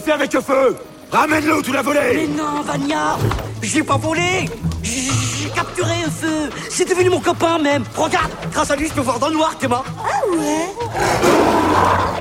fait 0.00 0.12
avec 0.12 0.32
le 0.32 0.40
feu. 0.40 0.76
Ramène-le 1.12 1.62
tu 1.62 1.72
l'as 1.72 1.82
volé. 1.82 2.00
Mais 2.14 2.26
non, 2.28 2.62
Vania. 2.62 3.16
J'ai 3.62 3.82
pas 3.82 3.96
volé. 3.96 4.48
J'ai 4.82 5.50
capturé 5.50 5.92
un 6.06 6.10
feu. 6.10 6.50
C'est 6.70 6.88
devenu 6.88 7.10
mon 7.10 7.20
copain 7.20 7.58
même. 7.58 7.84
Regarde 7.96 8.30
Grâce 8.52 8.70
à 8.70 8.76
lui, 8.76 8.88
je 8.88 8.92
peux 8.92 9.00
voir 9.00 9.18
dans 9.18 9.28
le 9.28 9.34
noir, 9.34 9.56
Théma 9.58 9.82
Ah 9.98 10.36
ouais. 10.36 10.68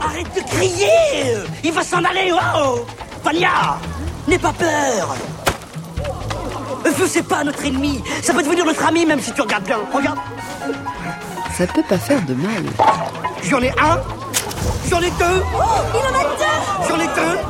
Arrête 0.02 0.36
de 0.36 0.42
crier. 0.50 1.38
Il 1.64 1.72
va 1.72 1.84
s'en 1.84 2.04
aller, 2.04 2.32
oh. 2.34 2.86
Vania 3.24 3.78
N'aie 4.28 4.40
pas 4.40 4.54
peur. 4.54 5.16
Le 6.84 6.92
feu, 6.92 7.08
c'est 7.08 7.28
pas 7.28 7.44
notre 7.44 7.64
ennemi. 7.64 8.02
Ça 8.24 8.34
peut 8.34 8.44
devenir 8.44 8.66
notre 8.66 8.86
ami, 8.86 9.06
même 9.06 9.20
si 9.20 9.32
tu 9.32 9.42
regardes 9.42 9.66
bien. 9.66 9.80
Regarde. 9.94 10.20
Ça 11.58 11.68
peut 11.68 11.84
pas 11.88 11.98
faire 11.98 12.22
de 12.26 12.34
mal. 12.34 12.64
J'en 13.44 13.62
ai 13.62 13.70
un. 13.72 14.00
J'en 14.90 15.00
ai 15.00 15.12
deux. 15.12 15.44
Oh, 15.56 15.62
il 15.94 16.00
en 16.00 16.20
a 16.20 16.24
deux. 16.24 16.88
J'en 16.88 17.00
ai 17.00 17.08
deux 17.08 17.49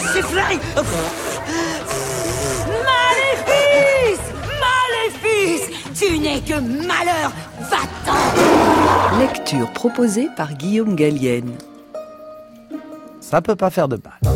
siffler 0.00 0.58
Maléfice 2.88 4.26
Maléfice 4.60 5.70
Tu 5.98 6.18
n'es 6.18 6.40
que 6.40 6.60
malheur 6.60 7.32
Va-t'en 7.60 9.18
Lecture 9.18 9.70
proposée 9.72 10.28
par 10.36 10.54
Guillaume 10.54 10.96
Gallienne. 10.96 11.52
Ça 13.20 13.40
peut 13.40 13.56
pas 13.56 13.70
faire 13.70 13.88
de 13.88 13.96
mal. 13.96 14.34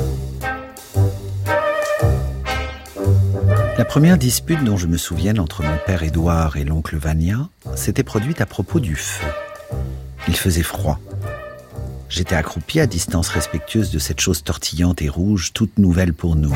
La 3.79 3.85
première 3.85 4.17
dispute 4.17 4.65
dont 4.65 4.77
je 4.77 4.87
me 4.87 4.97
souvienne 4.97 5.39
entre 5.39 5.63
mon 5.63 5.77
père 5.85 6.03
Édouard 6.03 6.57
et 6.57 6.65
l'oncle 6.65 6.97
Vania 6.97 7.49
s'était 7.75 8.03
produite 8.03 8.41
à 8.41 8.47
propos 8.47 8.81
du 8.81 8.97
feu. 8.97 9.27
Il 10.29 10.37
faisait 10.37 10.63
froid. 10.63 10.99
J'étais 12.09 12.35
accroupi 12.35 12.81
à 12.81 12.87
distance 12.87 13.29
respectueuse 13.29 13.91
de 13.91 13.99
cette 13.99 14.21
chose 14.21 14.45
tortillante 14.45 15.03
et 15.03 15.09
rouge, 15.09 15.53
toute 15.53 15.79
nouvelle 15.79 16.13
pour 16.13 16.37
nous. 16.37 16.55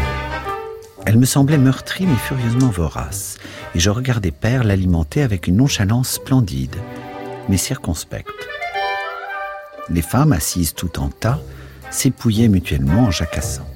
Elle 1.07 1.19
me 1.19 1.27
semblait 1.27 1.59
meurtrie 1.59 2.07
mais 2.07 2.17
furieusement 2.17 2.69
vorace, 2.69 3.39
et 3.75 3.81
je 3.81 3.91
regardais 3.91 4.31
père 4.31 4.65
l'alimenter 4.65 5.23
avec 5.23 5.47
une 5.47 5.57
nonchalance 5.57 6.11
splendide, 6.11 6.77
mais 7.49 7.57
circonspecte. 7.57 8.31
Les 9.89 10.03
femmes, 10.03 10.33
assises 10.33 10.75
tout 10.75 11.01
en 11.01 11.09
tas, 11.09 11.41
s'épouillaient 11.91 12.49
mutuellement 12.49 13.07
en 13.07 13.11
jacassant. 13.11 13.67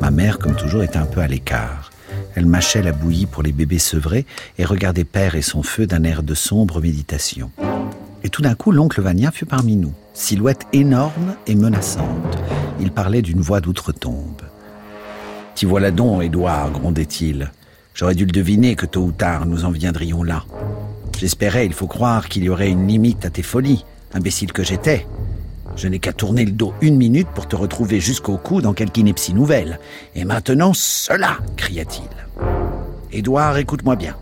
Ma 0.00 0.10
mère, 0.10 0.38
comme 0.38 0.56
toujours, 0.56 0.82
était 0.82 0.96
un 0.96 1.06
peu 1.06 1.20
à 1.20 1.28
l'écart. 1.28 1.90
Elle 2.34 2.46
mâchait 2.46 2.82
la 2.82 2.92
bouillie 2.92 3.26
pour 3.26 3.42
les 3.42 3.52
bébés 3.52 3.78
sevrés 3.78 4.26
et 4.58 4.64
regardait 4.64 5.04
père 5.04 5.36
et 5.36 5.42
son 5.42 5.62
feu 5.62 5.86
d'un 5.86 6.02
air 6.02 6.22
de 6.22 6.34
sombre 6.34 6.80
méditation. 6.80 7.50
Et 8.24 8.28
tout 8.28 8.42
d'un 8.42 8.54
coup, 8.54 8.72
l'oncle 8.72 9.00
Vania 9.00 9.30
fut 9.30 9.46
parmi 9.46 9.76
nous, 9.76 9.94
silhouette 10.16 10.66
énorme 10.72 11.36
et 11.46 11.54
menaçante. 11.54 12.38
Il 12.80 12.90
parlait 12.90 13.20
d'une 13.20 13.42
voix 13.42 13.60
d'outre-tombe. 13.60 14.42
T'y 15.54 15.66
voilà 15.66 15.90
donc, 15.90 16.22
Édouard, 16.22 16.70
grondait-il. 16.70 17.52
J'aurais 17.94 18.14
dû 18.14 18.24
le 18.24 18.32
deviner 18.32 18.76
que 18.76 18.86
tôt 18.86 19.02
ou 19.02 19.12
tard 19.12 19.44
nous 19.44 19.66
en 19.66 19.70
viendrions 19.70 20.22
là. 20.22 20.44
J'espérais, 21.18 21.66
il 21.66 21.74
faut 21.74 21.86
croire, 21.86 22.28
qu'il 22.28 22.44
y 22.44 22.48
aurait 22.48 22.70
une 22.70 22.88
limite 22.88 23.26
à 23.26 23.30
tes 23.30 23.42
folies, 23.42 23.84
imbécile 24.14 24.52
que 24.52 24.64
j'étais. 24.64 25.06
Je 25.76 25.86
n'ai 25.86 25.98
qu'à 25.98 26.14
tourner 26.14 26.46
le 26.46 26.52
dos 26.52 26.72
une 26.80 26.96
minute 26.96 27.28
pour 27.34 27.46
te 27.46 27.56
retrouver 27.56 28.00
jusqu'au 28.00 28.38
cou 28.38 28.62
dans 28.62 28.72
quelque 28.72 28.96
ineptie 28.96 29.34
nouvelle. 29.34 29.78
Et 30.14 30.24
maintenant, 30.24 30.72
cela 30.74 31.38
cria-t-il. 31.56 32.08
Édouard, 33.12 33.58
écoute-moi 33.58 33.96
bien. 33.96 34.16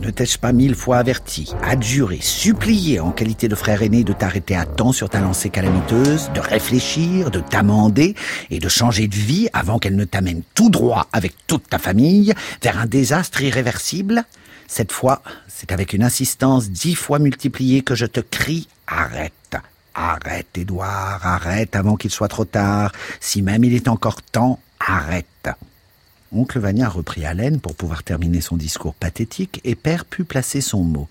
Ne 0.00 0.10
t'ai-je 0.10 0.38
pas 0.38 0.52
mille 0.52 0.74
fois 0.74 0.98
averti, 0.98 1.54
adjuré, 1.62 2.18
supplié 2.20 3.00
en 3.00 3.10
qualité 3.10 3.48
de 3.48 3.54
frère 3.54 3.82
aîné 3.82 4.04
de 4.04 4.12
t'arrêter 4.12 4.54
à 4.54 4.66
temps 4.66 4.92
sur 4.92 5.08
ta 5.08 5.20
lancée 5.20 5.50
calamiteuse, 5.50 6.30
de 6.34 6.40
réfléchir, 6.40 7.30
de 7.30 7.40
t'amender 7.40 8.14
et 8.50 8.58
de 8.58 8.68
changer 8.68 9.08
de 9.08 9.14
vie 9.14 9.48
avant 9.52 9.78
qu'elle 9.78 9.96
ne 9.96 10.04
t'amène 10.04 10.42
tout 10.54 10.68
droit 10.68 11.06
avec 11.12 11.34
toute 11.46 11.68
ta 11.70 11.78
famille 11.78 12.34
vers 12.62 12.78
un 12.78 12.86
désastre 12.86 13.42
irréversible? 13.42 14.24
Cette 14.66 14.92
fois, 14.92 15.22
c'est 15.48 15.72
avec 15.72 15.92
une 15.92 16.02
insistance 16.02 16.70
dix 16.70 16.94
fois 16.94 17.18
multipliée 17.18 17.82
que 17.82 17.94
je 17.94 18.06
te 18.06 18.20
crie 18.20 18.68
arrête. 18.86 19.56
Arrête, 19.94 20.58
Édouard, 20.58 21.20
arrête 21.24 21.76
avant 21.76 21.96
qu'il 21.96 22.10
soit 22.10 22.28
trop 22.28 22.44
tard. 22.44 22.92
Si 23.20 23.42
même 23.42 23.64
il 23.64 23.74
est 23.74 23.88
encore 23.88 24.22
temps, 24.22 24.58
arrête. 24.80 25.48
Oncle 26.34 26.58
Vania 26.58 26.88
reprit 26.88 27.24
haleine 27.24 27.60
pour 27.60 27.76
pouvoir 27.76 28.02
terminer 28.02 28.40
son 28.40 28.56
discours 28.56 28.94
pathétique 28.94 29.60
et 29.64 29.76
père 29.76 30.04
put 30.04 30.24
placer 30.24 30.60
son 30.60 30.82
mot. 30.82 31.08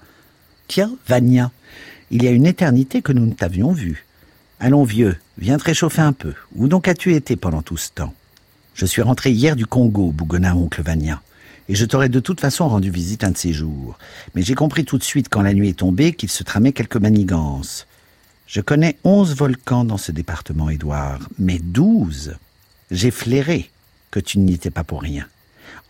Tiens, 0.68 0.94
Vania, 1.08 1.52
il 2.12 2.24
y 2.24 2.28
a 2.28 2.32
une 2.32 2.46
éternité 2.46 3.02
que 3.02 3.14
nous 3.14 3.26
ne 3.26 3.34
t'avions 3.34 3.72
vu. 3.72 4.06
Allons, 4.60 4.84
vieux, 4.84 5.16
viens 5.38 5.58
te 5.58 5.64
réchauffer 5.64 6.02
un 6.02 6.14
peu. 6.14 6.34
Où 6.56 6.68
donc 6.68 6.88
as-tu 6.88 7.16
été 7.16 7.36
pendant 7.36 7.62
tout 7.62 7.78
ce 7.78 7.90
temps? 7.90 8.14
Je 8.76 8.86
suis 8.86 9.02
rentré 9.02 9.32
hier 9.32 9.56
du 9.56 9.66
Congo, 9.66 10.12
bougonna 10.12 10.56
oncle 10.56 10.82
Vania. 10.82 11.22
Et 11.70 11.76
je 11.76 11.86
t'aurais 11.86 12.10
de 12.10 12.20
toute 12.20 12.42
façon 12.42 12.68
rendu 12.68 12.90
visite 12.90 13.24
un 13.24 13.32
de 13.32 13.38
ces 13.38 13.54
jours. 13.54 13.98
Mais 14.36 14.42
j'ai 14.42 14.56
compris 14.56 14.84
tout 14.84 14.98
de 14.98 15.04
suite 15.04 15.30
quand 15.30 15.42
la 15.42 15.54
nuit 15.54 15.70
est 15.70 15.80
tombée 15.80 16.14
qu'il 16.14 16.30
se 16.30 16.44
tramait 16.44 16.74
quelques 16.74 16.98
manigances. 16.98 17.88
Je 18.46 18.60
connais 18.60 18.98
onze 19.06 19.36
volcans 19.36 19.86
dans 19.86 19.98
ce 19.98 20.12
département, 20.12 20.70
Édouard, 20.70 21.30
mais 21.40 21.60
douze. 21.60 22.36
J'ai 22.92 23.12
flairé 23.12 23.72
que 24.14 24.20
tu 24.20 24.38
n'y 24.38 24.54
étais 24.54 24.70
pas 24.70 24.84
pour 24.84 25.02
rien. 25.02 25.26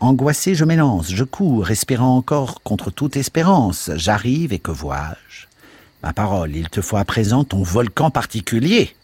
Angoissé, 0.00 0.54
je 0.54 0.64
m'élance, 0.64 1.12
je 1.12 1.24
cours, 1.24 1.70
espérant 1.70 2.16
encore 2.16 2.62
contre 2.62 2.90
toute 2.90 3.18
espérance. 3.18 3.90
J'arrive 3.96 4.54
et 4.54 4.58
que 4.58 4.70
vois-je? 4.70 5.44
Ma 6.02 6.14
parole, 6.14 6.56
il 6.56 6.70
te 6.70 6.80
faut 6.80 6.96
à 6.96 7.04
présent 7.04 7.44
ton 7.44 7.62
volcan 7.62 8.10
particulier. 8.10 8.96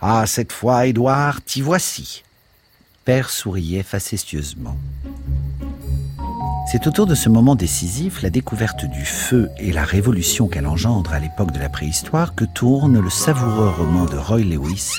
Ah, 0.00 0.26
cette 0.28 0.52
fois, 0.52 0.86
Édouard, 0.86 1.42
t'y 1.42 1.60
voici. 1.60 2.22
Père 3.04 3.30
souriait 3.30 3.82
facétieusement. 3.82 4.76
C'est 6.70 6.86
autour 6.86 7.06
de 7.06 7.16
ce 7.16 7.28
moment 7.28 7.56
décisif, 7.56 8.22
la 8.22 8.30
découverte 8.30 8.84
du 8.84 9.04
feu 9.04 9.48
et 9.58 9.72
la 9.72 9.84
révolution 9.84 10.46
qu'elle 10.46 10.68
engendre 10.68 11.12
à 11.12 11.18
l'époque 11.18 11.50
de 11.50 11.58
la 11.58 11.68
préhistoire, 11.68 12.36
que 12.36 12.44
tourne 12.44 13.00
le 13.00 13.10
savoureux 13.10 13.70
roman 13.70 14.04
de 14.04 14.16
Roy 14.16 14.44
Lewis, 14.44 14.92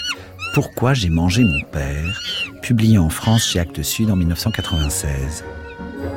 Pourquoi 0.54 0.96
j'ai 0.96 1.10
mangé 1.10 1.44
mon 1.44 1.62
père, 1.72 2.20
publié 2.64 2.98
en 2.98 3.10
France 3.10 3.46
chez 3.46 3.60
Actes 3.60 3.84
Sud 3.84 4.10
en 4.10 4.16
1996. 4.16 5.44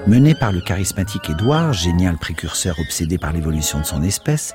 Mené 0.06 0.34
par 0.34 0.52
le 0.52 0.62
charismatique 0.62 1.28
Édouard, 1.28 1.74
génial 1.74 2.16
précurseur 2.16 2.78
obsédé 2.80 3.18
par 3.18 3.32
l'évolution 3.32 3.78
de 3.80 3.84
son 3.84 4.02
espèce, 4.02 4.54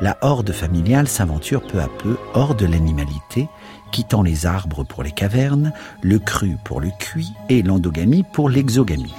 la 0.00 0.18
horde 0.22 0.50
familiale 0.50 1.06
s'aventure 1.06 1.62
peu 1.62 1.80
à 1.80 1.88
peu 1.88 2.16
hors 2.34 2.56
de 2.56 2.66
l'animalité, 2.66 3.48
quittant 3.92 4.22
les 4.22 4.44
arbres 4.44 4.82
pour 4.82 5.04
les 5.04 5.12
cavernes, 5.12 5.72
le 6.02 6.18
cru 6.18 6.56
pour 6.64 6.80
le 6.80 6.90
cuit 6.98 7.32
et 7.48 7.62
l'endogamie 7.62 8.24
pour 8.32 8.50
l'exogamie. 8.50 9.14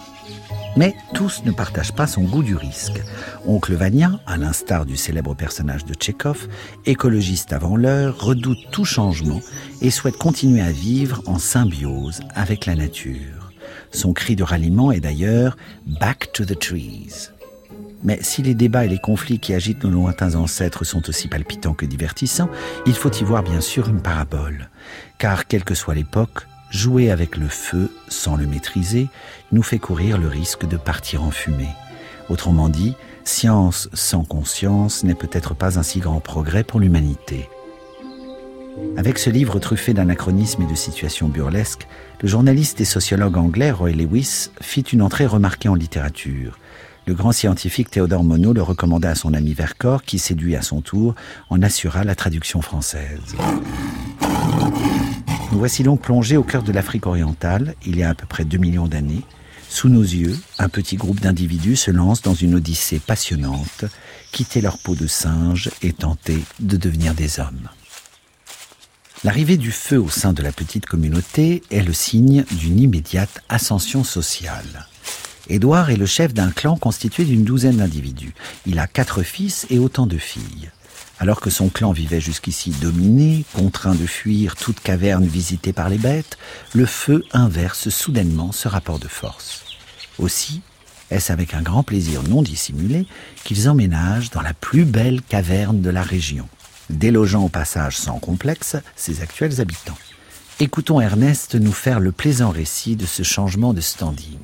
Mais 0.77 0.95
tous 1.15 1.41
ne 1.43 1.51
partagent 1.51 1.93
pas 1.93 2.05
son 2.05 2.21
goût 2.21 2.43
du 2.43 2.55
risque. 2.55 3.01
Oncle 3.47 3.73
Vania, 3.73 4.19
à 4.27 4.37
l'instar 4.37 4.85
du 4.85 4.95
célèbre 4.95 5.33
personnage 5.33 5.85
de 5.85 5.95
Tchekhov, 5.95 6.47
écologiste 6.85 7.51
avant 7.51 7.75
l'heure, 7.75 8.19
redoute 8.19 8.59
tout 8.71 8.85
changement 8.85 9.41
et 9.81 9.89
souhaite 9.89 10.17
continuer 10.17 10.61
à 10.61 10.71
vivre 10.71 11.23
en 11.25 11.39
symbiose 11.39 12.19
avec 12.35 12.67
la 12.67 12.75
nature. 12.75 13.51
Son 13.91 14.13
cri 14.13 14.35
de 14.35 14.43
ralliement 14.43 14.91
est 14.91 14.99
d'ailleurs 14.99 15.57
Back 15.99 16.31
to 16.31 16.45
the 16.45 16.57
trees. 16.57 17.31
Mais 18.03 18.19
si 18.21 18.43
les 18.43 18.53
débats 18.53 18.85
et 18.85 18.89
les 18.89 18.99
conflits 18.99 19.39
qui 19.39 19.55
agitent 19.55 19.83
nos 19.83 19.89
lointains 19.89 20.35
ancêtres 20.35 20.83
sont 20.83 21.09
aussi 21.09 21.27
palpitants 21.27 21.73
que 21.73 21.87
divertissants, 21.87 22.49
il 22.85 22.93
faut 22.93 23.11
y 23.11 23.23
voir 23.23 23.41
bien 23.41 23.61
sûr 23.61 23.89
une 23.89 24.03
parabole. 24.03 24.69
Car 25.17 25.47
quelle 25.47 25.63
que 25.63 25.73
soit 25.73 25.95
l'époque, 25.95 26.45
jouer 26.69 27.11
avec 27.11 27.37
le 27.37 27.47
feu 27.47 27.91
sans 28.07 28.35
le 28.35 28.47
maîtriser 28.47 29.07
nous 29.51 29.63
fait 29.63 29.79
courir 29.79 30.17
le 30.17 30.27
risque 30.27 30.67
de 30.67 30.77
partir 30.77 31.23
en 31.23 31.31
fumée. 31.31 31.75
Autrement 32.29 32.69
dit, 32.69 32.95
science 33.23 33.89
sans 33.93 34.23
conscience 34.23 35.03
n'est 35.03 35.15
peut-être 35.15 35.53
pas 35.53 35.79
un 35.79 35.83
si 35.83 35.99
grand 35.99 36.19
progrès 36.19 36.63
pour 36.63 36.79
l'humanité. 36.79 37.49
Avec 38.95 39.17
ce 39.17 39.29
livre 39.29 39.59
truffé 39.59 39.93
d'anachronismes 39.93 40.63
et 40.63 40.67
de 40.67 40.75
situations 40.75 41.29
burlesques, 41.29 41.87
le 42.21 42.27
journaliste 42.27 42.81
et 42.81 42.85
sociologue 42.85 43.37
anglais 43.37 43.71
Roy 43.71 43.91
Lewis 43.91 44.49
fit 44.61 44.81
une 44.81 45.01
entrée 45.01 45.25
remarquée 45.25 45.69
en 45.69 45.75
littérature. 45.75 46.59
Le 47.07 47.13
grand 47.13 47.31
scientifique 47.31 47.89
Théodore 47.89 48.23
Monod 48.23 48.57
le 48.57 48.61
recommanda 48.61 49.09
à 49.09 49.15
son 49.15 49.33
ami 49.33 49.53
Vercors, 49.53 50.03
qui, 50.03 50.19
séduit 50.19 50.55
à 50.55 50.61
son 50.61 50.81
tour, 50.81 51.15
en 51.49 51.61
assura 51.61 52.03
la 52.03 52.15
traduction 52.15 52.61
française. 52.61 53.35
Nous 55.51 55.59
voici 55.59 55.81
donc 55.83 56.01
plongés 56.01 56.35
au 56.35 56.43
cœur 56.43 56.61
de 56.61 56.73
l'Afrique 56.73 57.07
orientale, 57.07 57.75
il 57.85 57.97
y 57.97 58.03
a 58.03 58.09
à 58.09 58.13
peu 58.13 58.25
près 58.25 58.43
2 58.43 58.57
millions 58.57 58.87
d'années. 58.87 59.23
Sous 59.69 59.87
nos 59.87 60.01
yeux, 60.01 60.37
un 60.59 60.67
petit 60.67 60.97
groupe 60.97 61.21
d'individus 61.21 61.77
se 61.77 61.91
lance 61.91 62.21
dans 62.21 62.33
une 62.33 62.55
odyssée 62.55 62.99
passionnante, 62.99 63.85
quitter 64.31 64.59
leur 64.59 64.77
peau 64.77 64.93
de 64.93 65.07
singe 65.07 65.69
et 65.81 65.93
tenter 65.93 66.43
de 66.59 66.75
devenir 66.75 67.13
des 67.13 67.39
hommes. 67.39 67.69
L'arrivée 69.23 69.57
du 69.57 69.71
feu 69.71 69.99
au 69.99 70.09
sein 70.09 70.33
de 70.33 70.43
la 70.43 70.51
petite 70.51 70.85
communauté 70.85 71.63
est 71.71 71.81
le 71.81 71.93
signe 71.93 72.43
d'une 72.51 72.79
immédiate 72.79 73.41
ascension 73.49 74.03
sociale. 74.03 74.87
Édouard 75.49 75.89
est 75.89 75.97
le 75.97 76.05
chef 76.05 76.33
d'un 76.33 76.51
clan 76.51 76.75
constitué 76.75 77.23
d'une 77.23 77.45
douzaine 77.45 77.77
d'individus. 77.77 78.33
Il 78.65 78.79
a 78.79 78.87
quatre 78.87 79.23
fils 79.23 79.65
et 79.69 79.79
autant 79.79 80.07
de 80.07 80.17
filles. 80.17 80.71
Alors 81.19 81.41
que 81.41 81.49
son 81.49 81.69
clan 81.69 81.91
vivait 81.91 82.21
jusqu'ici 82.21 82.69
dominé, 82.69 83.43
contraint 83.55 83.95
de 83.95 84.05
fuir 84.05 84.55
toute 84.55 84.79
caverne 84.79 85.25
visitée 85.25 85.73
par 85.73 85.89
les 85.89 85.97
bêtes, 85.97 86.37
le 86.73 86.85
feu 86.85 87.23
inverse 87.31 87.89
soudainement 87.89 88.51
ce 88.51 88.67
rapport 88.67 88.99
de 88.99 89.07
force. 89.07 89.63
Aussi, 90.19 90.61
est-ce 91.09 91.31
avec 91.31 91.53
un 91.53 91.61
grand 91.61 91.83
plaisir 91.83 92.21
non 92.21 92.43
dissimulé 92.43 93.07
qu'ils 93.43 93.67
emménagent 93.67 94.29
dans 94.29 94.41
la 94.41 94.53
plus 94.53 94.85
belle 94.85 95.21
caverne 95.21 95.81
de 95.81 95.89
la 95.89 96.03
région, 96.03 96.47
délogeant 96.91 97.45
au 97.45 97.49
passage 97.49 97.97
sans 97.97 98.19
complexe 98.19 98.75
ses 98.95 99.21
actuels 99.21 99.59
habitants. 99.59 99.97
Écoutons 100.59 101.01
Ernest 101.01 101.55
nous 101.55 101.71
faire 101.71 101.99
le 101.99 102.11
plaisant 102.11 102.49
récit 102.49 102.95
de 102.95 103.05
ce 103.05 103.23
changement 103.23 103.73
de 103.73 103.81
standing. 103.81 104.39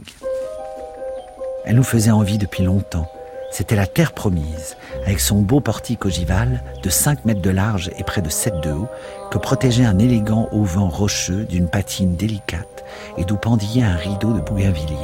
Elle 1.66 1.76
nous 1.76 1.84
faisait 1.84 2.12
envie 2.12 2.38
depuis 2.38 2.64
longtemps. 2.64 3.10
C'était 3.54 3.76
la 3.76 3.86
terre 3.86 4.14
promise, 4.14 4.78
avec 5.06 5.20
son 5.20 5.44
beau 5.44 5.60
portique 5.60 6.06
ogival 6.06 6.64
de 6.82 6.90
5 6.90 7.24
mètres 7.24 7.40
de 7.40 7.52
large 7.52 7.92
et 8.00 8.04
près 8.04 8.24
de 8.24 8.30
7 8.32 8.62
de 8.64 8.72
haut, 8.72 8.88
que 9.30 9.38
protégeait 9.38 9.86
un 9.86 10.00
élégant 10.00 10.50
auvent 10.52 10.80
rocheux 10.80 11.44
d'une 11.44 11.68
patine 11.68 12.16
délicate 12.16 12.84
et 13.16 13.26
d'où 13.26 13.38
pendillait 13.38 13.84
un 13.84 13.96
rideau 13.96 14.34
de 14.34 14.40
bougainvilliers. 14.40 14.98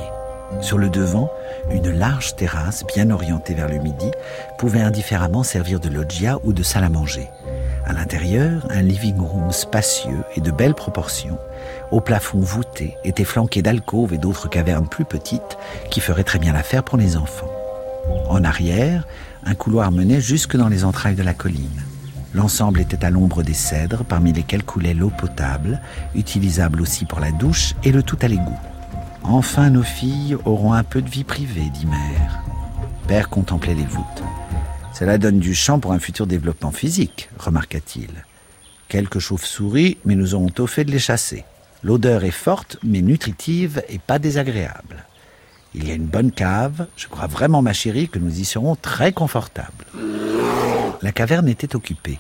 Sur 0.62 0.80
le 0.80 0.90
devant, 0.90 1.30
une 1.70 1.92
large 1.92 2.36
terrasse 2.38 2.84
bien 2.88 3.12
orientée 3.12 3.54
vers 3.54 3.70
le 3.70 3.78
midi 3.78 4.10
pouvait 4.58 4.82
indifféremment 4.82 5.44
servir 5.44 5.80
de 5.80 5.90
loggia 5.90 6.40
ou 6.44 6.52
de 6.52 6.64
salle 6.64 6.86
à 6.86 6.90
manger. 6.90 7.30
À 7.86 7.94
l'intérieur, 7.94 8.66
un 8.72 8.82
living 8.82 9.20
room 9.20 9.52
spacieux 9.52 10.24
et 10.36 10.42
de 10.42 10.50
belles 10.50 10.74
proportions, 10.74 11.38
au 11.92 12.02
plafond 12.02 12.40
voûté, 12.40 12.98
était 13.04 13.26
flanqué 13.26 13.62
d'alcôves 13.62 14.16
et 14.16 14.18
d'autres 14.18 14.50
cavernes 14.50 14.88
plus 14.88 15.06
petites 15.06 15.60
qui 15.92 16.00
feraient 16.00 16.24
très 16.24 16.40
bien 16.40 16.54
l'affaire 16.54 16.84
pour 16.84 16.98
les 16.98 17.16
enfants. 17.16 17.59
En 18.30 18.44
arrière, 18.44 19.06
un 19.44 19.56
couloir 19.56 19.92
menait 19.92 20.22
jusque 20.22 20.56
dans 20.56 20.70
les 20.70 20.84
entrailles 20.84 21.16
de 21.16 21.24
la 21.24 21.34
colline. 21.34 21.84
L'ensemble 22.34 22.80
était 22.80 23.04
à 23.04 23.10
l'ombre 23.10 23.42
des 23.42 23.54
cèdres, 23.54 24.04
parmi 24.06 24.32
lesquels 24.32 24.64
coulait 24.64 24.94
l'eau 24.94 25.10
potable, 25.10 25.82
utilisable 26.14 26.82
aussi 26.82 27.06
pour 27.06 27.20
la 27.20 27.32
douche, 27.32 27.74
et 27.84 27.92
le 27.92 28.04
tout 28.04 28.18
à 28.22 28.28
l'égout. 28.28 28.60
Enfin, 29.24 29.70
nos 29.70 29.84
filles 29.84 30.38
auront 30.46 30.74
un 30.74 30.84
peu 30.84 31.02
de 31.02 31.10
vie 31.10 31.24
privée, 31.24 31.70
dit 31.74 31.88
mère. 31.88 32.44
Père 33.08 33.30
contemplait 33.30 33.74
les 33.74 33.86
voûtes. 33.86 34.24
Cela 34.94 35.18
donne 35.18 35.40
du 35.40 35.56
champ 35.56 35.80
pour 35.80 35.94
un 35.94 36.00
futur 36.00 36.28
développement 36.28 36.72
physique, 36.72 37.30
remarqua-t-il. 37.40 38.10
Quelques 38.88 39.20
chauves-souris, 39.20 39.98
mais 40.06 40.16
nous 40.16 40.36
aurons 40.36 40.50
tôt 40.50 40.68
fait 40.68 40.84
de 40.84 40.92
les 40.92 41.00
chasser. 41.00 41.46
L'odeur 41.84 42.24
est 42.24 42.32
forte, 42.32 42.78
mais 42.84 43.02
nutritive 43.02 43.82
et 43.88 44.00
pas 44.00 44.20
désagréable. 44.20 45.06
Il 45.76 45.88
y 45.88 45.92
a 45.92 45.94
une 45.94 46.06
bonne 46.06 46.32
cave. 46.32 46.88
Je 46.98 47.08
crois 47.08 47.28
vraiment, 47.28 47.62
ma 47.62 47.74
chérie, 47.74 48.10
que 48.10 48.20
nous 48.20 48.40
y 48.40 48.46
serons 48.46 48.76
très 48.76 49.14
confortables. 49.14 49.86
La 51.02 51.12
caverne 51.12 51.48
était 51.48 51.76
occupée. 51.76 52.20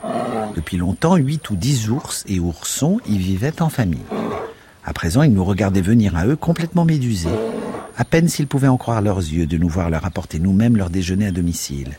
Depuis 0.55 0.77
longtemps, 0.77 1.15
huit 1.15 1.49
ou 1.49 1.55
dix 1.55 1.89
ours 1.89 2.23
et 2.27 2.39
oursons 2.39 2.99
y 3.07 3.17
vivaient 3.17 3.61
en 3.61 3.69
famille. 3.69 3.99
À 4.85 4.93
présent, 4.93 5.23
ils 5.23 5.33
nous 5.33 5.43
regardaient 5.43 5.81
venir 5.81 6.15
à 6.15 6.25
eux 6.25 6.35
complètement 6.35 6.85
médusés. 6.85 7.29
À 7.97 8.05
peine 8.05 8.29
s'ils 8.29 8.47
pouvaient 8.47 8.67
en 8.67 8.77
croire 8.77 9.01
leurs 9.01 9.19
yeux 9.19 9.45
de 9.45 9.57
nous 9.57 9.67
voir 9.67 9.89
leur 9.89 10.05
apporter 10.05 10.39
nous-mêmes 10.39 10.77
leur 10.77 10.89
déjeuner 10.89 11.27
à 11.27 11.31
domicile. 11.31 11.97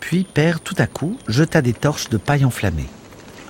Puis, 0.00 0.24
père, 0.24 0.60
tout 0.60 0.76
à 0.78 0.86
coup, 0.86 1.16
jeta 1.28 1.62
des 1.62 1.72
torches 1.72 2.08
de 2.10 2.18
paille 2.18 2.44
enflammée. 2.44 2.88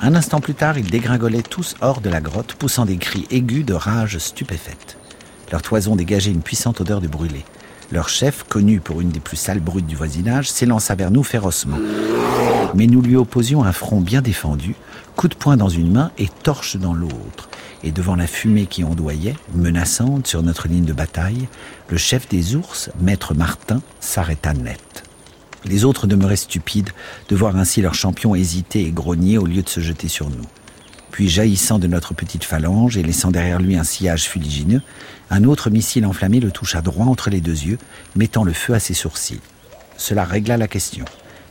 Un 0.00 0.14
instant 0.14 0.40
plus 0.40 0.54
tard, 0.54 0.78
ils 0.78 0.90
dégringolaient 0.90 1.42
tous 1.42 1.76
hors 1.80 2.00
de 2.00 2.10
la 2.10 2.20
grotte, 2.20 2.54
poussant 2.54 2.86
des 2.86 2.96
cris 2.96 3.26
aigus 3.30 3.64
de 3.64 3.74
rage 3.74 4.18
stupéfaite. 4.18 4.98
Leur 5.52 5.62
toison 5.62 5.96
dégageait 5.96 6.30
une 6.30 6.42
puissante 6.42 6.80
odeur 6.80 7.00
de 7.00 7.08
brûlé. 7.08 7.44
Leur 7.92 8.08
chef, 8.08 8.44
connu 8.48 8.80
pour 8.80 9.00
une 9.00 9.10
des 9.10 9.20
plus 9.20 9.36
sales 9.36 9.60
brutes 9.60 9.86
du 9.86 9.96
voisinage, 9.96 10.50
s'élança 10.50 10.94
vers 10.94 11.10
nous 11.10 11.22
férocement. 11.22 11.78
Mais 12.74 12.86
nous 12.86 13.02
lui 13.02 13.16
opposions 13.16 13.62
un 13.62 13.72
front 13.72 14.00
bien 14.00 14.20
défendu, 14.20 14.74
coup 15.16 15.28
de 15.28 15.34
poing 15.34 15.56
dans 15.56 15.68
une 15.68 15.92
main 15.92 16.10
et 16.18 16.28
torche 16.42 16.76
dans 16.76 16.94
l'autre. 16.94 17.48
Et 17.84 17.92
devant 17.92 18.16
la 18.16 18.26
fumée 18.26 18.66
qui 18.66 18.82
ondoyait, 18.82 19.36
menaçante 19.54 20.26
sur 20.26 20.42
notre 20.42 20.66
ligne 20.66 20.86
de 20.86 20.92
bataille, 20.92 21.48
le 21.88 21.98
chef 21.98 22.28
des 22.28 22.56
ours, 22.56 22.90
maître 23.00 23.34
Martin, 23.34 23.82
s'arrêta 24.00 24.54
net. 24.54 25.04
Les 25.66 25.84
autres 25.84 26.06
demeuraient 26.06 26.36
stupides 26.36 26.90
de 27.28 27.36
voir 27.36 27.56
ainsi 27.56 27.80
leur 27.80 27.94
champion 27.94 28.34
hésiter 28.34 28.82
et 28.82 28.90
grogner 28.90 29.38
au 29.38 29.46
lieu 29.46 29.62
de 29.62 29.68
se 29.68 29.80
jeter 29.80 30.08
sur 30.08 30.28
nous. 30.28 30.46
Puis 31.10 31.28
jaillissant 31.28 31.78
de 31.78 31.86
notre 31.86 32.12
petite 32.12 32.44
phalange 32.44 32.96
et 32.96 33.02
laissant 33.02 33.30
derrière 33.30 33.60
lui 33.60 33.76
un 33.76 33.84
sillage 33.84 34.28
fuligineux, 34.28 34.82
un 35.30 35.44
autre 35.44 35.70
missile 35.70 36.06
enflammé 36.06 36.40
le 36.40 36.50
toucha 36.50 36.82
droit 36.82 37.06
entre 37.06 37.30
les 37.30 37.40
deux 37.40 37.64
yeux, 37.64 37.78
mettant 38.16 38.44
le 38.44 38.52
feu 38.52 38.74
à 38.74 38.80
ses 38.80 38.94
sourcils. 38.94 39.40
Cela 39.96 40.24
régla 40.24 40.56
la 40.56 40.68
question. 40.68 41.04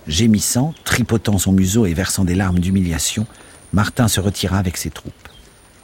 Gémissant, 0.08 0.74
tripotant 0.84 1.38
son 1.38 1.54
museau 1.54 1.86
et 1.86 1.94
versant 1.94 2.26
des 2.26 2.36
larmes 2.36 2.60
d'humiliation, 2.60 3.26
Martin 3.72 4.08
se 4.08 4.20
retira 4.20 4.58
avec 4.58 4.78
ses 4.78 4.90
troupes. 4.90 5.14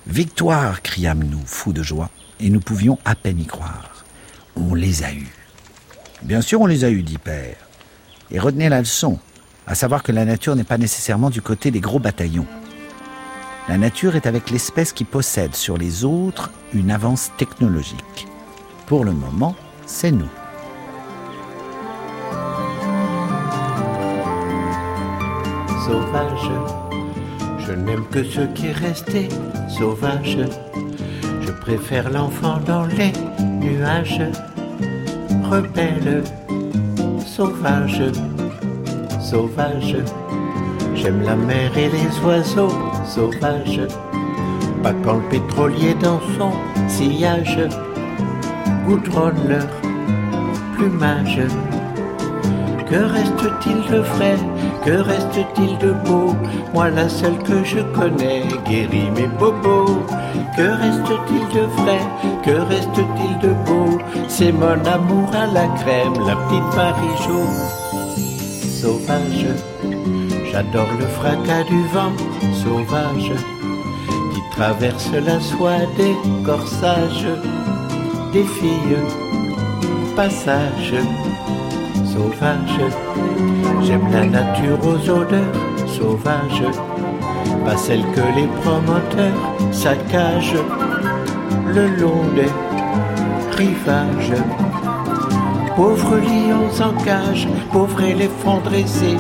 Victoire 0.08 0.82
criâmes-nous, 0.82 1.42
fous 1.46 1.74
de 1.74 1.84
joie, 1.84 2.10
et 2.40 2.50
nous 2.50 2.60
pouvions 2.60 3.00
à 3.06 3.16
peine 3.16 3.40
y 3.40 3.46
croire. 3.46 4.06
On 4.56 4.74
les 4.74 5.04
a 5.04 5.12
eus. 5.14 5.34
Bien 6.22 6.42
sûr, 6.42 6.62
on 6.62 6.66
les 6.66 6.84
a 6.84 6.90
eus, 6.90 7.04
dit 7.04 7.18
Père. 7.18 7.56
Et 8.32 8.40
retenez 8.40 8.70
la 8.70 8.80
leçon, 8.80 9.20
à 9.68 9.76
savoir 9.76 10.04
que 10.04 10.12
la 10.12 10.26
nature 10.26 10.56
n'est 10.56 10.64
pas 10.64 10.78
nécessairement 10.78 11.30
du 11.30 11.42
côté 11.42 11.72
des 11.72 11.80
gros 11.80 12.00
bataillons. 12.00 12.48
La 13.70 13.78
nature 13.78 14.16
est 14.16 14.26
avec 14.26 14.50
l'espèce 14.50 14.94
qui 14.94 15.04
possède 15.04 15.54
sur 15.54 15.78
les 15.78 16.04
autres 16.04 16.50
une 16.74 16.90
avance 16.90 17.30
technologique. 17.38 18.28
Pour 18.88 19.06
le 19.06 19.12
moment, 19.12 19.56
c'est 19.86 20.10
nous. 20.10 20.28
Sauvage, 25.86 26.50
je 27.60 27.74
n'aime 27.74 28.08
que 28.08 28.24
ce 28.24 28.42
qui 28.56 28.66
est 28.66 28.72
resté 28.72 29.30
sauvage. 29.78 30.40
Je 31.40 31.52
préfère 31.52 32.10
l'enfant 32.10 32.58
dans 32.66 32.86
les 32.86 33.14
nuages. 33.40 34.24
Rebelle, 35.44 36.24
sauvage, 37.24 38.02
sauvage. 39.22 39.96
J'aime 40.96 41.22
la 41.22 41.36
mer 41.36 41.78
et 41.78 41.90
les 41.90 42.20
oiseaux 42.26 42.89
sauvages. 43.10 43.82
Pas 44.84 44.94
quand 45.04 45.16
le 45.16 45.30
pétrolier 45.30 45.94
dans 45.96 46.22
son 46.38 46.52
sillage 46.88 47.60
goudronne 48.86 49.42
leur 49.48 49.68
plumage. 50.76 51.42
Que 52.90 53.04
reste-t-il 53.04 53.92
de 53.92 54.00
vrai? 54.00 54.36
Que 54.84 54.92
reste-t-il 54.92 55.78
de 55.78 55.92
beau? 56.06 56.36
Moi 56.74 56.90
la 56.90 57.10
seule 57.10 57.38
que 57.40 57.64
je 57.64 57.80
connais 57.98 58.44
guérit 58.68 59.12
mes 59.16 59.28
bobos. 59.28 60.00
Que 60.56 60.68
reste-t-il 60.84 61.44
de 61.56 61.66
vrai? 61.82 62.00
Que 62.44 62.52
reste-t-il 62.52 63.38
de 63.40 63.54
beau? 63.66 64.00
C'est 64.28 64.52
mon 64.52 64.80
amour 64.86 65.30
à 65.34 65.46
la 65.48 65.68
crème, 65.80 66.14
la 66.26 66.36
petite 66.36 66.76
Marie-Jo. 66.76 67.42
Sauvage, 68.82 69.48
j'adore 70.60 70.94
le 71.00 71.06
fracas 71.06 71.64
du 71.64 71.82
vent 71.94 72.12
sauvage 72.54 73.32
qui 74.34 74.42
traverse 74.52 75.12
la 75.14 75.40
soie 75.40 75.86
des 75.96 76.16
corsages 76.44 77.28
des 78.34 78.44
filles. 78.44 79.00
Passage 80.18 80.96
sauvage, 82.04 82.80
j'aime 83.84 84.12
la 84.12 84.26
nature 84.26 84.80
aux 84.84 85.10
odeurs 85.10 85.56
sauvages, 85.88 86.70
pas 87.64 87.78
celle 87.78 88.04
que 88.16 88.26
les 88.36 88.48
promoteurs 88.62 89.42
saccagent 89.72 90.64
le 91.68 91.88
long 92.02 92.24
des 92.36 92.52
rivages. 93.58 94.42
Pauvres 95.78 96.18
lions 96.18 96.84
en 96.84 96.94
cage, 97.06 97.48
pauvre 97.72 98.02
éléphant 98.04 98.60
dressé, 98.60 99.16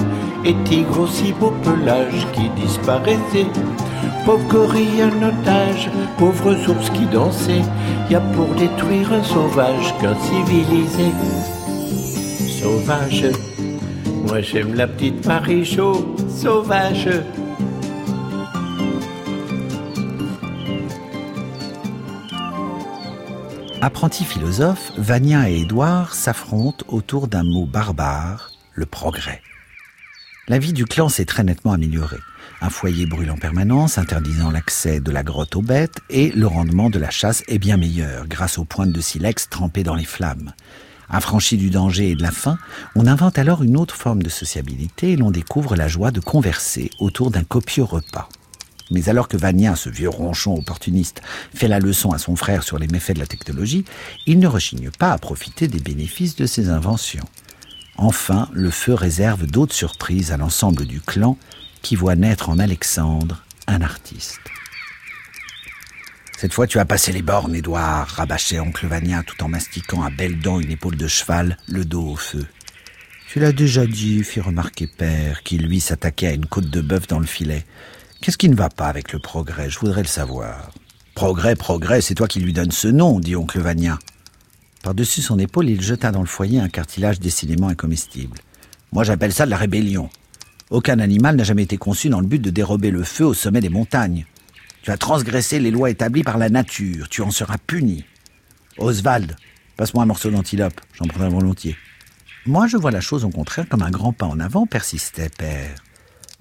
et 0.46 0.55
tigre 0.63 1.00
aussi 1.00 1.34
beau 1.34 1.53
pelage 1.63 2.27
qui 2.34 2.50
disparaissait. 2.62 3.48
Pauvre 4.25 4.48
gorille 4.48 5.03
en 5.03 5.27
otage, 5.27 5.89
pauvres 6.17 6.55
ours 6.69 6.89
qui 6.91 7.05
dansaient, 7.05 7.63
y 8.10 8.15
a 8.15 8.22
pour 8.22 8.48
détruire 8.55 9.13
un 9.13 9.24
sauvage 9.24 9.96
qu'un 10.00 10.15
civilisé. 10.19 11.12
Sauvage, 12.62 13.25
moi 14.27 14.41
j'aime 14.41 14.75
la 14.75 14.88
petite 14.88 15.25
Marie 15.25 15.65
chaud, 15.65 16.15
sauvage. 16.29 17.10
Apprenti 23.81 24.25
philosophe, 24.25 24.91
Vania 24.98 25.50
et 25.50 25.62
Édouard 25.62 26.13
s'affrontent 26.13 26.86
autour 26.89 27.29
d'un 27.29 27.43
mot 27.43 27.65
barbare, 27.65 28.51
le 28.74 28.86
progrès. 28.86 29.41
La 30.49 30.57
vie 30.57 30.73
du 30.73 30.85
clan 30.85 31.09
s'est 31.09 31.25
très 31.25 31.43
nettement 31.43 31.73
améliorée. 31.73 32.17
Un 32.59 32.71
foyer 32.71 33.05
brûle 33.05 33.29
en 33.29 33.37
permanence, 33.37 33.99
interdisant 33.99 34.49
l'accès 34.49 34.99
de 34.99 35.11
la 35.11 35.21
grotte 35.21 35.55
aux 35.55 35.61
bêtes, 35.61 35.99
et 36.09 36.31
le 36.31 36.47
rendement 36.47 36.89
de 36.89 36.97
la 36.97 37.11
chasse 37.11 37.43
est 37.47 37.59
bien 37.59 37.77
meilleur, 37.77 38.25
grâce 38.25 38.57
aux 38.57 38.65
pointes 38.65 38.91
de 38.91 38.99
silex 38.99 39.47
trempées 39.47 39.83
dans 39.83 39.93
les 39.93 40.05
flammes. 40.05 40.53
Affranchi 41.07 41.55
du 41.55 41.69
danger 41.69 42.09
et 42.09 42.15
de 42.15 42.23
la 42.23 42.31
faim, 42.31 42.57
on 42.95 43.05
invente 43.05 43.37
alors 43.37 43.61
une 43.61 43.77
autre 43.77 43.95
forme 43.95 44.23
de 44.23 44.29
sociabilité 44.29 45.11
et 45.11 45.17
l'on 45.17 45.29
découvre 45.29 45.75
la 45.75 45.87
joie 45.87 46.09
de 46.09 46.19
converser 46.19 46.89
autour 46.97 47.29
d'un 47.29 47.43
copieux 47.43 47.83
repas. 47.83 48.27
Mais 48.89 49.07
alors 49.07 49.27
que 49.27 49.37
Vania, 49.37 49.75
ce 49.75 49.91
vieux 49.91 50.09
ronchon 50.09 50.55
opportuniste, 50.55 51.21
fait 51.53 51.67
la 51.67 51.77
leçon 51.77 52.09
à 52.09 52.17
son 52.17 52.35
frère 52.35 52.63
sur 52.63 52.79
les 52.79 52.87
méfaits 52.87 53.13
de 53.13 53.19
la 53.19 53.27
technologie, 53.27 53.85
il 54.25 54.39
ne 54.39 54.47
rechigne 54.47 54.89
pas 54.89 55.11
à 55.11 55.19
profiter 55.19 55.67
des 55.67 55.79
bénéfices 55.79 56.35
de 56.35 56.47
ses 56.47 56.69
inventions. 56.69 57.25
Enfin, 58.01 58.47
le 58.53 58.71
feu 58.71 58.93
réserve 58.93 59.45
d'autres 59.45 59.75
surprises 59.75 60.31
à 60.31 60.37
l'ensemble 60.37 60.85
du 60.85 61.01
clan 61.01 61.37
qui 61.81 61.97
voit 61.97 62.15
naître 62.15 62.47
en 62.47 62.57
Alexandre 62.57 63.43
un 63.67 63.81
artiste. 63.81 64.39
Cette 66.37 66.53
fois, 66.53 66.65
tu 66.65 66.79
as 66.79 66.85
passé 66.85 67.11
les 67.11 67.21
bornes, 67.21 67.53
Édouard, 67.53 68.07
rabâchait 68.07 68.61
oncle 68.61 68.87
Vania 68.87 69.21
tout 69.23 69.43
en 69.43 69.49
mastiquant 69.49 70.01
à 70.01 70.09
belles 70.09 70.39
dents 70.39 70.61
une 70.61 70.71
épaule 70.71 70.95
de 70.95 71.09
cheval, 71.09 71.57
le 71.67 71.83
dos 71.83 72.11
au 72.11 72.15
feu. 72.15 72.45
Tu 73.27 73.41
l'as 73.41 73.51
déjà 73.51 73.85
dit, 73.85 74.23
fit 74.23 74.39
remarquer 74.39 74.87
Père, 74.87 75.43
qui 75.43 75.57
lui 75.57 75.81
s'attaquait 75.81 76.27
à 76.27 76.33
une 76.33 76.45
côte 76.45 76.69
de 76.69 76.79
bœuf 76.79 77.05
dans 77.07 77.19
le 77.19 77.25
filet. 77.25 77.65
Qu'est-ce 78.21 78.37
qui 78.37 78.47
ne 78.47 78.55
va 78.55 78.69
pas 78.69 78.87
avec 78.87 79.11
le 79.11 79.19
progrès? 79.19 79.69
Je 79.69 79.77
voudrais 79.77 80.03
le 80.03 80.07
savoir. 80.07 80.71
Progrès, 81.15 81.57
progrès, 81.57 81.99
c'est 81.99 82.15
toi 82.15 82.29
qui 82.29 82.39
lui 82.39 82.53
donnes 82.53 82.71
ce 82.71 82.87
nom, 82.87 83.19
dit 83.19 83.35
oncle 83.35 83.59
Vania. 83.59 83.99
Par-dessus 84.83 85.21
son 85.21 85.39
épaule, 85.39 85.69
il 85.69 85.81
jeta 85.81 86.12
dans 86.12 86.21
le 86.21 86.25
foyer 86.25 86.59
un 86.59 86.69
cartilage 86.69 87.19
décidément 87.19 87.67
incomestible. 87.67 88.38
Moi, 88.91 89.03
j'appelle 89.03 89.33
ça 89.33 89.45
de 89.45 89.51
la 89.51 89.57
rébellion. 89.57 90.09
Aucun 90.69 91.00
animal 91.00 91.36
n'a 91.36 91.43
jamais 91.43 91.63
été 91.63 91.77
conçu 91.77 92.09
dans 92.09 92.21
le 92.21 92.27
but 92.27 92.41
de 92.41 92.50
dérober 92.50 92.91
le 92.91 93.03
feu 93.03 93.25
au 93.25 93.33
sommet 93.33 93.62
des 93.62 93.69
montagnes. 93.69 94.25
Tu 94.83 94.91
as 94.91 94.98
transgressé 94.98 95.59
les 95.59 95.71
lois 95.71 95.89
établies 95.89 96.24
par 96.24 96.38
la 96.38 96.50
nature, 96.50 97.09
tu 97.09 97.21
en 97.21 97.31
seras 97.31 97.57
puni. 97.57 98.05
Oswald, 98.77 99.36
passe-moi 99.75 100.03
un 100.03 100.07
morceau 100.07 100.31
d'antilope, 100.31 100.79
j'en 100.93 101.05
prendrai 101.05 101.29
volontiers. 101.29 101.75
Moi, 102.45 102.67
je 102.67 102.77
vois 102.77 102.91
la 102.91 103.01
chose 103.01 103.25
au 103.25 103.29
contraire 103.29 103.67
comme 103.67 103.81
un 103.81 103.91
grand 103.91 104.13
pas 104.13 104.25
en 104.25 104.39
avant, 104.39 104.65
persistait 104.65 105.29
Père 105.29 105.75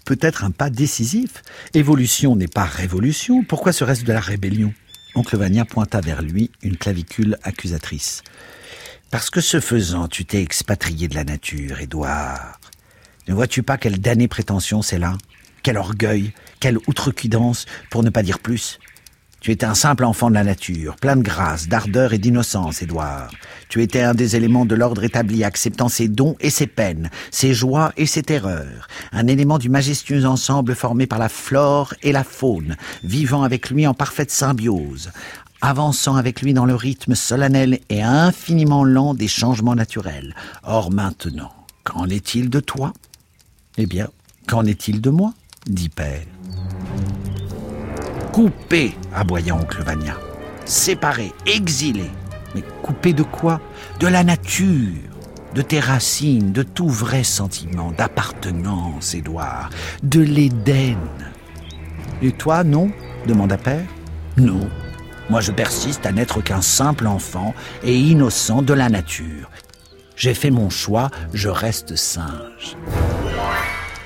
peut-être 0.08 0.42
un 0.42 0.50
pas 0.50 0.70
décisif. 0.70 1.42
Évolution 1.74 2.34
n'est 2.34 2.48
pas 2.48 2.64
révolution, 2.64 3.44
pourquoi 3.44 3.72
serait-ce 3.72 4.04
de 4.04 4.12
la 4.14 4.20
rébellion? 4.20 4.72
Oncle 5.14 5.36
Vania 5.36 5.64
pointa 5.64 6.00
vers 6.00 6.22
lui 6.22 6.50
une 6.62 6.76
clavicule 6.76 7.38
accusatrice. 7.42 8.22
Parce 9.10 9.30
que 9.30 9.40
ce 9.40 9.60
faisant, 9.60 10.06
tu 10.06 10.24
t'es 10.24 10.42
expatrié 10.42 11.08
de 11.08 11.14
la 11.14 11.24
nature, 11.24 11.80
Édouard. 11.80 12.60
Ne 13.26 13.34
vois-tu 13.34 13.62
pas 13.62 13.78
quelle 13.78 14.00
damnée 14.00 14.28
prétention 14.28 14.82
c'est 14.82 14.98
là? 14.98 15.16
Quel 15.62 15.76
orgueil, 15.76 16.32
quelle 16.60 16.78
outrecuidance, 16.86 17.66
pour 17.90 18.02
ne 18.02 18.10
pas 18.10 18.22
dire 18.22 18.38
plus? 18.38 18.78
Tu 19.40 19.52
étais 19.52 19.66
un 19.66 19.74
simple 19.74 20.04
enfant 20.04 20.30
de 20.30 20.34
la 20.34 20.44
nature, 20.44 20.96
plein 20.96 21.16
de 21.16 21.22
grâce, 21.22 21.68
d'ardeur 21.68 22.12
et 22.12 22.18
d'innocence, 22.18 22.82
Édouard. 22.82 23.30
Tu 23.68 23.82
étais 23.82 24.02
un 24.02 24.14
des 24.14 24.34
éléments 24.34 24.64
de 24.64 24.74
l'ordre 24.74 25.04
établi, 25.04 25.44
acceptant 25.44 25.88
ses 25.88 26.08
dons 26.08 26.36
et 26.40 26.50
ses 26.50 26.66
peines, 26.66 27.10
ses 27.30 27.54
joies 27.54 27.92
et 27.96 28.06
ses 28.06 28.22
terreurs. 28.22 28.88
Un 29.12 29.26
élément 29.28 29.58
du 29.58 29.68
majestueux 29.68 30.26
ensemble 30.26 30.74
formé 30.74 31.06
par 31.06 31.18
la 31.18 31.28
flore 31.28 31.94
et 32.02 32.12
la 32.12 32.24
faune, 32.24 32.76
vivant 33.04 33.44
avec 33.44 33.70
lui 33.70 33.86
en 33.86 33.94
parfaite 33.94 34.32
symbiose, 34.32 35.10
avançant 35.60 36.16
avec 36.16 36.42
lui 36.42 36.52
dans 36.52 36.66
le 36.66 36.74
rythme 36.74 37.14
solennel 37.14 37.78
et 37.88 38.02
infiniment 38.02 38.84
lent 38.84 39.14
des 39.14 39.28
changements 39.28 39.76
naturels. 39.76 40.34
Or 40.64 40.90
maintenant, 40.90 41.52
qu'en 41.84 42.08
est-il 42.08 42.50
de 42.50 42.60
toi? 42.60 42.92
Eh 43.76 43.86
bien, 43.86 44.08
qu'en 44.48 44.64
est-il 44.64 45.00
de 45.00 45.10
moi? 45.10 45.32
dit 45.66 45.90
Père. 45.90 46.22
Coupé, 48.32 48.94
aboya 49.14 49.54
oncle 49.54 49.82
Vania. 49.82 50.16
Séparé, 50.64 51.32
exilé. 51.46 52.10
Mais 52.54 52.62
coupé 52.82 53.12
de 53.12 53.22
quoi? 53.22 53.60
De 54.00 54.06
la 54.06 54.22
nature, 54.22 54.94
de 55.54 55.62
tes 55.62 55.80
racines, 55.80 56.52
de 56.52 56.62
tout 56.62 56.88
vrai 56.88 57.24
sentiment 57.24 57.92
d'appartenance, 57.92 59.14
Édouard, 59.14 59.70
de 60.02 60.20
l'Éden. 60.20 60.98
Et 62.22 62.32
toi, 62.32 62.64
non? 62.64 62.90
demanda 63.26 63.56
Père. 63.56 63.86
Non. 64.36 64.68
Moi, 65.30 65.40
je 65.40 65.52
persiste 65.52 66.06
à 66.06 66.12
n'être 66.12 66.40
qu'un 66.40 66.62
simple 66.62 67.06
enfant 67.06 67.54
et 67.82 67.98
innocent 67.98 68.62
de 68.62 68.72
la 68.72 68.88
nature. 68.88 69.50
J'ai 70.16 70.34
fait 70.34 70.50
mon 70.50 70.70
choix, 70.70 71.10
je 71.32 71.48
reste 71.48 71.96
singe. 71.96 72.76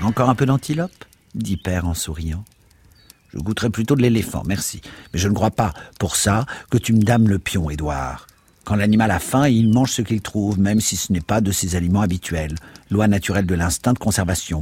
Encore 0.02 0.30
un 0.30 0.34
peu 0.34 0.46
d'antilope? 0.46 0.90
dit 1.34 1.56
Père 1.56 1.86
en 1.86 1.94
souriant. 1.94 2.44
Je 3.32 3.38
goûterai 3.38 3.70
plutôt 3.70 3.96
de 3.96 4.02
l'éléphant, 4.02 4.42
merci. 4.46 4.80
Mais 5.12 5.18
je 5.18 5.28
ne 5.28 5.34
crois 5.34 5.50
pas, 5.50 5.72
pour 5.98 6.16
ça, 6.16 6.44
que 6.70 6.78
tu 6.78 6.92
me 6.92 7.02
dames 7.02 7.28
le 7.28 7.38
pion, 7.38 7.70
Édouard. 7.70 8.26
Quand 8.64 8.76
l'animal 8.76 9.10
a 9.10 9.18
faim, 9.18 9.48
il 9.48 9.70
mange 9.70 9.90
ce 9.90 10.02
qu'il 10.02 10.20
trouve, 10.20 10.60
même 10.60 10.80
si 10.80 10.96
ce 10.96 11.12
n'est 11.12 11.20
pas 11.20 11.40
de 11.40 11.50
ses 11.50 11.74
aliments 11.74 12.02
habituels. 12.02 12.54
Loi 12.90 13.08
naturelle 13.08 13.46
de 13.46 13.54
l'instinct 13.54 13.94
de 13.94 13.98
conservation. 13.98 14.60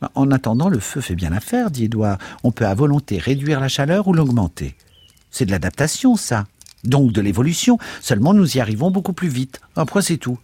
Ben, 0.00 0.10
en 0.14 0.30
attendant, 0.30 0.68
le 0.68 0.78
feu 0.78 1.00
fait 1.00 1.16
bien 1.16 1.30
l'affaire, 1.30 1.70
dit 1.70 1.84
Édouard. 1.84 2.18
On 2.44 2.52
peut 2.52 2.66
à 2.66 2.74
volonté 2.74 3.18
réduire 3.18 3.60
la 3.60 3.68
chaleur 3.68 4.06
ou 4.06 4.12
l'augmenter. 4.12 4.76
C'est 5.30 5.46
de 5.46 5.50
l'adaptation, 5.50 6.14
ça. 6.14 6.46
Donc 6.84 7.12
de 7.12 7.20
l'évolution. 7.20 7.78
Seulement, 8.00 8.34
nous 8.34 8.56
y 8.56 8.60
arrivons 8.60 8.90
beaucoup 8.90 9.14
plus 9.14 9.28
vite. 9.28 9.60
Un 9.76 9.86
point, 9.86 10.02
c'est 10.02 10.18
tout. 10.18 10.38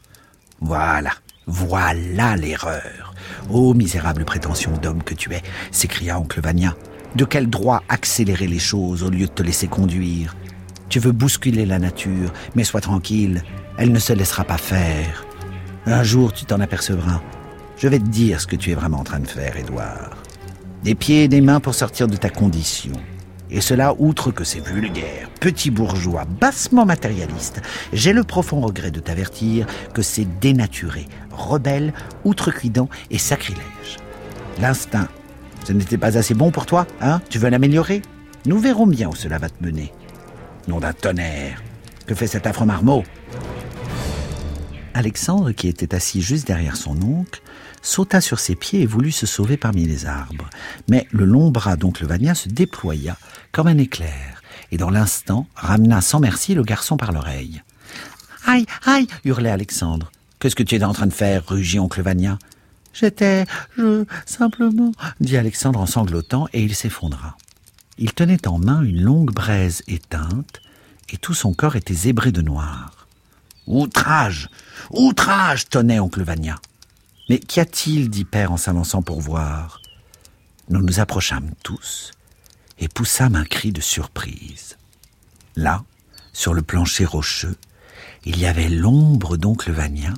Voilà. 0.61 1.13
Voilà 1.47 2.37
l'erreur. 2.37 3.15
Ô 3.51 3.75
misérable 3.75 4.25
prétention 4.25 4.73
d'homme 4.79 5.03
que 5.03 5.15
tu 5.15 5.33
es, 5.33 5.43
s'écria 5.71 6.19
oncle 6.19 6.41
Vania. 6.41 6.75
De 7.14 7.25
quel 7.25 7.49
droit 7.49 7.83
accélérer 7.88 8.49
les 8.49 8.59
choses 8.59 9.04
au 9.04 9.11
lieu 9.11 9.26
de 9.26 9.33
te 9.33 9.42
laisser 9.42 9.68
conduire? 9.68 10.35
Tu 10.88 10.99
veux 10.99 11.12
bousculer 11.12 11.64
la 11.64 11.78
nature, 11.78 12.33
mais 12.56 12.64
sois 12.64 12.80
tranquille, 12.80 13.42
elle 13.78 13.92
ne 13.92 13.99
se 14.00 14.12
laissera 14.12 14.42
pas 14.42 14.59
faire. 14.59 15.25
Un 15.87 16.02
jour, 16.02 16.33
tu 16.33 16.44
t'en 16.44 16.61
apercevras. 16.61 17.21
Je 17.76 17.87
vais 17.87 17.99
te 18.00 18.09
dire 18.09 18.40
ce 18.40 18.47
que 18.47 18.56
tu 18.56 18.73
es 18.73 18.75
vraiment 18.75 18.99
en 18.99 19.04
train 19.04 19.21
de 19.21 19.28
faire, 19.28 19.56
Édouard. 19.56 20.16
Des 20.83 20.94
pieds 20.97 21.25
et 21.25 21.28
des 21.28 21.40
mains 21.40 21.61
pour 21.61 21.75
sortir 21.75 22.09
de 22.09 22.16
ta 22.16 22.30
condition. 22.30 22.92
Et 23.50 23.61
cela 23.61 23.94
outre 23.99 24.33
que 24.33 24.42
c'est 24.42 24.64
vulgaire, 24.66 25.30
petit 25.40 25.71
bourgeois, 25.71 26.25
bassement 26.40 26.85
matérialiste. 26.85 27.62
J'ai 27.92 28.12
le 28.12 28.25
profond 28.25 28.61
regret 28.61 28.90
de 28.90 29.00
t'avertir 29.00 29.66
que 29.92 30.02
c'est 30.02 30.26
dénaturé, 30.40 31.06
rebelle, 31.30 31.92
outrecuidant 32.25 32.88
et 33.11 33.18
sacrilège. 33.18 33.99
L'instinct 34.61 35.09
ce 35.64 35.73
n'était 35.73 35.99
pas 35.99 36.18
assez 36.18 36.35
bon 36.35 36.50
pour 36.50 36.66
toi, 36.66 36.87
hein? 37.00 37.21
Tu 37.30 37.38
veux 37.38 37.49
l'améliorer? 37.49 38.02
Nous 38.47 38.59
verrons 38.59 38.87
bien 38.87 39.09
où 39.09 39.14
cela 39.14 39.38
va 39.38 39.49
te 39.49 39.64
mener. 39.64 39.92
Nom 40.68 40.78
d'un 40.78 40.92
tonnerre 40.92 41.62
Que 42.06 42.14
fait 42.14 42.26
cet 42.26 42.47
affreux 42.47 42.66
marmot? 42.66 43.02
Alexandre, 44.92 45.52
qui 45.52 45.68
était 45.68 45.94
assis 45.94 46.23
juste 46.23 46.47
derrière 46.47 46.76
son 46.76 47.00
oncle, 47.02 47.42
sauta 47.83 48.21
sur 48.21 48.38
ses 48.38 48.54
pieds 48.54 48.83
et 48.83 48.87
voulut 48.87 49.11
se 49.11 49.26
sauver 49.26 49.56
parmi 49.56 49.87
les 49.87 50.06
arbres. 50.06 50.49
Mais 50.88 51.09
le 51.11 51.25
long 51.25 51.50
bras 51.50 51.76
d'oncle 51.76 52.06
Vania 52.06 52.35
se 52.35 52.49
déploya 52.49 53.16
comme 53.50 53.66
un 53.66 53.78
éclair, 53.78 54.42
et 54.71 54.76
dans 54.76 54.90
l'instant 54.90 55.47
ramena 55.56 56.00
sans 56.00 56.21
merci 56.21 56.54
le 56.54 56.62
garçon 56.62 56.97
par 56.97 57.12
l'oreille. 57.12 57.62
Aïe, 58.47 58.66
aïe 58.85 59.06
hurlait 59.25 59.50
Alexandre. 59.50 60.12
Qu'est-ce 60.38 60.56
que 60.56 60.62
tu 60.62 60.76
es 60.76 60.85
en 60.85 60.92
train 60.92 61.06
de 61.06 61.12
faire 61.12 61.47
rugit 61.47 61.78
oncle 61.78 62.02
Vania? 62.02 62.38
J'étais, 62.95 63.45
je, 63.77 64.05
simplement, 64.25 64.93
dit 65.21 65.37
Alexandre 65.37 65.81
en 65.81 65.87
sanglotant, 65.87 66.47
et 66.53 66.63
il 66.63 66.75
s'effondra. 66.75 67.37
Il 67.99 68.15
tenait 68.15 68.47
en 68.47 68.59
main 68.59 68.83
une 68.83 69.03
longue 69.03 69.33
braise 69.33 69.83
éteinte, 69.89 70.63
et 71.11 71.17
tout 71.17 71.35
son 71.35 71.53
corps 71.53 71.77
était 71.77 71.93
zébré 71.93 72.31
de 72.31 72.41
noir. 72.41 73.09
Outrage 73.67 74.49
Outrage 74.91 75.69
tonnait 75.69 75.99
oncle 75.99 76.23
Vania. 76.23 76.57
Mais 77.29 77.39
qu'y 77.39 77.61
a-t-il? 77.61 78.11
dit 78.11 78.25
Père 78.25 78.53
en 78.53 78.57
s'avançant 78.57 79.03
pour 79.03 79.21
voir. 79.21 79.81
Nous 80.69 80.83
nous 80.83 81.01
approchâmes 81.01 81.51
tous 81.63 82.13
et 82.79 82.89
poussâmes 82.89 83.35
un 83.37 83.45
cri 83.45 83.73
de 83.73 83.81
surprise. 83.81 84.77
Là, 85.57 85.85
sur 86.33 86.55
le 86.55 86.63
plancher 86.63 87.05
rocheux, 87.05 87.57
il 88.25 88.39
y 88.39 88.47
avait 88.47 88.69
l'ombre 88.69 89.37
d'oncle 89.37 89.73
Vania, 89.73 90.15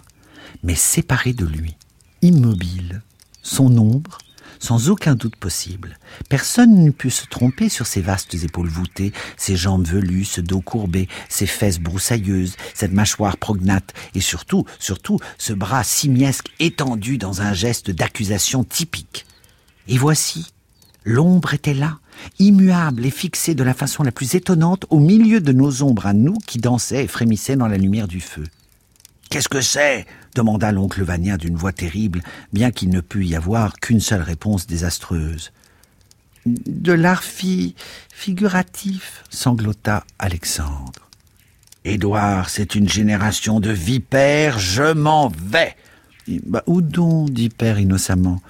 mais 0.62 0.74
séparée 0.74 1.32
de 1.32 1.46
lui 1.46 1.76
immobile, 2.22 3.02
son 3.42 3.76
ombre, 3.78 4.18
sans 4.58 4.88
aucun 4.88 5.14
doute 5.14 5.36
possible. 5.36 5.98
Personne 6.28 6.74
n'eût 6.74 6.92
pu 6.92 7.10
se 7.10 7.26
tromper 7.26 7.68
sur 7.68 7.86
ses 7.86 8.00
vastes 8.00 8.34
épaules 8.34 8.68
voûtées, 8.68 9.12
ses 9.36 9.56
jambes 9.56 9.86
velues, 9.86 10.24
ce 10.24 10.40
dos 10.40 10.60
courbé, 10.60 11.08
ses 11.28 11.46
fesses 11.46 11.78
broussailleuses, 11.78 12.56
cette 12.74 12.92
mâchoire 12.92 13.36
prognate, 13.36 13.94
et 14.14 14.20
surtout, 14.20 14.64
surtout, 14.78 15.18
ce 15.38 15.52
bras 15.52 15.84
simiesque 15.84 16.48
étendu 16.58 17.18
dans 17.18 17.42
un 17.42 17.52
geste 17.52 17.90
d'accusation 17.90 18.64
typique. 18.64 19.26
Et 19.88 19.98
voici, 19.98 20.46
l'ombre 21.04 21.54
était 21.54 21.74
là, 21.74 21.98
immuable 22.38 23.06
et 23.06 23.10
fixée 23.10 23.54
de 23.54 23.62
la 23.62 23.74
façon 23.74 24.02
la 24.02 24.12
plus 24.12 24.34
étonnante 24.34 24.86
au 24.90 24.98
milieu 24.98 25.40
de 25.40 25.52
nos 25.52 25.82
ombres 25.82 26.06
à 26.06 26.12
nous 26.12 26.38
qui 26.46 26.58
dansaient 26.58 27.04
et 27.04 27.08
frémissaient 27.08 27.56
dans 27.56 27.68
la 27.68 27.78
lumière 27.78 28.08
du 28.08 28.20
feu. 28.20 28.44
Qu'est-ce 29.30 29.48
que 29.48 29.60
c'est 29.60 30.06
demanda 30.34 30.70
l'oncle 30.70 31.02
Vania 31.02 31.36
d'une 31.36 31.56
voix 31.56 31.72
terrible, 31.72 32.22
bien 32.52 32.70
qu'il 32.70 32.90
ne 32.90 33.00
pût 33.00 33.24
y 33.24 33.34
avoir 33.34 33.76
qu'une 33.76 34.00
seule 34.00 34.22
réponse 34.22 34.66
désastreuse. 34.66 35.52
De 36.44 36.92
l'art 36.92 37.24
figuratif, 37.24 39.24
sanglota 39.30 40.04
Alexandre. 40.18 41.08
Édouard, 41.84 42.50
c'est 42.50 42.74
une 42.74 42.88
génération 42.88 43.60
de 43.60 43.70
vipères, 43.70 44.58
je 44.58 44.92
m'en 44.92 45.28
vais. 45.28 45.74
Bah, 46.44 46.62
où 46.66 46.82
donc 46.82 47.30
dit 47.30 47.48
Père 47.48 47.78
innocemment? 47.78 48.42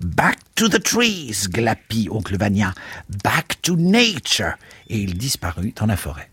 Back 0.00 0.38
to 0.56 0.68
the 0.68 0.82
trees, 0.82 1.48
glapit 1.48 2.08
oncle 2.10 2.36
Vania. 2.36 2.74
Back 3.22 3.62
to 3.62 3.76
nature. 3.76 4.54
Et 4.88 4.98
il 4.98 5.16
disparut 5.16 5.72
dans 5.76 5.86
la 5.86 5.96
forêt. 5.96 6.28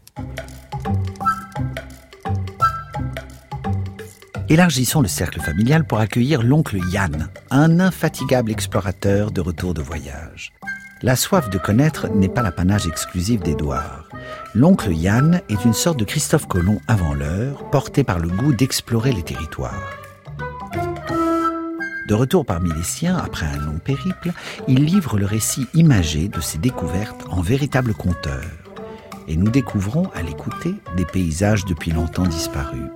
Élargissons 4.51 5.01
le 5.01 5.07
cercle 5.07 5.39
familial 5.39 5.85
pour 5.85 5.99
accueillir 5.99 6.41
l'oncle 6.41 6.79
Yann, 6.91 7.29
un 7.51 7.79
infatigable 7.79 8.51
explorateur 8.51 9.29
de 9.29 9.41
retour 9.41 9.75
de 9.75 9.81
voyage. 9.83 10.53
La 11.03 11.15
soif 11.15 11.51
de 11.51 11.59
connaître 11.59 12.09
n'est 12.09 12.29
pas 12.29 12.41
l'apanage 12.41 12.87
exclusif 12.87 13.41
d'Édouard. 13.41 14.09
L'oncle 14.55 14.91
Yann 14.91 15.41
est 15.49 15.65
une 15.65 15.73
sorte 15.73 15.99
de 15.99 16.03
Christophe 16.03 16.47
Colomb 16.47 16.81
avant 16.87 17.13
l'heure, 17.13 17.69
porté 17.69 18.03
par 18.03 18.17
le 18.17 18.27
goût 18.27 18.51
d'explorer 18.51 19.11
les 19.11 19.21
territoires. 19.21 19.99
De 22.07 22.15
retour 22.15 22.43
parmi 22.43 22.73
les 22.73 22.83
siens, 22.83 23.17
après 23.17 23.45
un 23.45 23.57
long 23.57 23.77
périple, 23.77 24.31
il 24.67 24.83
livre 24.83 25.19
le 25.19 25.27
récit 25.27 25.67
imagé 25.75 26.27
de 26.27 26.41
ses 26.41 26.57
découvertes 26.57 27.23
en 27.29 27.41
véritable 27.41 27.93
conteur. 27.93 28.45
Et 29.27 29.37
nous 29.37 29.51
découvrons, 29.51 30.09
à 30.15 30.23
l'écouter, 30.23 30.73
des 30.97 31.05
paysages 31.05 31.65
depuis 31.65 31.91
longtemps 31.91 32.25
disparus. 32.25 32.89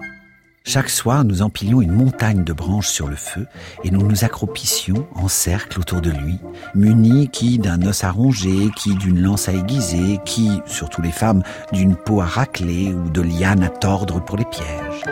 Chaque 0.66 0.90
soir, 0.90 1.26
nous 1.26 1.42
empilions 1.42 1.82
une 1.82 1.92
montagne 1.92 2.46
de 2.46 2.54
branches 2.54 2.88
sur 2.88 3.08
le 3.08 3.18
feu 3.18 3.48
et 3.84 3.92
nous 3.92 4.08
nous 4.08 4.24
accroupissions 4.24 5.08
en 5.14 5.28
cercle 5.28 5.80
autour 5.80 6.00
de 6.00 6.10
lui, 6.10 6.40
munis 6.74 7.28
qui 7.28 7.60
d'un 7.60 7.82
os 7.86 8.04
à 8.06 8.12
ronger, 8.12 8.70
qui 8.76 8.96
d'une 8.96 9.22
lance 9.22 9.50
à 9.50 9.54
aiguiser, 9.54 10.20
qui, 10.26 10.62
surtout 10.66 11.02
les 11.02 11.12
femmes, 11.12 11.44
d'une 11.74 11.98
peau 11.98 12.22
à 12.22 12.26
racler 12.26 12.94
ou 12.94 13.10
de 13.10 13.22
lianes 13.22 13.64
à 13.64 13.70
tordre 13.70 14.24
pour 14.24 14.38
les 14.38 14.46
pièges. 14.46 15.04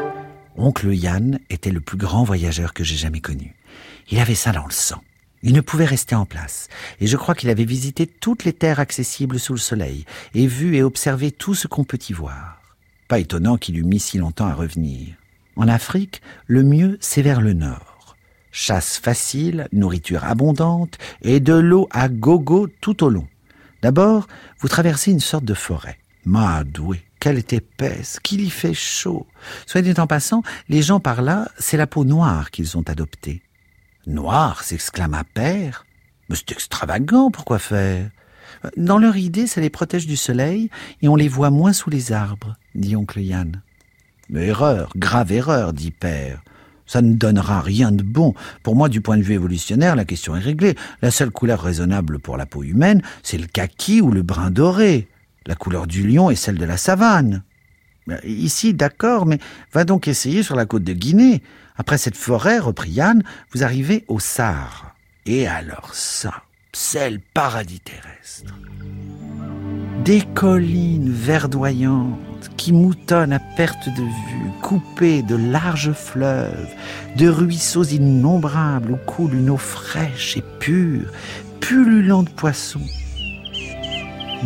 Oncle 0.55 0.93
Yann 0.93 1.39
était 1.49 1.71
le 1.71 1.81
plus 1.81 1.97
grand 1.97 2.23
voyageur 2.23 2.73
que 2.73 2.85
j'ai 2.85 2.95
jamais 2.95 3.21
connu. 3.21 3.53
Il 4.09 4.19
avait 4.19 4.35
ça 4.35 4.53
dans 4.53 4.65
le 4.65 4.71
sang. 4.71 5.01
Il 5.43 5.53
ne 5.53 5.61
pouvait 5.61 5.85
rester 5.85 6.15
en 6.15 6.25
place, 6.25 6.69
et 7.01 7.07
je 7.07 7.17
crois 7.17 7.35
qu'il 7.35 7.49
avait 7.49 7.65
visité 7.65 8.07
toutes 8.07 8.45
les 8.45 8.53
terres 8.53 8.79
accessibles 8.79 9.39
sous 9.39 9.53
le 9.53 9.59
soleil, 9.59 10.05
et 10.33 10.47
vu 10.47 10.77
et 10.77 10.83
observé 10.83 11.31
tout 11.31 11.55
ce 11.55 11.67
qu'on 11.67 11.83
peut 11.83 11.99
y 12.09 12.13
voir. 12.13 12.61
Pas 13.07 13.19
étonnant 13.19 13.57
qu'il 13.57 13.77
eût 13.77 13.83
mis 13.83 13.99
si 13.99 14.17
longtemps 14.17 14.47
à 14.47 14.53
revenir. 14.53 15.15
En 15.55 15.67
Afrique, 15.67 16.21
le 16.47 16.63
mieux, 16.63 16.97
c'est 17.01 17.21
vers 17.21 17.41
le 17.41 17.53
nord. 17.53 18.15
Chasse 18.51 18.97
facile, 18.97 19.67
nourriture 19.71 20.25
abondante 20.25 20.97
et 21.21 21.39
de 21.39 21.53
l'eau 21.53 21.87
à 21.91 22.09
gogo 22.09 22.67
tout 22.81 23.03
au 23.03 23.09
long. 23.09 23.27
D'abord, 23.81 24.27
vous 24.59 24.67
traversez 24.67 25.11
une 25.11 25.19
sorte 25.19 25.45
de 25.45 25.53
forêt. 25.53 25.97
Madoué, 26.25 27.01
qu'elle 27.19 27.37
est 27.37 27.53
épaisse, 27.53 28.19
qu'il 28.19 28.41
y 28.41 28.49
fait 28.49 28.73
chaud. 28.73 29.25
Soit 29.65 29.81
dit 29.81 29.93
en 29.97 30.07
passant, 30.07 30.43
les 30.69 30.81
gens 30.81 30.99
par 30.99 31.21
là, 31.21 31.49
c'est 31.57 31.77
la 31.77 31.87
peau 31.87 32.03
noire 32.03 32.51
qu'ils 32.51 32.77
ont 32.77 32.83
adoptée. 32.83 33.41
Noir, 34.05 34.63
s'exclama 34.63 35.23
Père. 35.23 35.85
Mais 36.29 36.35
c'est 36.35 36.51
extravagant, 36.51 37.31
pourquoi 37.31 37.59
faire? 37.59 38.09
Dans 38.77 38.99
leur 38.99 39.17
idée, 39.17 39.47
ça 39.47 39.61
les 39.61 39.69
protège 39.69 40.07
du 40.07 40.17
soleil 40.17 40.69
et 41.01 41.07
on 41.07 41.15
les 41.15 41.27
voit 41.27 41.49
moins 41.49 41.73
sous 41.73 41.89
les 41.89 42.11
arbres, 42.11 42.55
dit 42.75 42.95
oncle 42.95 43.19
Yann. 43.19 43.61
Mais 44.31 44.47
erreur, 44.47 44.91
grave 44.95 45.33
erreur, 45.33 45.73
dit 45.73 45.91
Père. 45.91 46.41
Ça 46.87 47.01
ne 47.01 47.13
donnera 47.13 47.61
rien 47.61 47.91
de 47.91 48.03
bon. 48.03 48.33
Pour 48.63 48.75
moi, 48.75 48.89
du 48.89 49.01
point 49.01 49.17
de 49.17 49.21
vue 49.21 49.35
évolutionnaire, 49.35 49.95
la 49.95 50.05
question 50.05 50.35
est 50.35 50.41
réglée. 50.41 50.75
La 51.01 51.11
seule 51.11 51.31
couleur 51.31 51.61
raisonnable 51.61 52.19
pour 52.19 52.37
la 52.37 52.45
peau 52.45 52.63
humaine, 52.63 53.01
c'est 53.23 53.37
le 53.37 53.47
kaki 53.47 54.01
ou 54.01 54.11
le 54.11 54.23
brun 54.23 54.51
doré. 54.51 55.07
La 55.45 55.55
couleur 55.55 55.85
du 55.85 56.07
lion 56.07 56.29
est 56.29 56.35
celle 56.35 56.57
de 56.57 56.65
la 56.65 56.77
savane. 56.77 57.43
Ici, 58.23 58.73
d'accord, 58.73 59.25
mais 59.25 59.39
va 59.73 59.83
donc 59.83 60.07
essayer 60.07 60.43
sur 60.43 60.55
la 60.55 60.65
côte 60.65 60.83
de 60.83 60.93
Guinée. 60.93 61.41
Après 61.77 61.97
cette 61.97 62.17
forêt, 62.17 62.59
reprit 62.59 62.91
Yann, 62.91 63.23
vous 63.53 63.63
arrivez 63.63 64.05
au 64.07 64.19
Sahara. 64.19 64.95
Et 65.25 65.47
alors 65.47 65.93
ça, 65.93 66.43
c'est 66.73 67.09
le 67.09 67.21
paradis 67.33 67.79
terrestre. 67.79 68.53
Des 70.03 70.21
collines 70.33 71.11
verdoyantes 71.11 72.30
qui 72.49 72.73
moutonnent 72.73 73.33
à 73.33 73.39
perte 73.39 73.89
de 73.89 74.03
vue, 74.03 74.51
coupées 74.61 75.21
de 75.21 75.35
larges 75.35 75.93
fleuves, 75.93 76.69
de 77.17 77.27
ruisseaux 77.27 77.83
innombrables 77.83 78.91
où 78.91 78.97
coule 78.97 79.35
une 79.35 79.49
eau 79.49 79.57
fraîche 79.57 80.37
et 80.37 80.43
pure, 80.59 81.11
pullulant 81.59 82.23
de 82.23 82.29
poissons. 82.29 82.81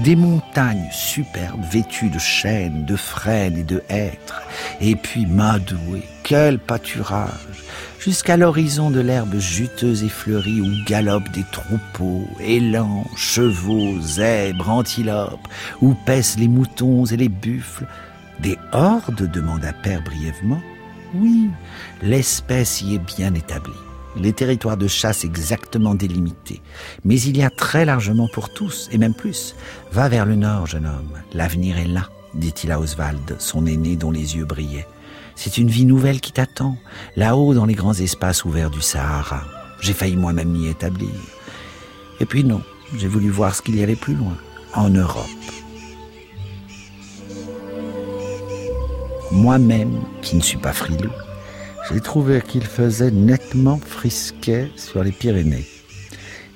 Des 0.04 0.16
montagnes 0.16 0.90
superbes 0.92 1.64
vêtues 1.72 2.10
de 2.10 2.20
chênes, 2.20 2.86
de 2.86 2.98
frênes 2.98 3.58
et 3.58 3.64
de 3.64 3.82
hêtres. 3.90 4.42
Et 4.82 4.96
puis 4.96 5.26
Madoué, 5.26 6.04
quel 6.24 6.60
pâturage 6.60 7.64
Jusqu'à 8.06 8.38
l'horizon 8.38 8.92
de 8.92 9.00
l'herbe 9.00 9.40
juteuse 9.40 10.04
et 10.04 10.10
fleurie 10.10 10.62
où 10.62 10.68
galopent 10.86 11.32
des 11.32 11.44
troupeaux, 11.52 12.28
élans, 12.40 13.04
chevaux, 13.16 14.00
zèbres, 14.00 14.70
antilopes, 14.70 15.48
où 15.82 15.96
paissent 16.06 16.38
les 16.38 16.48
moutons 16.48 17.06
et 17.06 17.18
les 17.18 17.30
buffles. 17.30 17.88
Des 18.42 18.60
hordes 18.74 19.28
demanda 19.32 19.74
Père 19.74 20.04
brièvement. 20.04 20.62
Oui, 21.16 21.50
l'espèce 22.04 22.84
y 22.84 22.94
est 22.94 23.00
bien 23.00 23.34
établie 23.34 23.72
les 24.18 24.34
territoires 24.34 24.78
de 24.78 24.88
chasse 24.88 25.26
exactement 25.26 25.94
délimités. 25.94 26.62
Mais 27.04 27.20
il 27.20 27.36
y 27.36 27.44
a 27.44 27.50
très 27.50 27.84
largement 27.84 28.30
pour 28.30 28.54
tous, 28.54 28.88
et 28.94 28.98
même 28.98 29.14
plus. 29.14 29.56
Va 29.92 30.08
vers 30.08 30.26
le 30.26 30.36
nord, 30.36 30.68
jeune 30.68 30.86
homme. 30.86 31.20
L'avenir 31.34 31.78
est 31.78 31.88
là, 31.88 32.08
dit-il 32.34 32.72
à 32.72 32.80
Oswald, 32.80 33.36
son 33.40 33.66
aîné 33.66 33.98
dont 33.98 34.12
les 34.12 34.38
yeux 34.38 34.46
brillaient. 34.46 34.88
C'est 35.36 35.58
une 35.58 35.70
vie 35.70 35.86
nouvelle 35.86 36.22
qui 36.22 36.32
t'attend, 36.32 36.78
là-haut 37.16 37.54
dans 37.54 37.66
les 37.66 37.76
grands 37.76 37.94
espaces 37.94 38.46
ouverts 38.46 38.70
du 38.70 38.82
Sahara. 38.82 39.44
J'ai 39.82 39.94
failli 39.94 40.16
moi-même 40.16 40.50
m'y 40.50 40.68
établir. 40.68 41.10
Et 42.20 42.26
puis 42.26 42.44
non, 42.44 42.62
j'ai 42.98 43.08
voulu 43.08 43.30
voir 43.30 43.54
ce 43.54 43.62
qu'il 43.62 43.76
y 43.76 43.84
avait 43.84 43.96
plus 43.96 44.16
loin, 44.16 44.38
en 44.74 44.90
Europe. 44.90 45.26
Moi-même, 49.32 50.02
qui 50.22 50.38
ne 50.38 50.42
suis 50.42 50.58
pas 50.58 50.74
frileux, 50.74 51.12
j'ai 51.92 52.00
trouvé 52.00 52.42
qu'il 52.42 52.64
faisait 52.64 53.12
nettement 53.12 53.78
frisquet 53.78 54.72
sur 54.76 55.04
les 55.04 55.12
Pyrénées. 55.12 55.68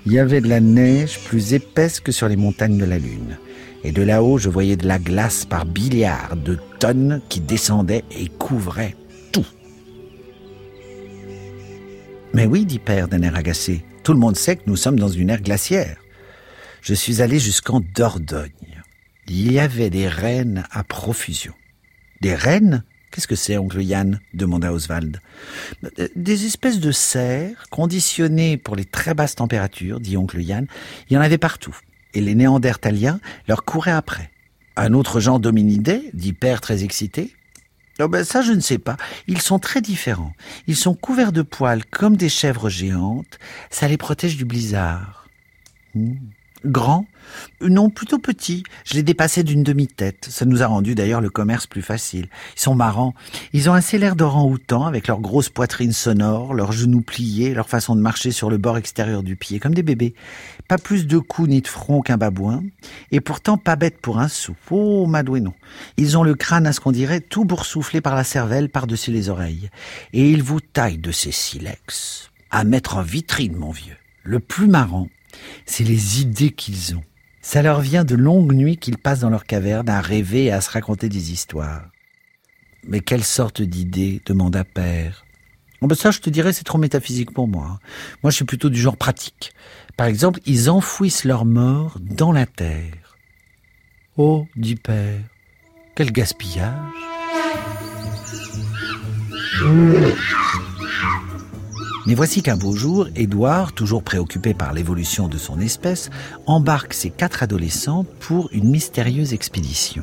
Il 0.05 0.13
y 0.13 0.19
avait 0.19 0.41
de 0.41 0.47
la 0.47 0.59
neige 0.59 1.19
plus 1.25 1.53
épaisse 1.53 1.99
que 1.99 2.11
sur 2.11 2.27
les 2.27 2.37
montagnes 2.37 2.77
de 2.77 2.85
la 2.85 2.97
Lune. 2.97 3.37
Et 3.83 3.91
de 3.91 4.01
là-haut, 4.01 4.37
je 4.37 4.49
voyais 4.49 4.75
de 4.75 4.87
la 4.87 4.99
glace 4.99 5.45
par 5.45 5.65
milliards 5.65 6.35
de 6.35 6.57
tonnes 6.79 7.21
qui 7.29 7.39
descendaient 7.39 8.03
et 8.11 8.27
couvraient 8.27 8.95
tout. 9.31 9.45
Mais 12.33 12.45
oui, 12.45 12.65
dit 12.65 12.79
Père 12.79 13.07
d'un 13.07 13.21
air 13.21 13.35
agacé, 13.35 13.83
tout 14.03 14.13
le 14.13 14.19
monde 14.19 14.35
sait 14.35 14.55
que 14.55 14.67
nous 14.67 14.75
sommes 14.75 14.99
dans 14.99 15.09
une 15.09 15.29
ère 15.29 15.41
glaciaire. 15.41 15.97
Je 16.81 16.93
suis 16.93 17.21
allé 17.21 17.39
jusqu'en 17.39 17.81
Dordogne. 17.81 18.83
Il 19.27 19.51
y 19.51 19.59
avait 19.59 19.89
des 19.89 20.07
rennes 20.07 20.63
à 20.71 20.83
profusion. 20.83 21.53
Des 22.21 22.35
rennes 22.35 22.83
Qu'est-ce 23.11 23.27
que 23.27 23.35
c'est, 23.35 23.57
oncle 23.57 23.81
Yann 23.81 24.19
demanda 24.33 24.71
Oswald. 24.71 25.19
Des 26.15 26.45
espèces 26.45 26.79
de 26.79 26.91
cerfs 26.91 27.67
conditionnées 27.69 28.57
pour 28.57 28.75
les 28.75 28.85
très 28.85 29.13
basses 29.13 29.35
températures, 29.35 29.99
dit 29.99 30.15
oncle 30.15 30.41
Yann. 30.41 30.67
Il 31.09 31.13
y 31.13 31.17
en 31.17 31.21
avait 31.21 31.37
partout. 31.37 31.75
Et 32.13 32.21
les 32.21 32.35
néandertaliens 32.35 33.19
leur 33.47 33.65
couraient 33.65 33.91
après. 33.91 34.29
Un 34.75 34.93
autre 34.93 35.19
genre 35.19 35.39
d'hominidés, 35.39 36.09
dit 36.13 36.33
Père 36.33 36.61
très 36.61 36.83
excité. 36.83 37.33
Oh 37.99 38.07
ben 38.07 38.23
ça, 38.23 38.41
je 38.41 38.53
ne 38.53 38.61
sais 38.61 38.77
pas. 38.77 38.95
Ils 39.27 39.41
sont 39.41 39.59
très 39.59 39.81
différents. 39.81 40.33
Ils 40.67 40.77
sont 40.77 40.93
couverts 40.93 41.33
de 41.33 41.41
poils 41.41 41.83
comme 41.85 42.15
des 42.15 42.29
chèvres 42.29 42.69
géantes. 42.69 43.39
Ça 43.69 43.87
les 43.87 43.97
protège 43.97 44.37
du 44.37 44.45
blizzard. 44.45 45.27
Hmm. 45.95 46.15
Grand 46.65 47.05
Non, 47.61 47.89
plutôt 47.89 48.19
petit. 48.19 48.63
Je 48.83 48.95
les 48.95 49.03
dépassais 49.03 49.43
d'une 49.43 49.63
demi-tête. 49.63 50.27
Ça 50.29 50.45
nous 50.45 50.61
a 50.61 50.67
rendu 50.67 50.93
d'ailleurs 50.93 51.21
le 51.21 51.29
commerce 51.29 51.67
plus 51.67 51.81
facile. 51.81 52.27
Ils 52.57 52.61
sont 52.61 52.75
marrants. 52.75 53.13
Ils 53.53 53.69
ont 53.69 53.73
assez 53.73 53.97
l'air 53.97 54.17
d'orang-outans 54.17 54.85
avec 54.85 55.07
leurs 55.07 55.21
grosses 55.21 55.49
poitrines 55.49 55.93
sonores, 55.93 56.53
leurs 56.53 56.73
genoux 56.73 57.01
pliés, 57.01 57.53
leur 57.53 57.69
façon 57.69 57.95
de 57.95 58.01
marcher 58.01 58.31
sur 58.31 58.49
le 58.49 58.57
bord 58.57 58.77
extérieur 58.77 59.23
du 59.23 59.37
pied, 59.37 59.59
comme 59.59 59.73
des 59.73 59.83
bébés. 59.83 60.15
Pas 60.67 60.77
plus 60.77 61.07
de 61.07 61.17
cou 61.17 61.47
ni 61.47 61.61
de 61.61 61.67
front 61.67 62.01
qu'un 62.01 62.17
babouin, 62.17 62.63
et 63.11 63.21
pourtant 63.21 63.57
pas 63.57 63.77
bête 63.77 63.99
pour 64.01 64.19
un 64.19 64.27
sou. 64.27 64.55
Oh, 64.69 65.05
madoué 65.07 65.39
non. 65.39 65.53
Ils 65.95 66.17
ont 66.17 66.23
le 66.23 66.35
crâne 66.35 66.67
à 66.67 66.73
ce 66.73 66.81
qu'on 66.81 66.91
dirait 66.91 67.21
tout 67.21 67.45
boursouflé 67.45 68.01
par 68.01 68.15
la 68.15 68.25
cervelle 68.25 68.69
par-dessus 68.69 69.11
les 69.11 69.29
oreilles. 69.29 69.69
Et 70.11 70.29
ils 70.29 70.43
vous 70.43 70.59
taillent 70.59 70.97
de 70.97 71.11
ces 71.11 71.31
silex. 71.31 72.31
À 72.51 72.65
mettre 72.65 72.97
en 72.97 73.01
vitrine, 73.01 73.55
mon 73.55 73.71
vieux. 73.71 73.95
Le 74.23 74.39
plus 74.39 74.67
marrant, 74.67 75.07
c'est 75.65 75.83
les 75.83 76.21
idées 76.21 76.51
qu'ils 76.51 76.95
ont. 76.95 77.03
Ça 77.41 77.61
leur 77.61 77.81
vient 77.81 78.03
de 78.03 78.15
longues 78.15 78.53
nuits 78.53 78.77
qu'ils 78.77 78.97
passent 78.97 79.21
dans 79.21 79.29
leur 79.29 79.45
caverne 79.45 79.89
à 79.89 80.01
rêver 80.01 80.45
et 80.45 80.51
à 80.51 80.61
se 80.61 80.69
raconter 80.69 81.09
des 81.09 81.31
histoires. 81.31 81.89
Mais 82.87 82.99
quelle 82.99 83.23
sorte 83.23 83.61
d'idées 83.61 84.21
demanda 84.25 84.63
Père? 84.63 85.25
Ben 85.81 85.95
ça, 85.95 86.11
je 86.11 86.19
te 86.19 86.29
dirais, 86.29 86.51
c'est 86.51 86.65
trop 86.65 86.77
métaphysique 86.77 87.31
pour 87.31 87.47
moi. 87.47 87.67
Hein. 87.71 87.79
Moi, 88.21 88.31
je 88.31 88.35
suis 88.35 88.45
plutôt 88.45 88.69
du 88.69 88.79
genre 88.79 88.97
pratique. 88.97 89.53
Par 89.95 90.07
exemple, 90.07 90.39
ils 90.45 90.69
enfouissent 90.69 91.23
leurs 91.23 91.45
morts 91.45 91.97
dans 92.01 92.31
la 92.31 92.45
terre. 92.45 93.17
Oh, 94.17 94.45
dit 94.57 94.75
Père, 94.75 95.21
quel 95.95 96.11
gaspillage 96.11 96.75
Mais 102.09 102.15
voici 102.15 102.41
qu'un 102.41 102.57
beau 102.57 102.73
jour, 102.73 103.07
Édouard, 103.15 103.71
toujours 103.71 104.01
préoccupé 104.01 104.55
par 104.55 104.73
l'évolution 104.73 105.27
de 105.27 105.37
son 105.37 105.59
espèce, 105.59 106.09
embarque 106.47 106.95
ses 106.95 107.11
quatre 107.11 107.43
adolescents 107.43 108.03
pour 108.19 108.49
une 108.51 108.67
mystérieuse 108.67 109.33
expédition. 109.33 110.01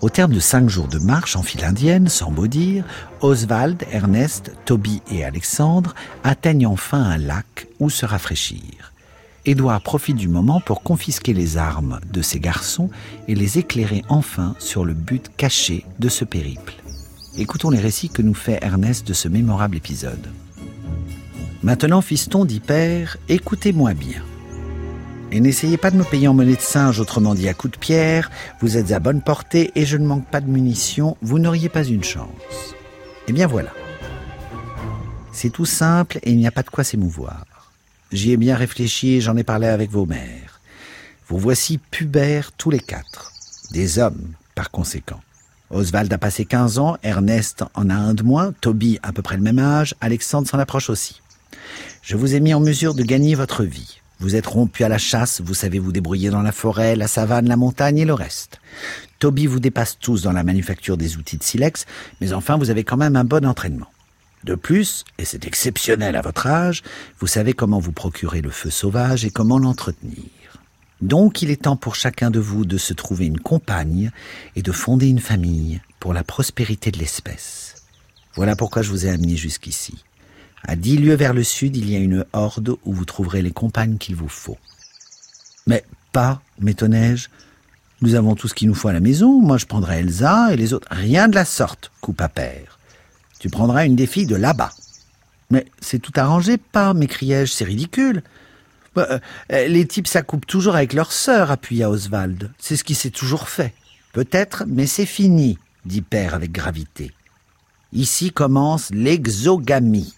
Au 0.00 0.10
terme 0.10 0.32
de 0.32 0.40
cinq 0.40 0.68
jours 0.68 0.88
de 0.88 0.98
marche 0.98 1.36
en 1.36 1.44
file 1.44 1.64
indienne, 1.64 2.08
sans 2.08 2.32
beau 2.32 2.48
dire, 2.48 2.82
Oswald, 3.20 3.84
Ernest, 3.92 4.50
Toby 4.64 5.00
et 5.12 5.24
Alexandre 5.24 5.94
atteignent 6.24 6.66
enfin 6.66 7.04
un 7.04 7.18
lac 7.18 7.68
où 7.78 7.88
se 7.88 8.04
rafraîchir. 8.04 8.92
Édouard 9.44 9.80
profite 9.80 10.16
du 10.16 10.26
moment 10.26 10.60
pour 10.60 10.82
confisquer 10.82 11.34
les 11.34 11.56
armes 11.56 12.00
de 12.12 12.20
ses 12.20 12.40
garçons 12.40 12.90
et 13.28 13.36
les 13.36 13.58
éclairer 13.58 14.02
enfin 14.08 14.56
sur 14.58 14.84
le 14.84 14.92
but 14.92 15.30
caché 15.36 15.84
de 16.00 16.08
ce 16.08 16.24
périple. 16.24 16.74
Écoutons 17.36 17.70
les 17.70 17.78
récits 17.78 18.08
que 18.08 18.22
nous 18.22 18.34
fait 18.34 18.58
Ernest 18.60 19.06
de 19.06 19.12
ce 19.12 19.28
mémorable 19.28 19.76
épisode. 19.76 20.28
Maintenant, 21.62 22.00
fiston, 22.02 22.44
dit 22.44 22.60
père, 22.60 23.16
écoutez-moi 23.28 23.92
bien. 23.94 24.22
Et 25.32 25.40
n'essayez 25.40 25.76
pas 25.76 25.90
de 25.90 25.96
me 25.96 26.04
payer 26.04 26.28
en 26.28 26.34
monnaie 26.34 26.54
de 26.54 26.60
singe, 26.60 27.00
autrement 27.00 27.34
dit 27.34 27.48
à 27.48 27.54
coups 27.54 27.74
de 27.74 27.78
pierre, 27.78 28.30
vous 28.60 28.76
êtes 28.76 28.92
à 28.92 29.00
bonne 29.00 29.20
portée 29.20 29.72
et 29.74 29.84
je 29.84 29.96
ne 29.96 30.06
manque 30.06 30.26
pas 30.26 30.40
de 30.40 30.48
munitions, 30.48 31.16
vous 31.20 31.38
n'auriez 31.38 31.68
pas 31.68 31.84
une 31.84 32.04
chance. 32.04 32.28
Eh 33.26 33.32
bien 33.32 33.46
voilà. 33.46 33.70
C'est 35.32 35.50
tout 35.50 35.66
simple 35.66 36.18
et 36.22 36.30
il 36.30 36.38
n'y 36.38 36.46
a 36.46 36.52
pas 36.52 36.62
de 36.62 36.70
quoi 36.70 36.84
s'émouvoir. 36.84 37.44
J'y 38.12 38.32
ai 38.32 38.36
bien 38.36 38.56
réfléchi 38.56 39.14
et 39.14 39.20
j'en 39.20 39.36
ai 39.36 39.44
parlé 39.44 39.66
avec 39.66 39.90
vos 39.90 40.06
mères. 40.06 40.60
Vous 41.28 41.38
voici 41.38 41.78
pubères 41.78 42.52
tous 42.52 42.70
les 42.70 42.80
quatre. 42.80 43.32
Des 43.72 43.98
hommes, 43.98 44.32
par 44.54 44.70
conséquent. 44.70 45.20
Oswald 45.70 46.10
a 46.10 46.18
passé 46.18 46.46
15 46.46 46.78
ans, 46.78 46.96
Ernest 47.02 47.64
en 47.74 47.90
a 47.90 47.94
un 47.94 48.14
de 48.14 48.22
moins, 48.22 48.52
Toby 48.60 48.98
à 49.02 49.12
peu 49.12 49.20
près 49.20 49.36
le 49.36 49.42
même 49.42 49.58
âge, 49.58 49.94
Alexandre 50.00 50.48
s'en 50.48 50.58
approche 50.58 50.88
aussi. 50.88 51.20
Je 52.08 52.16
vous 52.16 52.34
ai 52.34 52.40
mis 52.40 52.54
en 52.54 52.60
mesure 52.60 52.94
de 52.94 53.02
gagner 53.02 53.34
votre 53.34 53.64
vie. 53.64 54.00
Vous 54.18 54.34
êtes 54.34 54.46
rompu 54.46 54.82
à 54.82 54.88
la 54.88 54.96
chasse, 54.96 55.42
vous 55.42 55.52
savez 55.52 55.78
vous 55.78 55.92
débrouiller 55.92 56.30
dans 56.30 56.40
la 56.40 56.52
forêt, 56.52 56.96
la 56.96 57.06
savane, 57.06 57.46
la 57.46 57.58
montagne 57.58 57.98
et 57.98 58.06
le 58.06 58.14
reste. 58.14 58.62
Toby 59.18 59.46
vous 59.46 59.60
dépasse 59.60 59.98
tous 59.98 60.22
dans 60.22 60.32
la 60.32 60.42
manufacture 60.42 60.96
des 60.96 61.18
outils 61.18 61.36
de 61.36 61.42
silex, 61.42 61.84
mais 62.22 62.32
enfin 62.32 62.56
vous 62.56 62.70
avez 62.70 62.82
quand 62.82 62.96
même 62.96 63.14
un 63.14 63.24
bon 63.24 63.44
entraînement. 63.44 63.90
De 64.42 64.54
plus, 64.54 65.04
et 65.18 65.26
c'est 65.26 65.46
exceptionnel 65.46 66.16
à 66.16 66.22
votre 66.22 66.46
âge, 66.46 66.82
vous 67.20 67.26
savez 67.26 67.52
comment 67.52 67.78
vous 67.78 67.92
procurer 67.92 68.40
le 68.40 68.48
feu 68.48 68.70
sauvage 68.70 69.26
et 69.26 69.30
comment 69.30 69.58
l'entretenir. 69.58 70.24
Donc 71.02 71.42
il 71.42 71.50
est 71.50 71.64
temps 71.64 71.76
pour 71.76 71.94
chacun 71.94 72.30
de 72.30 72.40
vous 72.40 72.64
de 72.64 72.78
se 72.78 72.94
trouver 72.94 73.26
une 73.26 73.40
compagne 73.40 74.12
et 74.56 74.62
de 74.62 74.72
fonder 74.72 75.08
une 75.08 75.20
famille 75.20 75.82
pour 76.00 76.14
la 76.14 76.24
prospérité 76.24 76.90
de 76.90 77.00
l'espèce. 77.00 77.82
Voilà 78.34 78.56
pourquoi 78.56 78.80
je 78.80 78.88
vous 78.88 79.04
ai 79.04 79.10
amené 79.10 79.36
jusqu'ici. 79.36 80.06
À 80.64 80.76
dix 80.76 80.96
lieues 80.96 81.14
vers 81.14 81.34
le 81.34 81.44
sud, 81.44 81.76
il 81.76 81.90
y 81.90 81.96
a 81.96 81.98
une 81.98 82.24
horde 82.32 82.76
où 82.84 82.92
vous 82.92 83.04
trouverez 83.04 83.42
les 83.42 83.52
compagnes 83.52 83.98
qu'il 83.98 84.16
vous 84.16 84.28
faut. 84.28 84.58
Mais 85.66 85.84
pas, 86.12 86.42
m'étonnai-je. 86.60 87.28
Nous 88.00 88.14
avons 88.14 88.34
tout 88.34 88.48
ce 88.48 88.54
qu'il 88.54 88.68
nous 88.68 88.74
faut 88.74 88.88
à 88.88 88.92
la 88.92 89.00
maison. 89.00 89.40
Moi, 89.40 89.58
je 89.58 89.66
prendrai 89.66 89.98
Elsa 89.98 90.52
et 90.52 90.56
les 90.56 90.72
autres. 90.72 90.88
Rien 90.90 91.28
de 91.28 91.34
la 91.34 91.44
sorte, 91.44 91.90
coupa 92.00 92.28
père. 92.28 92.78
Tu 93.38 93.48
prendras 93.48 93.86
une 93.86 93.96
des 93.96 94.06
filles 94.06 94.26
de 94.26 94.36
là-bas. 94.36 94.72
Mais 95.50 95.66
c'est 95.80 95.98
tout 95.98 96.12
arrangé, 96.16 96.58
pas, 96.58 96.94
m'écriai-je, 96.94 97.52
c'est 97.52 97.64
ridicule. 97.64 98.22
Bah, 98.94 99.20
euh, 99.52 99.68
les 99.68 99.86
types 99.86 100.06
s'accoupent 100.06 100.46
toujours 100.46 100.76
avec 100.76 100.92
leur 100.92 101.12
sœur, 101.12 101.50
appuya 101.50 101.90
Oswald. 101.90 102.50
C'est 102.58 102.76
ce 102.76 102.84
qui 102.84 102.94
s'est 102.94 103.10
toujours 103.10 103.48
fait. 103.48 103.72
Peut-être, 104.12 104.64
mais 104.66 104.86
c'est 104.86 105.06
fini, 105.06 105.58
dit 105.84 106.02
père 106.02 106.34
avec 106.34 106.52
gravité. 106.52 107.12
Ici 107.92 108.32
commence 108.32 108.90
l'exogamie. 108.90 110.14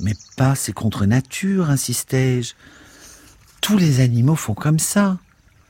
Mais 0.00 0.14
pas, 0.36 0.54
c'est 0.54 0.72
contre 0.72 1.06
nature, 1.06 1.70
insistai-je. 1.70 2.54
Tous 3.60 3.76
les 3.76 4.00
animaux 4.00 4.36
font 4.36 4.54
comme 4.54 4.78
ça. 4.78 5.18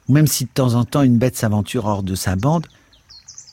Même 0.09 0.27
si 0.27 0.45
de 0.45 0.51
temps 0.51 0.75
en 0.75 0.85
temps 0.85 1.03
une 1.03 1.19
bête 1.19 1.37
s'aventure 1.37 1.87
hors 1.87 2.03
de 2.03 2.15
sa 2.15 2.37
bande. 2.37 2.67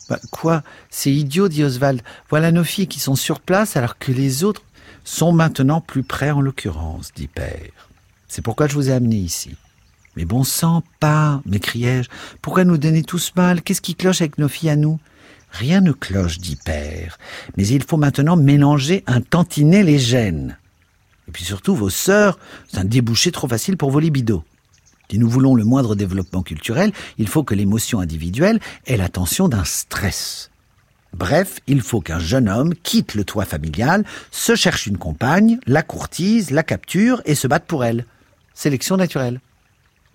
Bah, 0.09 0.19
quoi? 0.31 0.63
C'est 0.89 1.11
idiot, 1.11 1.49
dit 1.49 1.63
Oswald. 1.63 2.01
Voilà 2.29 2.51
nos 2.51 2.63
filles 2.63 2.87
qui 2.87 2.99
sont 2.99 3.15
sur 3.15 3.39
place 3.39 3.75
alors 3.75 3.97
que 3.97 4.11
les 4.11 4.43
autres 4.43 4.63
sont 5.03 5.31
maintenant 5.31 5.81
plus 5.81 6.03
près 6.03 6.31
en 6.31 6.41
l'occurrence, 6.41 7.11
dit 7.15 7.27
Père. 7.27 7.89
C'est 8.27 8.41
pourquoi 8.41 8.67
je 8.67 8.73
vous 8.73 8.89
ai 8.89 8.93
amené 8.93 9.17
ici. 9.17 9.55
Mais 10.15 10.25
bon 10.25 10.43
sang, 10.43 10.83
pas, 10.99 11.41
m'écriai-je. 11.45 12.09
Pourquoi 12.41 12.65
nous 12.65 12.77
donner 12.77 13.03
tous 13.03 13.33
mal? 13.35 13.61
Qu'est-ce 13.61 13.81
qui 13.81 13.95
cloche 13.95 14.21
avec 14.21 14.37
nos 14.37 14.47
filles 14.47 14.71
à 14.71 14.75
nous? 14.75 14.99
Rien 15.51 15.81
ne 15.81 15.91
cloche, 15.91 16.39
dit 16.39 16.57
Père. 16.63 17.17
Mais 17.55 17.67
il 17.67 17.83
faut 17.83 17.97
maintenant 17.97 18.35
mélanger 18.35 19.03
un 19.07 19.21
les 19.61 19.99
gènes. 19.99 20.57
Et 21.27 21.31
puis 21.31 21.43
surtout, 21.43 21.75
vos 21.75 21.89
sœurs, 21.89 22.39
c'est 22.67 22.79
un 22.79 22.85
débouché 22.85 23.31
trop 23.31 23.47
facile 23.47 23.77
pour 23.77 23.91
vos 23.91 23.99
libidos. 23.99 24.43
Si 25.09 25.19
nous 25.19 25.29
voulons 25.29 25.55
le 25.55 25.63
moindre 25.63 25.95
développement 25.95 26.43
culturel, 26.43 26.91
il 27.17 27.27
faut 27.27 27.43
que 27.43 27.55
l'émotion 27.55 27.99
individuelle 27.99 28.59
ait 28.85 28.97
l'attention 28.97 29.47
d'un 29.47 29.63
stress. 29.63 30.51
Bref, 31.13 31.59
il 31.67 31.81
faut 31.81 32.01
qu'un 32.01 32.19
jeune 32.19 32.49
homme 32.49 32.75
quitte 32.75 33.15
le 33.15 33.23
toit 33.23 33.45
familial, 33.45 34.03
se 34.31 34.55
cherche 34.55 34.85
une 34.85 34.97
compagne, 34.97 35.59
la 35.65 35.81
courtise, 35.81 36.51
la 36.51 36.63
capture 36.63 37.21
et 37.25 37.35
se 37.35 37.47
batte 37.47 37.65
pour 37.65 37.85
elle. 37.85 38.05
Sélection 38.53 38.97
naturelle. 38.97 39.39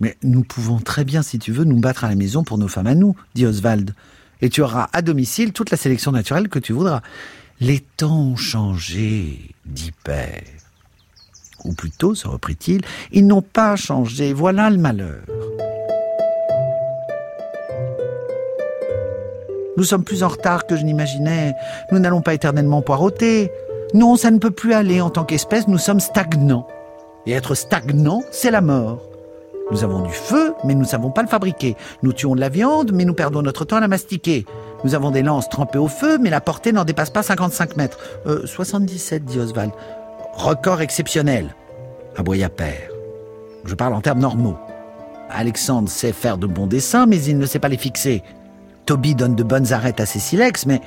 Mais 0.00 0.16
nous 0.22 0.42
pouvons 0.42 0.78
très 0.78 1.04
bien, 1.04 1.22
si 1.22 1.38
tu 1.38 1.52
veux, 1.52 1.64
nous 1.64 1.80
battre 1.80 2.04
à 2.04 2.08
la 2.08 2.14
maison 2.14 2.44
pour 2.44 2.58
nos 2.58 2.68
femmes 2.68 2.88
à 2.88 2.94
nous, 2.94 3.16
dit 3.34 3.46
Oswald. 3.46 3.94
Et 4.42 4.50
tu 4.50 4.60
auras 4.60 4.88
à 4.92 5.00
domicile 5.00 5.52
toute 5.52 5.70
la 5.70 5.76
sélection 5.76 6.12
naturelle 6.12 6.48
que 6.48 6.58
tu 6.58 6.72
voudras. 6.72 7.02
Les 7.60 7.80
temps 7.80 8.20
ont 8.20 8.36
changé, 8.36 9.54
dit 9.64 9.92
Père. 10.04 10.42
Ou 11.64 11.72
plutôt, 11.74 12.14
se 12.14 12.26
reprit-il, 12.26 12.82
ils 13.12 13.26
n'ont 13.26 13.42
pas 13.42 13.76
changé, 13.76 14.32
voilà 14.32 14.70
le 14.70 14.78
malheur. 14.78 15.22
Nous 19.76 19.84
sommes 19.84 20.04
plus 20.04 20.22
en 20.22 20.28
retard 20.28 20.66
que 20.66 20.76
je 20.76 20.84
n'imaginais. 20.84 21.54
Nous 21.90 21.98
n'allons 21.98 22.20
pas 22.20 22.34
éternellement 22.34 22.82
poireauter. 22.82 23.50
Non, 23.94 24.16
ça 24.16 24.30
ne 24.30 24.38
peut 24.38 24.50
plus 24.50 24.74
aller. 24.74 25.00
En 25.00 25.10
tant 25.10 25.24
qu'espèce, 25.24 25.66
nous 25.66 25.78
sommes 25.78 26.00
stagnants. 26.00 26.66
Et 27.26 27.32
être 27.32 27.54
stagnant, 27.54 28.22
c'est 28.30 28.50
la 28.50 28.60
mort. 28.60 29.00
Nous 29.70 29.84
avons 29.84 30.00
du 30.00 30.12
feu, 30.12 30.54
mais 30.64 30.74
nous 30.74 30.82
ne 30.82 30.86
savons 30.86 31.10
pas 31.10 31.22
le 31.22 31.28
fabriquer. 31.28 31.76
Nous 32.02 32.12
tuons 32.12 32.34
de 32.34 32.40
la 32.40 32.50
viande, 32.50 32.92
mais 32.92 33.06
nous 33.06 33.14
perdons 33.14 33.40
notre 33.40 33.64
temps 33.64 33.76
à 33.76 33.80
la 33.80 33.88
mastiquer. 33.88 34.44
Nous 34.84 34.94
avons 34.94 35.10
des 35.10 35.22
lances 35.22 35.48
trempées 35.48 35.78
au 35.78 35.88
feu, 35.88 36.18
mais 36.18 36.28
la 36.28 36.42
portée 36.42 36.72
n'en 36.72 36.84
dépasse 36.84 37.10
pas 37.10 37.22
55 37.22 37.76
mètres. 37.76 37.98
Euh, 38.26 38.46
77, 38.46 39.24
dit 39.24 39.38
Oswald. 39.38 39.72
Record 40.34 40.80
exceptionnel, 40.80 41.54
aboya 42.16 42.48
Père. 42.48 42.88
Je 43.64 43.74
parle 43.74 43.92
en 43.92 44.00
termes 44.00 44.20
normaux. 44.20 44.56
Alexandre 45.30 45.88
sait 45.88 46.12
faire 46.12 46.38
de 46.38 46.46
bons 46.46 46.66
dessins, 46.66 47.06
mais 47.06 47.22
il 47.22 47.38
ne 47.38 47.46
sait 47.46 47.58
pas 47.58 47.68
les 47.68 47.76
fixer. 47.76 48.22
Toby 48.86 49.14
donne 49.14 49.36
de 49.36 49.42
bonnes 49.42 49.72
arêtes 49.72 50.00
à 50.00 50.06
ses 50.06 50.18
silex, 50.18 50.66
mais 50.66 50.80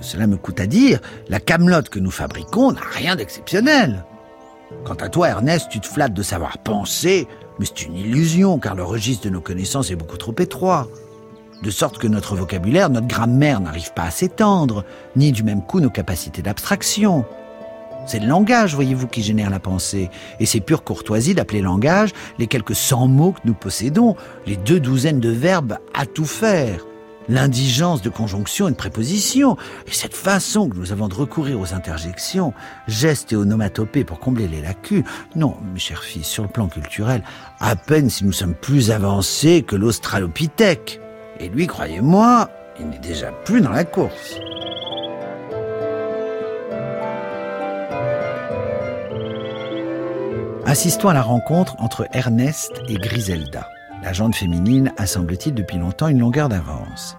cela 0.00 0.26
me 0.26 0.36
coûte 0.36 0.60
à 0.60 0.66
dire, 0.66 1.00
la 1.28 1.40
camelote 1.40 1.88
que 1.88 1.98
nous 1.98 2.10
fabriquons 2.10 2.72
n'a 2.72 2.80
rien 2.92 3.16
d'exceptionnel. 3.16 4.04
Quant 4.84 4.94
à 4.94 5.08
toi, 5.08 5.28
Ernest, 5.28 5.68
tu 5.68 5.80
te 5.80 5.86
flattes 5.86 6.14
de 6.14 6.22
savoir 6.22 6.58
penser, 6.58 7.28
mais 7.58 7.66
c'est 7.66 7.86
une 7.86 7.96
illusion, 7.96 8.58
car 8.58 8.74
le 8.74 8.84
registre 8.84 9.24
de 9.24 9.30
nos 9.30 9.40
connaissances 9.40 9.90
est 9.90 9.96
beaucoup 9.96 10.16
trop 10.16 10.34
étroit. 10.38 10.88
De 11.62 11.70
sorte 11.70 11.98
que 11.98 12.08
notre 12.08 12.36
vocabulaire, 12.36 12.90
notre 12.90 13.06
grammaire 13.06 13.60
n'arrive 13.60 13.92
pas 13.92 14.04
à 14.04 14.10
s'étendre, 14.10 14.84
ni 15.16 15.32
du 15.32 15.42
même 15.42 15.62
coup 15.62 15.80
nos 15.80 15.90
capacités 15.90 16.42
d'abstraction. 16.42 17.24
C'est 18.06 18.18
le 18.18 18.26
langage, 18.26 18.74
voyez-vous, 18.74 19.06
qui 19.06 19.22
génère 19.22 19.50
la 19.50 19.60
pensée. 19.60 20.10
Et 20.38 20.46
c'est 20.46 20.60
pure 20.60 20.84
courtoisie 20.84 21.34
d'appeler 21.34 21.62
langage 21.62 22.10
les 22.38 22.46
quelques 22.46 22.74
cent 22.74 23.08
mots 23.08 23.32
que 23.32 23.40
nous 23.44 23.54
possédons, 23.54 24.14
les 24.46 24.56
deux 24.56 24.80
douzaines 24.80 25.20
de 25.20 25.30
verbes 25.30 25.78
à 25.94 26.04
tout 26.04 26.26
faire, 26.26 26.84
l'indigence 27.28 28.02
de 28.02 28.10
conjonction 28.10 28.68
et 28.68 28.72
de 28.72 28.76
préposition, 28.76 29.56
et 29.86 29.92
cette 29.92 30.14
façon 30.14 30.68
que 30.68 30.76
nous 30.76 30.92
avons 30.92 31.08
de 31.08 31.14
recourir 31.14 31.58
aux 31.58 31.72
interjections, 31.72 32.52
gestes 32.86 33.32
et 33.32 33.36
onomatopées 33.36 34.04
pour 34.04 34.20
combler 34.20 34.48
les 34.48 34.60
lacunes. 34.60 35.04
Non, 35.34 35.56
mes 35.72 35.80
chers 35.80 36.02
filles, 36.02 36.24
sur 36.24 36.42
le 36.42 36.50
plan 36.50 36.68
culturel, 36.68 37.22
à 37.58 37.74
peine 37.74 38.10
si 38.10 38.26
nous 38.26 38.32
sommes 38.32 38.54
plus 38.54 38.90
avancés 38.90 39.62
que 39.62 39.76
l'Australopithèque. 39.76 41.00
Et 41.40 41.48
lui, 41.48 41.66
croyez-moi, 41.66 42.50
il 42.78 42.88
n'est 42.88 42.98
déjà 42.98 43.32
plus 43.32 43.62
dans 43.62 43.70
la 43.70 43.84
course. 43.84 44.36
Assistons 50.66 51.10
à 51.10 51.14
la 51.14 51.20
rencontre 51.20 51.76
entre 51.78 52.08
Ernest 52.14 52.72
et 52.88 52.94
Griselda. 52.94 53.68
La 54.02 54.14
jante 54.14 54.34
féminine 54.34 54.94
a, 54.96 55.06
semble-t-il, 55.06 55.54
depuis 55.54 55.76
longtemps 55.76 56.08
une 56.08 56.20
longueur 56.20 56.48
d'avance. 56.48 57.18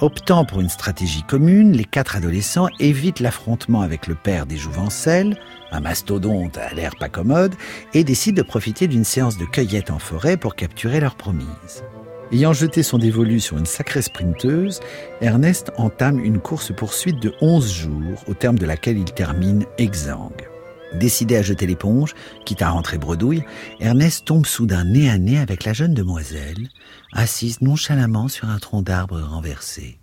Optant 0.00 0.44
pour 0.44 0.60
une 0.60 0.68
stratégie 0.68 1.22
commune, 1.22 1.70
les 1.72 1.84
quatre 1.84 2.16
adolescents 2.16 2.66
évitent 2.80 3.20
l'affrontement 3.20 3.82
avec 3.82 4.08
le 4.08 4.16
père 4.16 4.44
des 4.44 4.56
Jouvencelles, 4.56 5.38
un 5.70 5.80
mastodonte 5.80 6.58
à 6.58 6.74
l'air 6.74 6.96
pas 6.98 7.08
commode, 7.08 7.54
et 7.94 8.02
décident 8.02 8.42
de 8.42 8.46
profiter 8.46 8.88
d'une 8.88 9.04
séance 9.04 9.38
de 9.38 9.44
cueillette 9.44 9.92
en 9.92 10.00
forêt 10.00 10.36
pour 10.36 10.56
capturer 10.56 10.98
leur 10.98 11.14
promise. 11.14 11.84
Ayant 12.32 12.52
jeté 12.52 12.82
son 12.82 12.98
dévolu 12.98 13.38
sur 13.38 13.56
une 13.56 13.66
sacrée 13.66 14.02
sprinteuse, 14.02 14.80
Ernest 15.20 15.70
entame 15.76 16.18
une 16.18 16.40
course-poursuite 16.40 17.20
de 17.20 17.34
11 17.40 17.72
jours, 17.72 18.24
au 18.26 18.34
terme 18.34 18.58
de 18.58 18.66
laquelle 18.66 18.98
il 18.98 19.12
termine 19.12 19.64
exsangue. 19.78 20.49
Décidé 20.94 21.36
à 21.36 21.42
jeter 21.42 21.66
l'éponge, 21.66 22.14
quitte 22.44 22.62
à 22.62 22.70
rentrer 22.70 22.98
bredouille, 22.98 23.44
Ernest 23.78 24.24
tombe 24.24 24.46
soudain 24.46 24.84
nez 24.84 25.08
à 25.08 25.18
nez 25.18 25.38
avec 25.38 25.64
la 25.64 25.72
jeune 25.72 25.94
demoiselle, 25.94 26.68
assise 27.12 27.60
nonchalamment 27.60 28.28
sur 28.28 28.48
un 28.48 28.58
tronc 28.58 28.82
d'arbre 28.82 29.20
renversé. 29.20 29.98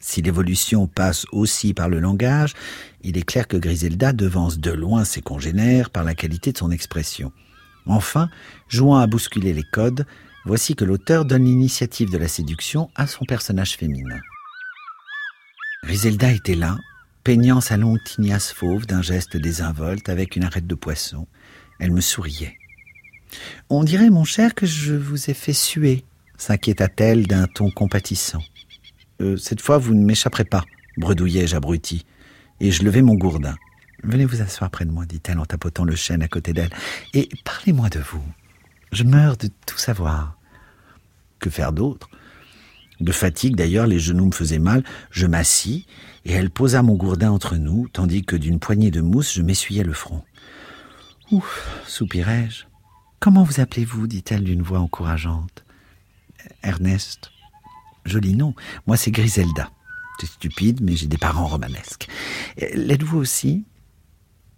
Si 0.00 0.22
l'évolution 0.22 0.86
passe 0.86 1.26
aussi 1.32 1.74
par 1.74 1.88
le 1.88 1.98
langage, 1.98 2.54
il 3.02 3.18
est 3.18 3.24
clair 3.24 3.48
que 3.48 3.56
Griselda 3.56 4.12
devance 4.12 4.58
de 4.58 4.70
loin 4.70 5.04
ses 5.04 5.22
congénères 5.22 5.90
par 5.90 6.04
la 6.04 6.14
qualité 6.14 6.52
de 6.52 6.58
son 6.58 6.70
expression. 6.70 7.32
Enfin, 7.86 8.30
jouant 8.68 8.98
à 8.98 9.06
bousculer 9.06 9.52
les 9.52 9.64
codes, 9.64 10.06
voici 10.44 10.76
que 10.76 10.84
l'auteur 10.84 11.24
donne 11.24 11.44
l'initiative 11.44 12.10
de 12.10 12.18
la 12.18 12.28
séduction 12.28 12.90
à 12.94 13.06
son 13.06 13.24
personnage 13.24 13.76
féminin. 13.76 14.20
Griselda 15.84 16.30
était 16.30 16.54
là, 16.54 16.78
sa 17.60 17.76
longue 17.76 18.02
tignasse 18.04 18.52
fauve 18.52 18.86
d'un 18.86 19.02
geste 19.02 19.36
désinvolte 19.36 20.08
avec 20.08 20.34
une 20.34 20.44
arête 20.44 20.66
de 20.66 20.74
poisson. 20.74 21.26
Elle 21.78 21.90
me 21.90 22.00
souriait. 22.00 22.56
On 23.68 23.84
dirait, 23.84 24.08
mon 24.08 24.24
cher, 24.24 24.54
que 24.54 24.64
je 24.64 24.94
vous 24.94 25.28
ai 25.28 25.34
fait 25.34 25.52
suer, 25.52 26.04
s'inquiéta-t-elle 26.38 27.26
d'un 27.26 27.46
ton 27.46 27.70
compatissant. 27.70 28.42
Euh, 29.20 29.36
cette 29.36 29.60
fois, 29.60 29.76
vous 29.76 29.94
ne 29.94 30.06
m'échapperez 30.06 30.46
pas, 30.46 30.64
bredouillai-je 30.96 31.54
abruti, 31.54 32.06
et 32.60 32.70
je 32.70 32.82
levai 32.82 33.02
mon 33.02 33.14
gourdin. 33.14 33.56
Venez 34.04 34.24
vous 34.24 34.40
asseoir 34.40 34.70
près 34.70 34.86
de 34.86 34.90
moi, 34.90 35.04
dit-elle 35.04 35.38
en 35.38 35.44
tapotant 35.44 35.84
le 35.84 35.96
chêne 35.96 36.22
à 36.22 36.28
côté 36.28 36.54
d'elle, 36.54 36.72
et 37.12 37.28
parlez-moi 37.44 37.90
de 37.90 38.00
vous. 38.00 38.24
Je 38.90 39.04
meurs 39.04 39.36
de 39.36 39.50
tout 39.66 39.76
savoir. 39.76 40.38
Que 41.40 41.50
faire 41.50 41.74
d'autre? 41.74 42.08
De 43.00 43.12
fatigue 43.12 43.56
d'ailleurs, 43.56 43.86
les 43.86 43.98
genoux 43.98 44.26
me 44.26 44.32
faisaient 44.32 44.58
mal, 44.58 44.82
je 45.10 45.26
m'assis, 45.26 45.86
et 46.24 46.32
elle 46.32 46.50
posa 46.50 46.82
mon 46.82 46.94
gourdin 46.94 47.30
entre 47.30 47.56
nous, 47.56 47.88
tandis 47.92 48.24
que 48.24 48.36
d'une 48.36 48.58
poignée 48.58 48.90
de 48.90 49.00
mousse 49.00 49.32
je 49.34 49.42
m'essuyais 49.42 49.84
le 49.84 49.92
front. 49.92 50.24
Ouf, 51.30 51.82
soupirai-je. 51.86 52.64
Comment 53.20 53.44
vous 53.44 53.60
appelez-vous 53.60 54.06
dit-elle 54.06 54.44
d'une 54.44 54.62
voix 54.62 54.80
encourageante. 54.80 55.64
Ernest. 56.62 57.30
Joli 58.04 58.34
nom. 58.34 58.54
Moi, 58.86 58.96
c'est 58.96 59.10
Griselda. 59.10 59.70
C'est 60.20 60.26
stupide, 60.26 60.80
mais 60.82 60.96
j'ai 60.96 61.06
des 61.06 61.18
parents 61.18 61.46
romanesques. 61.46 62.08
L'êtes-vous 62.74 63.18
aussi? 63.18 63.66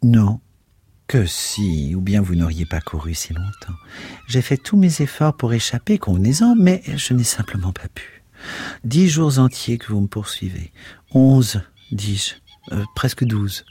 Non. 0.02 0.40
Que 1.08 1.26
si, 1.26 1.94
ou 1.96 2.00
bien 2.00 2.22
vous 2.22 2.36
n'auriez 2.36 2.66
pas 2.66 2.80
couru 2.80 3.14
si 3.14 3.32
longtemps. 3.32 3.74
J'ai 4.28 4.42
fait 4.42 4.56
tous 4.56 4.76
mes 4.76 5.02
efforts 5.02 5.36
pour 5.36 5.52
échapper, 5.52 5.98
convenez-en, 5.98 6.54
mais 6.54 6.82
je 6.96 7.12
n'ai 7.14 7.24
simplement 7.24 7.72
pas 7.72 7.88
pu. 7.88 8.19
Dix 8.84 9.08
jours 9.08 9.38
entiers 9.38 9.78
que 9.78 9.92
vous 9.92 10.00
me 10.00 10.06
poursuivez. 10.06 10.72
Onze, 11.12 11.60
dis-je. 11.92 12.34
Euh, 12.72 12.84
presque 12.94 13.24
douze. 13.24 13.64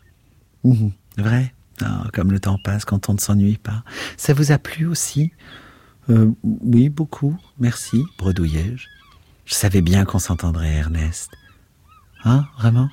Vrai? 1.18 1.54
Ah, 1.82 2.04
Comme 2.14 2.32
le 2.32 2.40
temps 2.40 2.58
passe 2.64 2.86
quand 2.86 3.10
on 3.10 3.14
ne 3.14 3.20
s'ennuie 3.20 3.58
pas. 3.58 3.84
Ça 4.18 4.34
vous 4.34 4.52
a 4.52 4.58
plu 4.58 4.86
aussi? 4.86 5.32
Euh, 6.10 6.32
Oui, 6.44 6.90
beaucoup, 6.90 7.38
merci, 7.60 8.04
bredouillai-je. 8.18 8.88
Je 9.46 9.54
savais 9.54 9.82
bien 9.82 10.06
qu'on 10.06 10.20
s'entendrait, 10.20 10.74
Ernest. 10.76 11.32
Hein, 12.26 12.46
vraiment? 12.58 12.90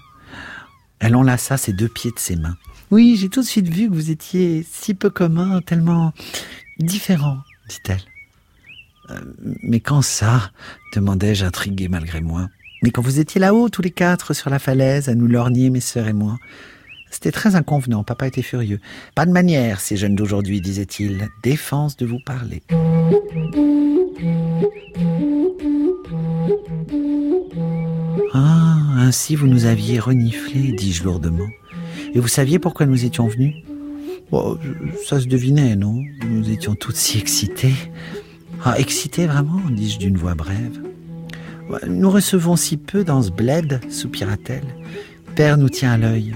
Elle 1.00 1.16
enlaça 1.16 1.56
ses 1.56 1.72
deux 1.72 1.88
pieds 1.88 2.12
de 2.12 2.18
ses 2.18 2.36
mains. 2.36 2.56
Oui, 2.90 3.16
j'ai 3.18 3.28
tout 3.28 3.40
de 3.40 3.46
suite 3.46 3.68
vu 3.68 3.88
que 3.88 3.94
vous 3.94 4.10
étiez 4.10 4.64
si 4.70 4.94
peu 4.94 5.10
commun, 5.10 5.60
tellement 5.60 6.12
différent, 6.78 7.38
dit-elle. 7.68 8.00
Euh, 9.10 9.20
mais 9.62 9.80
quand 9.80 10.02
ça 10.02 10.50
demandai-je 10.94 11.44
intrigué 11.44 11.88
malgré 11.88 12.20
moi. 12.20 12.48
Mais 12.82 12.90
quand 12.90 13.02
vous 13.02 13.20
étiez 13.20 13.40
là-haut, 13.40 13.68
tous 13.68 13.82
les 13.82 13.90
quatre, 13.90 14.34
sur 14.34 14.50
la 14.50 14.58
falaise, 14.58 15.08
à 15.08 15.14
nous 15.14 15.26
lorgner, 15.26 15.70
mes 15.70 15.80
sœurs 15.80 16.08
et 16.08 16.12
moi. 16.12 16.38
C'était 17.10 17.32
très 17.32 17.54
inconvenant, 17.54 18.04
papa 18.04 18.26
était 18.26 18.42
furieux. 18.42 18.80
Pas 19.14 19.26
de 19.26 19.30
manière, 19.30 19.80
ces 19.80 19.96
jeunes 19.96 20.16
d'aujourd'hui, 20.16 20.60
disait-il. 20.60 21.28
Défense 21.42 21.96
de 21.96 22.04
vous 22.04 22.18
parler. 22.18 22.62
Ah, 28.34 28.76
ainsi 28.98 29.36
vous 29.36 29.46
nous 29.46 29.64
aviez 29.64 29.98
reniflé, 29.98 30.72
dis-je 30.72 31.04
lourdement. 31.04 31.48
Et 32.14 32.18
vous 32.20 32.28
saviez 32.28 32.58
pourquoi 32.58 32.86
nous 32.86 33.04
étions 33.04 33.28
venus? 33.28 33.54
Oh, 34.32 34.58
Ça 35.06 35.20
se 35.20 35.26
devinait, 35.26 35.76
non? 35.76 36.02
Nous 36.28 36.50
étions 36.50 36.74
toutes 36.74 36.96
si 36.96 37.18
excitées. 37.18 37.74
Ah, 38.64 38.78
excitées 38.78 39.26
vraiment 39.26 39.60
dis-je 39.70 39.98
d'une 39.98 40.16
voix 40.16 40.34
brève. 40.34 40.80
Nous 41.88 42.10
recevons 42.10 42.56
si 42.56 42.76
peu 42.76 43.04
dans 43.04 43.22
ce 43.22 43.30
bled, 43.30 43.80
soupira-t-elle. 43.90 44.64
Père 45.34 45.56
nous 45.56 45.68
tient 45.68 45.92
à 45.92 45.96
l'œil. 45.96 46.34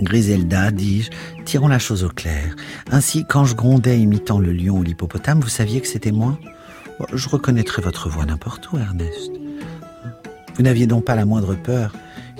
Griselda, 0.00 0.70
dis-je, 0.70 1.10
tirons 1.44 1.68
la 1.68 1.78
chose 1.78 2.04
au 2.04 2.08
clair. 2.08 2.56
Ainsi, 2.90 3.24
quand 3.28 3.44
je 3.44 3.54
grondais 3.54 4.00
imitant 4.00 4.38
le 4.38 4.52
lion 4.52 4.78
ou 4.78 4.82
l'hippopotame, 4.82 5.40
vous 5.40 5.48
saviez 5.48 5.80
que 5.80 5.88
c'était 5.88 6.12
moi 6.12 6.38
Je 7.12 7.28
reconnaîtrais 7.28 7.82
votre 7.82 8.08
voix 8.08 8.24
n'importe 8.24 8.72
où, 8.72 8.78
Ernest. 8.78 9.30
Vous 10.54 10.62
n'aviez 10.62 10.86
donc 10.86 11.04
pas 11.04 11.14
la 11.14 11.26
moindre 11.26 11.54
peur. 11.54 11.92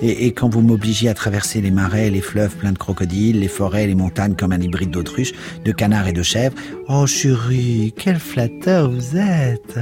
Et, 0.03 0.33
quand 0.33 0.49
vous 0.49 0.63
m'obligiez 0.63 1.11
à 1.11 1.15
traverser 1.15 1.61
les 1.61 1.71
marais, 1.71 2.09
les 2.09 2.23
fleuves 2.23 2.57
pleins 2.57 2.73
de 2.73 2.79
crocodiles, 2.79 3.41
les 3.41 3.49
forêts, 3.49 3.87
les 3.87 3.95
montagnes 3.95 4.35
comme 4.35 4.53
un 4.53 4.61
hybride 4.61 4.91
d'autruche, 4.91 5.33
de 5.65 5.73
canards 5.73 6.09
et 6.09 6.13
de 6.13 6.23
chèvres, 6.23 6.57
oh 6.89 7.07
chérie, 7.07 7.93
quel 7.97 8.19
flatteur 8.19 8.91
vous 8.91 9.17
êtes 9.17 9.79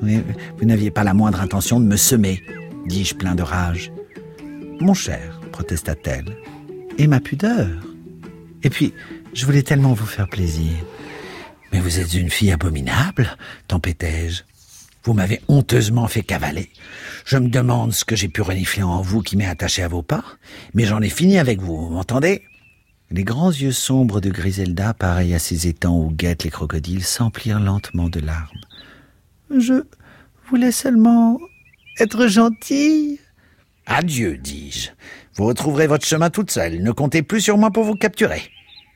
Vous 0.00 0.64
n'aviez 0.64 0.92
pas 0.92 1.02
la 1.02 1.12
moindre 1.12 1.40
intention 1.40 1.80
de 1.80 1.86
me 1.86 1.96
semer, 1.96 2.40
dis-je 2.86 3.16
plein 3.16 3.34
de 3.34 3.42
rage. 3.42 3.92
Mon 4.80 4.94
cher, 4.94 5.40
protesta-t-elle, 5.50 6.36
et 6.98 7.08
ma 7.08 7.18
pudeur. 7.18 7.68
Et 8.62 8.70
puis, 8.70 8.94
je 9.32 9.44
voulais 9.44 9.62
tellement 9.62 9.92
vous 9.92 10.06
faire 10.06 10.28
plaisir. 10.28 10.72
Mais 11.72 11.80
vous 11.80 11.98
êtes 11.98 12.14
une 12.14 12.30
fille 12.30 12.52
abominable, 12.52 13.36
tempêtai-je. 13.66 14.42
Vous 15.04 15.14
m'avez 15.14 15.40
honteusement 15.48 16.06
fait 16.06 16.22
cavaler. 16.22 16.70
Je 17.24 17.38
me 17.38 17.48
demande 17.48 17.92
ce 17.92 18.04
que 18.04 18.16
j'ai 18.16 18.28
pu 18.28 18.42
renifler 18.42 18.82
en 18.82 19.00
vous 19.00 19.22
qui 19.22 19.36
m'est 19.36 19.46
attaché 19.46 19.82
à 19.82 19.88
vos 19.88 20.02
pas, 20.02 20.24
mais 20.74 20.84
j'en 20.84 21.00
ai 21.00 21.08
fini 21.08 21.38
avec 21.38 21.60
vous, 21.60 21.76
vous 21.76 21.94
m'entendez? 21.94 22.42
Les 23.10 23.24
grands 23.24 23.50
yeux 23.52 23.72
sombres 23.72 24.20
de 24.20 24.30
Griselda, 24.30 24.94
pareils 24.94 25.34
à 25.34 25.38
ces 25.38 25.66
étangs 25.66 25.98
où 25.98 26.10
guettent 26.10 26.44
les 26.44 26.50
crocodiles, 26.50 27.04
s'emplirent 27.04 27.60
lentement 27.60 28.08
de 28.08 28.20
larmes. 28.20 28.60
Je 29.50 29.84
voulais 30.48 30.72
seulement 30.72 31.38
être 32.00 32.26
gentille. 32.26 33.20
Adieu, 33.86 34.38
dis-je. 34.38 34.90
Vous 35.34 35.44
retrouverez 35.44 35.86
votre 35.86 36.06
chemin 36.06 36.30
toute 36.30 36.50
seule. 36.50 36.82
Ne 36.82 36.92
comptez 36.92 37.22
plus 37.22 37.40
sur 37.40 37.58
moi 37.58 37.70
pour 37.70 37.84
vous 37.84 37.96
capturer. 37.96 38.42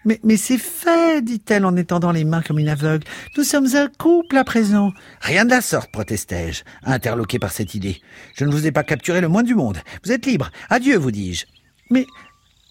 Mais, 0.07 0.21
mais 0.23 0.37
c'est 0.37 0.57
fait, 0.57 1.21
dit-elle 1.21 1.67
en 1.67 1.75
étendant 1.75 2.13
les 2.13 2.25
mains 2.25 2.41
comme 2.41 2.61
une 2.61 2.69
aveugle. 2.69 3.05
Nous 3.37 3.43
sommes 3.43 3.67
un 3.75 3.89
couple 3.89 4.37
à 4.37 4.45
présent. 4.45 4.93
Rien 5.21 5.45
de 5.45 5.51
la 5.51 5.61
sorte, 5.61 5.91
protestai-je, 5.91 6.63
interloqué 6.85 7.41
par 7.41 7.51
cette 7.51 7.75
idée. 7.75 8.01
Je 8.37 8.45
ne 8.45 8.53
vous 8.53 8.69
ai 8.69 8.73
pas 8.73 8.85
capturé 8.85 9.21
le 9.21 9.27
moins 9.27 9.43
du 9.43 9.57
monde. 9.57 9.79
Vous 10.05 10.13
êtes 10.13 10.25
libre. 10.25 10.53
Adieu, 10.71 10.97
vous 10.97 11.11
dis-je. 11.11 11.47
Mais 11.91 12.07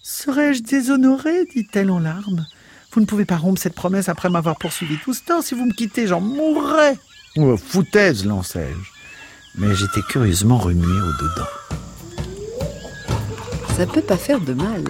serais-je 0.02 0.62
déshonorée 0.62 1.44
dit-elle 1.54 1.90
en 1.90 1.98
larmes. 1.98 2.46
Vous 2.92 3.02
ne 3.02 3.06
pouvez 3.06 3.26
pas 3.26 3.36
rompre 3.36 3.60
cette 3.60 3.74
promesse 3.74 4.08
après 4.08 4.30
m'avoir 4.30 4.56
poursuivi 4.56 4.96
tout 5.04 5.12
ce 5.12 5.22
temps. 5.22 5.42
Si 5.42 5.54
vous 5.54 5.66
me 5.66 5.74
quittez, 5.74 6.06
j'en 6.06 6.22
mourrais. 6.22 6.96
Oh, 7.36 7.58
foutaise, 7.58 8.24
lançai-je. 8.24 9.60
Mais 9.60 9.74
j'étais 9.74 10.00
curieusement 10.00 10.56
remué 10.56 10.86
au-dedans. 10.86 11.50
Ça 13.76 13.84
peut 13.84 14.00
pas 14.00 14.16
faire 14.16 14.40
de 14.40 14.54
mal. 14.54 14.84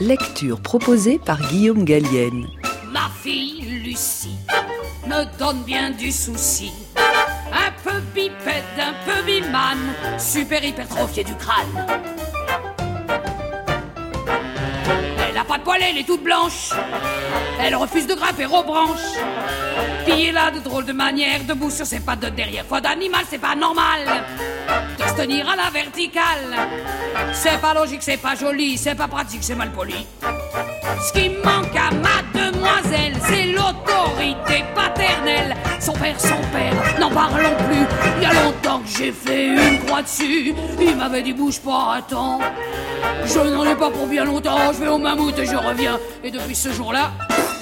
Lecture 0.00 0.62
proposée 0.62 1.18
par 1.18 1.38
Guillaume 1.50 1.84
Gallienne. 1.84 2.46
Ma 2.90 3.10
fille 3.22 3.60
Lucie 3.84 4.38
me 5.06 5.38
donne 5.38 5.62
bien 5.64 5.90
du 5.90 6.10
souci. 6.10 6.72
Un 7.52 7.70
peu 7.84 8.00
bipède, 8.14 8.64
un 8.78 8.94
peu 9.04 9.22
bimane, 9.26 9.92
super 10.18 10.64
hypertrophié 10.64 11.22
du 11.22 11.34
crâne. 11.34 11.86
Elle 15.80 15.98
est 15.98 16.04
toute 16.04 16.22
blanche. 16.22 16.70
Elle 17.60 17.74
refuse 17.74 18.06
de 18.06 18.14
grimper 18.14 18.46
aux 18.46 18.62
branches. 18.62 19.16
Puis 20.06 20.30
là 20.32 20.50
de 20.50 20.60
drôle 20.60 20.84
de 20.84 20.92
manière, 20.92 21.44
debout 21.44 21.70
sur 21.70 21.86
ses 21.86 22.00
pattes 22.00 22.20
de 22.20 22.28
derrière. 22.28 22.64
Foi 22.66 22.80
d'animal, 22.80 23.24
c'est 23.28 23.38
pas 23.38 23.54
normal 23.54 24.00
de 24.98 25.04
se 25.04 25.14
tenir 25.14 25.48
à 25.48 25.56
la 25.56 25.70
verticale. 25.70 26.68
C'est 27.32 27.60
pas 27.60 27.74
logique, 27.74 28.02
c'est 28.02 28.16
pas 28.16 28.34
joli, 28.34 28.76
c'est 28.76 28.94
pas 28.94 29.08
pratique, 29.08 29.42
c'est 29.42 29.54
mal 29.54 29.72
poli. 29.72 30.06
Ce 31.06 31.12
qui 31.12 31.30
manque 31.30 31.76
à 31.76 31.90
ma 31.94 32.22
demoiselle, 32.38 33.14
c'est 33.28 33.46
l'autorité 33.46 34.64
paternelle. 34.74 35.56
Son 35.80 35.92
père, 35.92 36.20
son 36.20 36.36
père, 36.52 36.74
n'en 37.00 37.10
parlons 37.10 37.56
plus. 37.66 37.86
Il 38.18 38.22
y 38.22 38.26
a 38.26 38.34
longtemps 38.44 38.80
que 38.80 38.88
j'ai 38.98 39.12
fait 39.12 39.46
une 39.46 39.78
croix 39.86 40.02
dessus. 40.02 40.54
Il 40.78 40.96
m'avait 40.96 41.22
dit 41.22 41.32
bouge 41.32 41.58
pas, 41.60 41.94
attends. 41.96 42.38
Je 43.24 43.38
n'en 43.38 43.64
ai 43.64 43.74
pas 43.74 43.90
pour 43.90 44.06
bien 44.06 44.26
longtemps. 44.26 44.72
Je 44.74 44.80
vais 44.80 44.88
au 44.88 44.98
mammouth 44.98 45.38
et 45.38 45.46
je 45.46 45.56
reviens. 45.56 45.98
Et 46.22 46.30
depuis 46.30 46.54
ce 46.54 46.70
jour-là, 46.70 47.12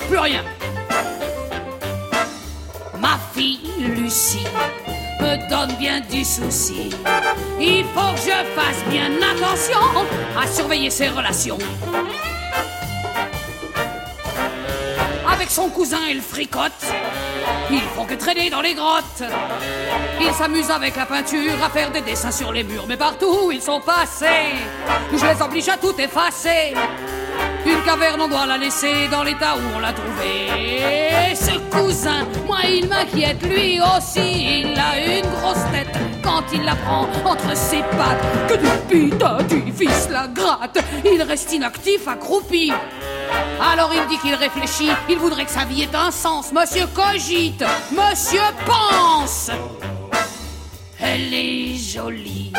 plus 0.09 0.19
rien. 0.19 0.43
Ma 3.01 3.17
fille 3.33 3.61
Lucie 3.79 4.47
me 5.21 5.49
donne 5.49 5.77
bien 5.77 6.01
du 6.01 6.25
souci. 6.25 6.91
Il 7.61 7.85
faut 7.95 8.13
que 8.15 8.19
je 8.19 8.61
fasse 8.61 8.85
bien 8.91 9.11
attention 9.23 9.79
à 10.37 10.47
surveiller 10.49 10.91
ses 10.91 11.09
relations. 11.09 11.59
Son 15.49 15.71
cousin, 15.71 16.07
il 16.11 16.21
fricote. 16.21 16.85
Ils 17.71 17.81
font 17.81 18.05
que 18.05 18.15
traîner 18.15 18.51
dans 18.51 18.61
les 18.61 18.75
grottes. 18.75 19.23
Ils 20.21 20.33
s'amusent 20.33 20.71
avec 20.71 20.97
la 20.97 21.07
peinture 21.07 21.63
à 21.65 21.71
faire 21.71 21.91
des 21.91 22.03
dessins 22.03 22.31
sur 22.31 22.53
les 22.53 22.65
murs, 22.65 22.85
mais 22.87 22.97
partout 22.97 23.51
ils 23.53 23.63
sont 23.63 23.81
passés, 23.81 24.55
je 25.13 25.25
les 25.25 25.43
oblige 25.43 25.69
à 25.69 25.77
tout 25.77 25.99
effacer. 25.99 26.75
Une 27.69 27.83
caverne, 27.85 28.23
on 28.23 28.29
doit 28.29 28.47
la 28.47 28.57
laisser 28.57 29.09
dans 29.11 29.23
l'état 29.23 29.57
où 29.57 29.77
on 29.77 29.79
l'a 29.79 29.93
trouvé. 29.93 31.35
Ce 31.35 31.59
cousin, 31.71 32.27
moi, 32.47 32.61
il 32.67 32.89
m'inquiète, 32.89 33.43
lui 33.43 33.79
aussi. 33.81 34.63
Il 34.63 34.79
a 34.79 35.19
une 35.19 35.29
grosse 35.31 35.65
tête 35.71 35.95
quand 36.23 36.45
il 36.53 36.65
la 36.65 36.75
prend 36.75 37.07
entre 37.25 37.55
ses 37.55 37.83
pattes. 37.83 38.49
Que 38.49 38.57
du 38.57 38.69
putain, 38.89 39.43
du 39.43 39.73
fils 39.73 40.09
la 40.11 40.27
gratte. 40.29 40.79
Il 41.05 41.23
reste 41.23 41.53
inactif, 41.53 42.09
accroupi. 42.09 42.73
Alors 43.61 43.91
il 43.95 44.07
dit 44.09 44.19
qu'il 44.19 44.35
réfléchit, 44.35 44.91
il 45.09 45.19
voudrait 45.19 45.45
que 45.45 45.51
sa 45.51 45.65
vie 45.65 45.83
ait 45.83 45.95
un 45.95 46.11
sens. 46.11 46.53
Monsieur 46.53 46.87
cogite, 46.95 47.65
monsieur 47.91 48.41
pense. 48.65 49.51
Elle 51.01 51.33
est 51.33 51.77
jolie, 51.77 52.53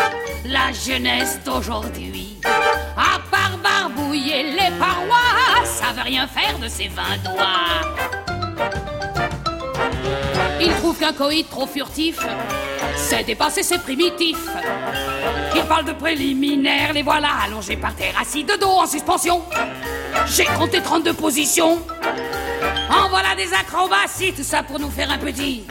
la 0.45 0.71
jeunesse 0.71 1.39
d'aujourd'hui. 1.43 2.37
Les 4.11 4.71
parois, 4.79 5.63
ça 5.65 5.93
veut 5.93 6.01
rien 6.01 6.27
faire 6.27 6.57
de 6.57 6.67
ses 6.67 6.87
vingt 6.87 7.17
doigts. 7.23 7.85
Il 10.59 10.73
trouve 10.77 10.97
qu'un 10.97 11.13
coït 11.13 11.47
trop 11.47 11.67
furtif, 11.67 12.17
c'est 12.95 13.23
dépassé, 13.23 13.61
c'est 13.61 13.77
primitif. 13.81 14.37
Il 15.55 15.61
parle 15.63 15.85
de 15.85 15.91
préliminaires, 15.91 16.91
les 16.93 17.03
voilà 17.03 17.29
allongés 17.45 17.77
par 17.77 17.93
terre, 17.95 18.15
assis 18.19 18.43
de 18.43 18.55
dos 18.59 18.79
en 18.79 18.87
suspension. 18.87 19.43
J'ai 20.25 20.45
compté 20.45 20.81
32 20.81 21.13
positions. 21.13 21.79
En 22.89 23.09
voilà 23.09 23.35
des 23.35 23.53
acrobaties, 23.53 24.33
tout 24.33 24.43
ça 24.43 24.63
pour 24.63 24.79
nous 24.79 24.89
faire 24.89 25.11
un 25.11 25.19
petit. 25.19 25.65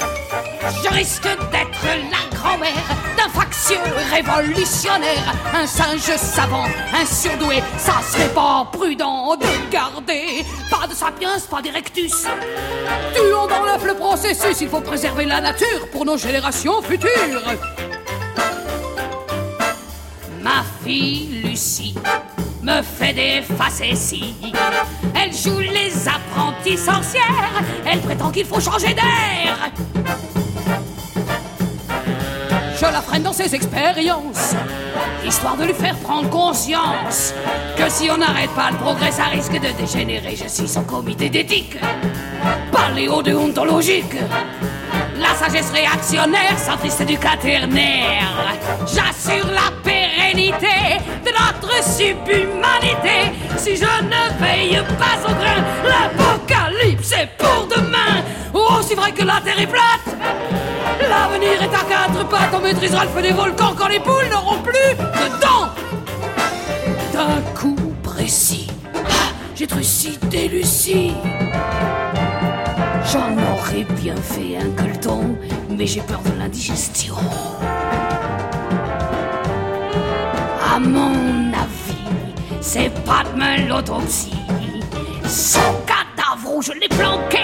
Je 0.84 0.88
risque 0.94 1.24
d'être 1.24 1.84
la 1.84 2.36
grand-mère 2.36 2.72
d'un 3.16 3.28
factieux 3.68 3.94
révolutionnaire, 4.10 5.34
un 5.54 5.66
singe 5.66 6.16
savant, 6.16 6.64
un 6.92 7.04
surdoué. 7.04 7.62
Ça 7.76 7.94
serait 8.10 8.32
pas 8.32 8.68
prudent 8.72 9.36
de 9.36 9.70
garder 9.70 10.44
pas 10.70 10.86
de 10.86 10.94
sapiens, 10.94 11.38
pas 11.50 11.60
d'erectus. 11.60 12.26
Tuons 13.14 13.46
dans 13.46 13.64
l'œuf 13.64 13.84
le 13.84 13.94
processus, 13.94 14.60
il 14.60 14.68
faut 14.68 14.80
préserver 14.80 15.24
la 15.26 15.40
nature 15.40 15.88
pour 15.92 16.04
nos 16.04 16.16
générations 16.16 16.80
futures. 16.82 17.42
Ma 20.42 20.64
fille 20.84 21.42
Lucie 21.44 21.94
me 22.62 22.82
fait 22.82 23.12
des 23.12 23.42
facéties. 23.42 24.34
Elle 25.14 25.34
joue 25.34 25.58
les 25.58 25.92
apprentis 26.08 26.78
sorcières. 26.78 27.62
Elle 27.86 28.00
prétend 28.00 28.30
qu'il 28.30 28.46
faut 28.46 28.60
changer 28.60 28.94
d'air. 28.94 29.70
Dans 33.22 33.32
ses 33.32 33.54
expériences, 33.54 34.54
histoire 35.26 35.56
de 35.56 35.64
lui 35.64 35.74
faire 35.74 35.96
prendre 35.96 36.30
conscience 36.30 37.34
que 37.76 37.88
si 37.88 38.08
on 38.10 38.16
n'arrête 38.16 38.50
pas 38.50 38.70
le 38.70 38.76
progrès, 38.76 39.10
ça 39.10 39.24
risque 39.24 39.52
de 39.52 39.70
dégénérer. 39.80 40.36
Je 40.36 40.48
suis 40.48 40.68
son 40.68 40.84
comité 40.84 41.28
d'éthique, 41.28 41.76
paléo-déontologique. 42.70 44.14
La 45.18 45.34
sagesse 45.34 45.70
réactionnaire, 45.72 46.58
centriste 46.58 47.02
du 47.02 47.18
quaternaire. 47.18 48.54
J'assure 48.86 49.46
la 49.46 49.72
pérennité 49.82 50.98
de 51.24 51.30
notre 51.30 51.82
subhumanité. 51.82 53.32
Si 53.56 53.76
je 53.76 53.82
ne 53.84 54.38
veille 54.40 54.80
pas 54.96 55.28
au 55.28 55.34
grain, 55.34 55.64
l'apocalypse 55.84 57.12
est 57.12 57.28
pour 57.36 57.66
demain. 57.66 58.22
Aussi 58.54 58.94
vrai 58.94 59.12
que 59.12 59.24
la 59.24 59.40
terre 59.40 59.60
est 59.60 59.66
plate. 59.66 60.67
L'avenir 61.00 61.62
est 61.62 61.74
à 61.74 61.84
quatre 61.88 62.28
pattes, 62.28 62.54
on 62.54 62.60
maîtrisera 62.60 63.04
le 63.04 63.10
feu 63.10 63.22
des 63.22 63.32
volcans 63.32 63.74
quand 63.76 63.88
les 63.88 64.00
poules 64.00 64.28
n'auront 64.30 64.60
plus 64.62 64.94
de 64.96 65.40
dents. 65.40 65.68
D'un 67.12 67.40
coup 67.54 67.76
précis, 68.02 68.68
ah, 68.94 69.32
j'ai 69.54 69.66
trucidé 69.66 70.48
Lucie. 70.48 71.14
J'en 73.12 73.32
aurais 73.32 73.84
bien 74.00 74.16
fait 74.16 74.58
un 74.58 74.70
colleton, 74.70 75.36
mais 75.70 75.86
j'ai 75.86 76.00
peur 76.00 76.20
de 76.20 76.38
l'indigestion. 76.38 77.14
À 80.74 80.78
mon 80.78 81.52
avis, 81.52 82.04
c'est 82.60 82.92
pas 83.04 83.22
demain 83.32 83.66
l'autopsie. 83.66 84.34
Son 85.24 85.60
cadavre 85.86 86.60
je 86.60 86.72
l'ai 86.72 86.88
planqué, 86.88 87.38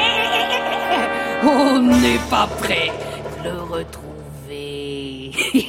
on 1.42 1.78
n'est 1.78 2.20
pas 2.30 2.48
prêt 2.60 2.90
de. 2.98 3.03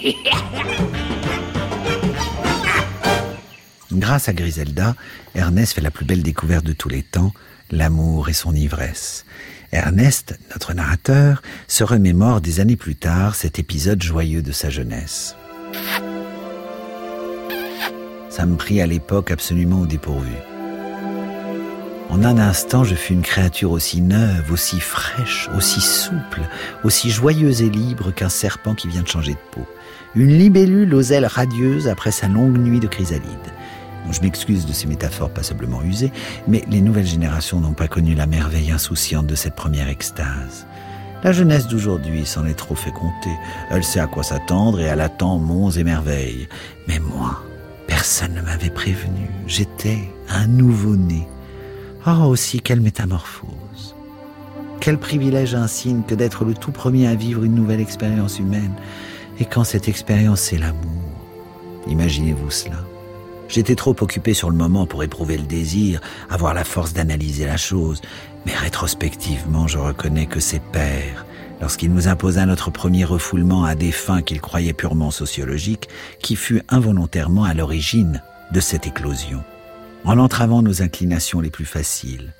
Grâce 3.91 4.29
à 4.29 4.33
Griselda, 4.33 4.95
Ernest 5.33 5.73
fait 5.73 5.81
la 5.81 5.91
plus 5.91 6.05
belle 6.05 6.23
découverte 6.23 6.65
de 6.65 6.73
tous 6.73 6.89
les 6.89 7.03
temps, 7.03 7.33
l'amour 7.71 8.29
et 8.29 8.33
son 8.33 8.53
ivresse. 8.53 9.25
Ernest, 9.71 10.37
notre 10.51 10.73
narrateur, 10.73 11.41
se 11.67 11.83
remémore 11.83 12.41
des 12.41 12.59
années 12.59 12.75
plus 12.75 12.95
tard 12.95 13.35
cet 13.35 13.59
épisode 13.59 14.03
joyeux 14.03 14.41
de 14.41 14.51
sa 14.51 14.69
jeunesse. 14.69 15.35
Ça 18.29 18.45
me 18.45 18.57
prit 18.57 18.81
à 18.81 18.85
l'époque 18.85 19.31
absolument 19.31 19.81
au 19.81 19.85
dépourvu. 19.85 20.33
En 22.09 22.23
un 22.23 22.37
instant, 22.37 22.83
je 22.83 22.95
fus 22.95 23.13
une 23.13 23.23
créature 23.23 23.71
aussi 23.71 24.01
neuve, 24.01 24.51
aussi 24.51 24.79
fraîche, 24.79 25.49
aussi 25.57 25.81
souple, 25.81 26.41
aussi 26.83 27.09
joyeuse 27.09 27.61
et 27.61 27.69
libre 27.69 28.11
qu'un 28.11 28.29
serpent 28.29 28.75
qui 28.75 28.87
vient 28.87 29.01
de 29.01 29.07
changer 29.07 29.33
de 29.33 29.39
peau. 29.51 29.65
Une 30.15 30.37
libellule 30.37 30.93
aux 30.95 31.01
ailes 31.01 31.25
radieuses 31.25 31.89
après 31.89 32.11
sa 32.11 32.29
longue 32.29 32.57
nuit 32.57 32.79
de 32.79 32.87
chrysalide. 32.87 33.25
Je 34.11 34.21
m'excuse 34.21 34.65
de 34.65 34.71
ces 34.71 34.87
métaphores 34.87 35.31
passablement 35.31 35.81
usées, 35.83 36.11
mais 36.47 36.63
les 36.69 36.79
nouvelles 36.79 37.05
générations 37.05 37.59
n'ont 37.59 37.73
pas 37.73 37.89
connu 37.89 38.15
la 38.15 38.27
merveille 38.27 38.71
insouciante 38.71 39.27
de 39.27 39.35
cette 39.35 39.55
première 39.55 39.89
extase. 39.89 40.67
La 41.23 41.33
jeunesse 41.33 41.67
d'aujourd'hui 41.67 42.25
s'en 42.25 42.45
est 42.45 42.53
trop 42.53 42.75
fait 42.75 42.91
compter. 42.91 43.31
Elle 43.69 43.83
sait 43.83 43.99
à 43.99 44.07
quoi 44.07 44.23
s'attendre 44.23 44.79
et 44.79 44.83
elle 44.83 45.01
attend 45.01 45.37
monts 45.37 45.71
et 45.71 45.83
merveilles. 45.83 46.47
Mais 46.87 46.99
moi, 46.99 47.41
personne 47.87 48.35
ne 48.35 48.41
m'avait 48.41 48.69
prévenu. 48.69 49.29
J'étais 49.47 49.99
un 50.29 50.47
nouveau-né. 50.47 51.27
Oh, 52.07 52.25
aussi 52.25 52.61
quelle 52.61 52.81
métamorphose. 52.81 53.95
Quel 54.79 54.97
privilège 54.97 55.55
insigne 55.55 56.03
que 56.03 56.15
d'être 56.15 56.45
le 56.45 56.53
tout 56.53 56.71
premier 56.71 57.07
à 57.07 57.15
vivre 57.15 57.43
une 57.43 57.55
nouvelle 57.55 57.81
expérience 57.81 58.37
humaine. 58.37 58.75
Et 59.39 59.45
quand 59.45 59.63
cette 59.63 59.87
expérience, 59.87 60.41
c'est 60.41 60.57
l'amour. 60.57 60.91
Imaginez-vous 61.87 62.51
cela. 62.51 62.77
J'étais 63.47 63.75
trop 63.75 63.95
occupé 64.01 64.33
sur 64.33 64.49
le 64.49 64.55
moment 64.55 64.87
pour 64.87 65.03
éprouver 65.03 65.37
le 65.37 65.43
désir, 65.43 66.01
avoir 66.29 66.53
la 66.53 66.63
force 66.63 66.93
d'analyser 66.93 67.45
la 67.45 67.57
chose, 67.57 68.01
mais 68.45 68.55
rétrospectivement, 68.55 69.67
je 69.67 69.77
reconnais 69.77 70.25
que 70.25 70.39
c'est 70.39 70.61
père, 70.61 71.25
lorsqu'il 71.61 71.93
nous 71.93 72.07
imposa 72.07 72.45
notre 72.45 72.71
premier 72.71 73.05
refoulement 73.05 73.63
à 73.63 73.75
des 73.75 73.91
fins 73.91 74.21
qu'il 74.21 74.41
croyait 74.41 74.73
purement 74.73 75.11
sociologiques, 75.11 75.89
qui 76.21 76.35
fut 76.35 76.63
involontairement 76.69 77.43
à 77.43 77.53
l'origine 77.53 78.21
de 78.51 78.59
cette 78.59 78.87
éclosion. 78.87 79.43
En 80.05 80.17
entravant 80.17 80.61
nos 80.61 80.81
inclinations 80.81 81.39
les 81.39 81.51
plus 81.51 81.65
faciles, 81.65 82.33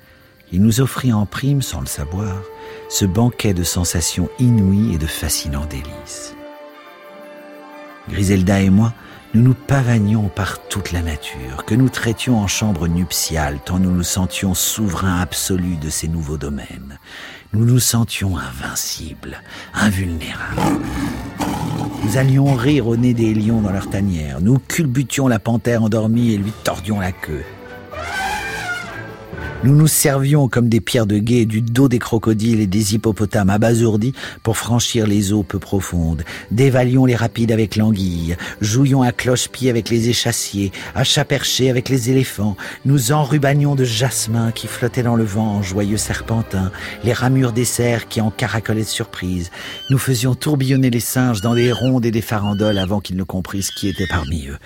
il 0.52 0.62
nous 0.62 0.80
offrit 0.80 1.12
en 1.12 1.26
prime, 1.26 1.62
sans 1.62 1.80
le 1.80 1.86
savoir, 1.86 2.42
ce 2.88 3.04
banquet 3.04 3.54
de 3.54 3.64
sensations 3.64 4.28
inouïes 4.38 4.94
et 4.94 4.98
de 4.98 5.06
fascinants 5.06 5.66
délices. 5.66 6.36
Griselda 8.08 8.60
et 8.60 8.70
moi, 8.70 8.92
nous 9.34 9.42
nous 9.42 9.54
pavanions 9.54 10.28
par 10.28 10.66
toute 10.68 10.92
la 10.92 11.02
nature, 11.02 11.64
que 11.66 11.74
nous 11.74 11.88
traitions 11.88 12.38
en 12.38 12.46
chambre 12.46 12.88
nuptiale, 12.88 13.58
tant 13.64 13.78
nous 13.78 13.90
nous 13.90 14.02
sentions 14.02 14.54
souverains 14.54 15.20
absolus 15.20 15.76
de 15.76 15.90
ces 15.90 16.08
nouveaux 16.08 16.38
domaines. 16.38 16.98
Nous 17.52 17.64
nous 17.64 17.78
sentions 17.78 18.36
invincibles, 18.36 19.42
invulnérables. 19.74 20.62
Nous 22.04 22.16
allions 22.16 22.54
rire 22.54 22.86
au 22.86 22.96
nez 22.96 23.14
des 23.14 23.34
lions 23.34 23.60
dans 23.60 23.72
leur 23.72 23.90
tanière, 23.90 24.40
nous 24.40 24.58
culbutions 24.58 25.28
la 25.28 25.38
panthère 25.38 25.82
endormie 25.82 26.32
et 26.32 26.38
lui 26.38 26.52
tordions 26.64 27.00
la 27.00 27.12
queue. 27.12 27.44
Nous 29.64 29.74
nous 29.74 29.86
servions 29.86 30.48
comme 30.48 30.68
des 30.68 30.80
pierres 30.80 31.06
de 31.06 31.18
guet 31.18 31.46
du 31.46 31.62
dos 31.62 31.88
des 31.88 31.98
crocodiles 31.98 32.60
et 32.60 32.66
des 32.66 32.94
hippopotames 32.94 33.48
abasourdis 33.48 34.12
pour 34.42 34.58
franchir 34.58 35.06
les 35.06 35.32
eaux 35.32 35.42
peu 35.42 35.58
profondes. 35.58 36.24
Dévalions 36.50 37.06
les 37.06 37.16
rapides 37.16 37.50
avec 37.50 37.74
l'anguille, 37.74 38.36
jouions 38.60 39.02
à 39.02 39.12
cloche-pied 39.12 39.70
avec 39.70 39.88
les 39.88 40.10
échassiers, 40.10 40.72
à 40.94 41.04
chat 41.04 41.24
perché 41.24 41.70
avec 41.70 41.88
les 41.88 42.10
éléphants. 42.10 42.56
Nous 42.84 43.12
enrubanions 43.12 43.74
de 43.74 43.84
jasmin 43.84 44.52
qui 44.52 44.66
flottait 44.66 45.02
dans 45.02 45.16
le 45.16 45.24
vent 45.24 45.56
en 45.56 45.62
joyeux 45.62 45.96
serpentins, 45.96 46.70
les 47.02 47.14
ramures 47.14 47.52
des 47.52 47.64
cerfs 47.64 48.08
qui 48.08 48.20
en 48.20 48.30
caracolaient 48.30 48.82
de 48.82 48.86
surprise. 48.86 49.50
Nous 49.88 49.98
faisions 49.98 50.34
tourbillonner 50.34 50.90
les 50.90 51.00
singes 51.00 51.40
dans 51.40 51.54
des 51.54 51.72
rondes 51.72 52.04
et 52.04 52.10
des 52.10 52.20
farandoles 52.20 52.78
avant 52.78 53.00
qu'ils 53.00 53.16
ne 53.16 53.24
comprissent 53.24 53.70
qui 53.70 53.88
était 53.88 54.06
parmi 54.06 54.48
eux. 54.48 54.58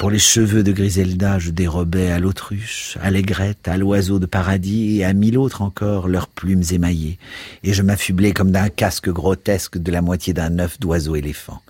Pour 0.00 0.10
les 0.10 0.18
cheveux 0.18 0.62
de 0.62 0.72
Griselda, 0.72 1.38
je 1.38 1.50
dérobais 1.50 2.10
à 2.10 2.18
l'autruche, 2.18 2.96
à 3.02 3.10
l'aigrette, 3.10 3.68
à 3.68 3.76
l'oiseau 3.76 4.18
de 4.18 4.24
paradis 4.30 4.98
et 4.98 5.04
à 5.04 5.12
mille 5.12 5.36
autres 5.36 5.60
encore 5.62 6.08
leurs 6.08 6.28
plumes 6.28 6.62
émaillées, 6.70 7.18
et 7.64 7.74
je 7.74 7.82
m'affublais 7.82 8.32
comme 8.32 8.50
d'un 8.50 8.68
casque 8.68 9.10
grotesque 9.10 9.76
de 9.76 9.92
la 9.92 10.00
moitié 10.00 10.32
d'un 10.32 10.58
œuf 10.58 10.80
d'oiseau 10.80 11.16
éléphant. 11.16 11.60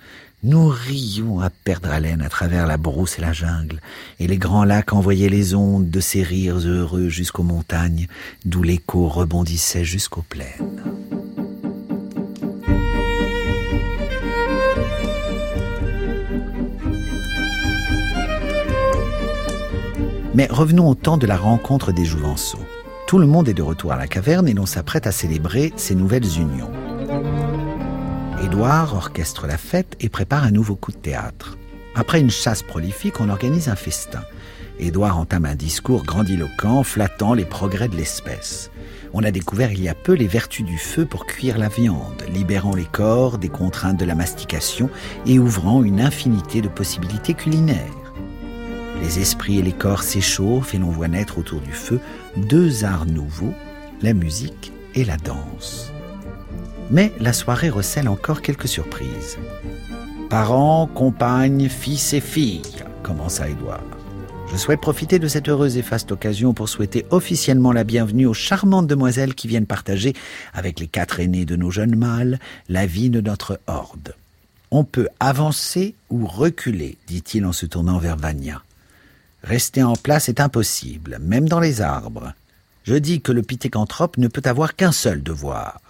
Nous 0.43 0.69
rions 0.69 1.41
à 1.41 1.51
perdre 1.51 1.91
haleine 1.91 2.23
à 2.23 2.31
travers 2.31 2.67
la 2.67 2.79
brousse 2.79 3.19
et 3.19 3.23
la 3.23 3.33
jungle, 3.33 3.81
et 4.21 4.27
les 4.27 4.39
grands 4.39 4.65
lacs 4.65 4.93
envoyaient 4.93 5.29
les 5.29 5.55
ondes 5.55 5.91
de 5.91 6.01
ces 6.01 6.23
rires 6.23 6.61
heureux 6.61 7.09
jusqu'aux 7.09 7.43
montagnes, 7.43 8.07
d'où 8.47 8.63
l'écho 8.63 9.09
rebondissait 9.09 9.85
jusqu'aux 9.85 10.25
plaines. 10.29 11.10
Mais 20.41 20.47
revenons 20.47 20.89
au 20.89 20.95
temps 20.95 21.19
de 21.19 21.27
la 21.27 21.37
rencontre 21.37 21.93
des 21.93 22.07
Jouvenceaux. 22.07 22.65
Tout 23.07 23.19
le 23.19 23.27
monde 23.27 23.51
est 23.51 23.53
de 23.53 23.61
retour 23.61 23.93
à 23.93 23.99
la 23.99 24.07
caverne 24.07 24.49
et 24.49 24.55
l'on 24.55 24.65
s'apprête 24.65 25.07
à 25.07 25.13
célébrer 25.13 25.71
ces 25.77 25.95
nouvelles 25.95 26.39
unions. 26.39 26.71
Édouard 28.43 28.95
orchestre 28.95 29.47
la 29.47 29.59
fête 29.59 29.99
et 30.01 30.09
prépare 30.09 30.45
un 30.45 30.51
nouveau 30.51 30.77
coup 30.77 30.93
de 30.93 30.97
théâtre. 30.97 31.59
Après 31.95 32.21
une 32.21 32.31
chasse 32.31 32.63
prolifique, 32.63 33.21
on 33.21 33.29
organise 33.29 33.69
un 33.69 33.77
festin. 33.77 34.23
Édouard 34.79 35.19
entame 35.19 35.45
un 35.45 35.57
discours 35.57 36.05
grandiloquent, 36.05 36.85
flattant 36.85 37.35
les 37.35 37.45
progrès 37.45 37.89
de 37.89 37.97
l'espèce. 37.97 38.71
On 39.13 39.23
a 39.25 39.31
découvert 39.31 39.73
il 39.73 39.83
y 39.83 39.91
a 39.91 39.95
peu 39.95 40.15
les 40.15 40.27
vertus 40.27 40.65
du 40.65 40.79
feu 40.79 41.05
pour 41.05 41.27
cuire 41.27 41.59
la 41.59 41.69
viande, 41.69 42.25
libérant 42.33 42.75
les 42.75 42.87
corps 42.87 43.37
des 43.37 43.51
contraintes 43.51 44.01
de 44.01 44.07
la 44.07 44.15
mastication 44.15 44.89
et 45.27 45.39
ouvrant 45.39 45.83
une 45.83 46.01
infinité 46.01 46.63
de 46.63 46.69
possibilités 46.69 47.35
culinaires. 47.35 48.00
Les 49.03 49.19
esprits 49.19 49.59
et 49.59 49.63
les 49.63 49.73
corps 49.73 50.03
s'échauffent 50.03 50.75
et 50.75 50.79
l'on 50.79 50.91
voit 50.91 51.09
naître 51.09 51.39
autour 51.39 51.61
du 51.61 51.73
feu 51.73 52.01
deux 52.37 52.85
arts 52.85 53.07
nouveaux, 53.07 53.55
la 54.03 54.13
musique 54.13 54.73
et 54.95 55.05
la 55.05 55.17
danse. 55.17 55.91
Mais 56.91 57.13
la 57.21 57.33
soirée 57.33 57.71
recèle 57.71 58.09
encore 58.09 58.43
quelques 58.43 58.69
surprises. 58.69 59.39
Parents, 60.29 60.87
compagnes, 60.87 61.69
fils 61.69 62.13
et 62.13 62.21
filles, 62.21 62.63
commença 63.03 63.49
Édouard. 63.49 63.83
Je 64.53 64.57
souhaite 64.57 64.81
profiter 64.81 65.21
de 65.21 65.29
cette 65.29 65.49
heureuse 65.49 65.77
et 65.77 65.83
faste 65.83 66.11
occasion 66.11 66.55
pour 66.55 66.69
souhaiter 66.69 67.07
officiellement 67.11 67.73
la 67.73 67.85
bienvenue 67.85 68.27
aux 68.27 68.35
charmantes 68.35 68.89
demoiselles 68.89 69.37
qui 69.37 69.47
viennent 69.47 69.67
partager, 69.67 70.13
avec 70.53 70.81
les 70.81 70.89
quatre 70.89 71.21
aînés 71.21 71.45
de 71.45 71.55
nos 71.55 71.71
jeunes 71.71 71.95
mâles, 71.95 72.41
la 72.69 72.87
vie 72.87 73.11
de 73.11 73.21
notre 73.21 73.61
horde. 73.69 74.15
On 74.73 74.83
peut 74.83 75.09
avancer 75.21 75.95
ou 76.11 76.27
reculer, 76.27 76.97
dit-il 77.07 77.47
en 77.47 77.53
se 77.53 77.67
tournant 77.67 77.99
vers 77.99 78.17
Vania. 78.17 78.63
Rester 79.43 79.83
en 79.83 79.95
place 79.95 80.29
est 80.29 80.41
impossible, 80.41 81.19
même 81.21 81.49
dans 81.49 81.61
les 81.61 81.81
arbres. 81.81 82.33
Je 82.85 82.95
dis 82.95 83.21
que 83.21 83.33
le 83.33 83.43
pithécanthrope 83.43 84.17
ne 84.19 84.29
peut 84.29 84.43
avoir 84.45 84.77
qu'un 84.77 84.93
seul 84.93 85.23
devoir. 85.23 85.81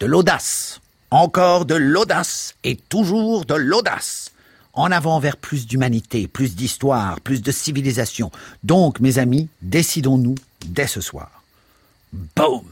De 0.00 0.06
l'audace. 0.06 0.80
Encore 1.10 1.66
de 1.66 1.74
l'audace. 1.74 2.54
Et 2.64 2.76
toujours 2.76 3.44
de 3.44 3.54
l'audace. 3.54 4.32
En 4.72 4.90
avant 4.90 5.18
vers 5.18 5.36
plus 5.36 5.66
d'humanité, 5.66 6.28
plus 6.28 6.54
d'histoire, 6.54 7.20
plus 7.20 7.42
de 7.42 7.50
civilisation. 7.50 8.30
Donc, 8.62 9.00
mes 9.00 9.18
amis, 9.18 9.48
décidons-nous 9.62 10.34
dès 10.66 10.86
ce 10.86 11.00
soir. 11.00 11.42
Boum 12.12 12.64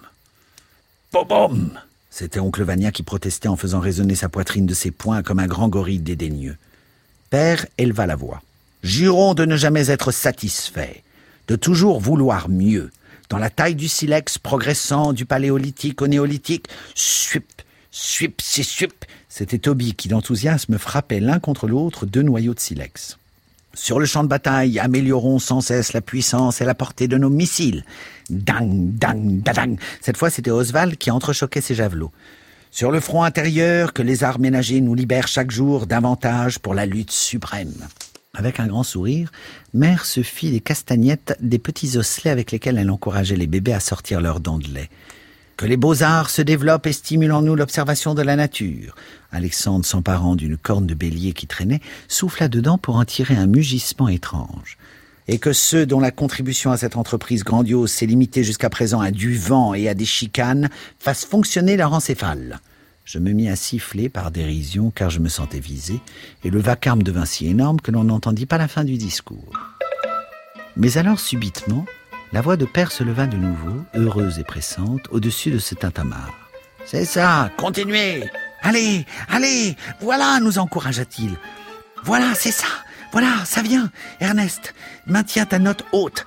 Boum 1.12 1.78
C'était 2.10 2.40
oncle 2.40 2.62
Vania 2.64 2.92
qui 2.92 3.02
protestait 3.02 3.48
en 3.48 3.56
faisant 3.56 3.80
résonner 3.80 4.14
sa 4.14 4.28
poitrine 4.28 4.66
de 4.66 4.74
ses 4.74 4.90
poings 4.90 5.22
comme 5.22 5.38
un 5.38 5.46
grand 5.46 5.68
gorille 5.68 6.00
dédaigneux. 6.00 6.56
Père 7.30 7.66
éleva 7.78 8.06
la 8.06 8.16
voix. 8.16 8.42
Jurons 8.84 9.32
de 9.32 9.46
ne 9.46 9.56
jamais 9.56 9.88
être 9.88 10.12
satisfaits, 10.12 11.00
de 11.48 11.56
toujours 11.56 12.00
vouloir 12.00 12.50
mieux, 12.50 12.90
dans 13.30 13.38
la 13.38 13.48
taille 13.48 13.76
du 13.76 13.88
silex 13.88 14.36
progressant 14.36 15.14
du 15.14 15.24
paléolithique 15.24 16.02
au 16.02 16.06
néolithique. 16.06 16.66
Suip, 16.94 17.62
suip, 17.90 18.42
c'est 18.42 18.62
suip. 18.62 19.06
C'était 19.30 19.56
Toby 19.56 19.94
qui, 19.94 20.08
d'enthousiasme, 20.08 20.76
frappait 20.76 21.20
l'un 21.20 21.38
contre 21.38 21.66
l'autre 21.66 22.04
deux 22.04 22.20
noyaux 22.20 22.52
de 22.52 22.60
silex. 22.60 23.16
Sur 23.72 23.98
le 23.98 24.04
champ 24.04 24.22
de 24.22 24.28
bataille, 24.28 24.78
améliorons 24.78 25.38
sans 25.38 25.62
cesse 25.62 25.94
la 25.94 26.02
puissance 26.02 26.60
et 26.60 26.66
la 26.66 26.74
portée 26.74 27.08
de 27.08 27.16
nos 27.16 27.30
missiles. 27.30 27.86
Dang, 28.28 28.68
dang, 28.68 29.40
dadang. 29.40 29.76
Cette 30.02 30.18
fois, 30.18 30.28
c'était 30.28 30.50
Oswald 30.50 30.98
qui 30.98 31.10
entrechoquait 31.10 31.62
ses 31.62 31.74
javelots. 31.74 32.12
Sur 32.70 32.90
le 32.90 33.00
front 33.00 33.22
intérieur, 33.22 33.94
que 33.94 34.02
les 34.02 34.24
arts 34.24 34.40
ménagers 34.40 34.82
nous 34.82 34.94
libèrent 34.94 35.26
chaque 35.26 35.50
jour 35.50 35.86
davantage 35.86 36.58
pour 36.58 36.74
la 36.74 36.84
lutte 36.84 37.12
suprême. 37.12 37.72
Avec 38.34 38.58
un 38.58 38.66
grand 38.66 38.82
sourire, 38.82 39.30
Mère 39.74 40.04
se 40.04 40.22
fit 40.22 40.50
des 40.50 40.60
castagnettes, 40.60 41.36
des 41.40 41.60
petits 41.60 41.96
osselets 41.96 42.30
avec 42.30 42.50
lesquels 42.50 42.78
elle 42.78 42.90
encourageait 42.90 43.36
les 43.36 43.46
bébés 43.46 43.72
à 43.72 43.80
sortir 43.80 44.20
leurs 44.20 44.40
dents 44.40 44.58
de 44.58 44.68
lait. 44.68 44.90
Que 45.56 45.66
les 45.66 45.76
beaux-arts 45.76 46.30
se 46.30 46.42
développent 46.42 46.88
et 46.88 46.92
stimulent 46.92 47.30
en 47.30 47.42
nous 47.42 47.54
l'observation 47.54 48.14
de 48.14 48.22
la 48.22 48.34
nature. 48.34 48.96
Alexandre, 49.30 49.86
s'emparant 49.86 50.34
d'une 50.34 50.56
corne 50.56 50.86
de 50.86 50.94
bélier 50.94 51.32
qui 51.32 51.46
traînait, 51.46 51.80
souffla 52.08 52.48
dedans 52.48 52.76
pour 52.76 52.96
en 52.96 53.04
tirer 53.04 53.36
un 53.36 53.46
mugissement 53.46 54.08
étrange. 54.08 54.78
Et 55.28 55.38
que 55.38 55.52
ceux 55.52 55.86
dont 55.86 56.00
la 56.00 56.10
contribution 56.10 56.72
à 56.72 56.76
cette 56.76 56.96
entreprise 56.96 57.44
grandiose 57.44 57.92
s'est 57.92 58.04
limitée 58.04 58.42
jusqu'à 58.42 58.68
présent 58.68 59.00
à 59.00 59.12
du 59.12 59.36
vent 59.36 59.74
et 59.74 59.88
à 59.88 59.94
des 59.94 60.04
chicanes 60.04 60.70
fassent 60.98 61.24
fonctionner 61.24 61.76
leur 61.76 61.92
encéphale. 61.92 62.58
Je 63.04 63.18
me 63.18 63.32
mis 63.32 63.48
à 63.48 63.56
siffler 63.56 64.08
par 64.08 64.30
dérision 64.30 64.90
car 64.90 65.10
je 65.10 65.20
me 65.20 65.28
sentais 65.28 65.60
visé, 65.60 66.00
et 66.42 66.50
le 66.50 66.58
vacarme 66.58 67.02
devint 67.02 67.26
si 67.26 67.46
énorme 67.46 67.80
que 67.80 67.90
l'on 67.90 68.04
n'entendit 68.04 68.46
pas 68.46 68.56
la 68.56 68.66
fin 68.66 68.82
du 68.82 68.96
discours. 68.96 69.52
Mais 70.76 70.96
alors 70.96 71.20
subitement, 71.20 71.84
la 72.32 72.40
voix 72.40 72.56
de 72.56 72.64
père 72.64 72.90
se 72.90 73.04
leva 73.04 73.26
de 73.26 73.36
nouveau, 73.36 73.84
heureuse 73.94 74.38
et 74.38 74.44
pressante, 74.44 75.02
au-dessus 75.10 75.50
de 75.50 75.58
ce 75.58 75.74
tintamarre. 75.74 76.32
C'est 76.86 77.04
ça, 77.04 77.50
continuez 77.58 78.24
Allez, 78.62 79.04
allez, 79.28 79.76
voilà, 80.00 80.40
nous 80.40 80.58
encouragea-t-il. 80.58 81.36
Voilà, 82.02 82.34
c'est 82.34 82.50
ça, 82.50 82.66
voilà, 83.12 83.44
ça 83.44 83.60
vient. 83.60 83.90
Ernest, 84.20 84.74
maintiens 85.06 85.44
ta 85.44 85.58
note 85.58 85.84
haute. 85.92 86.24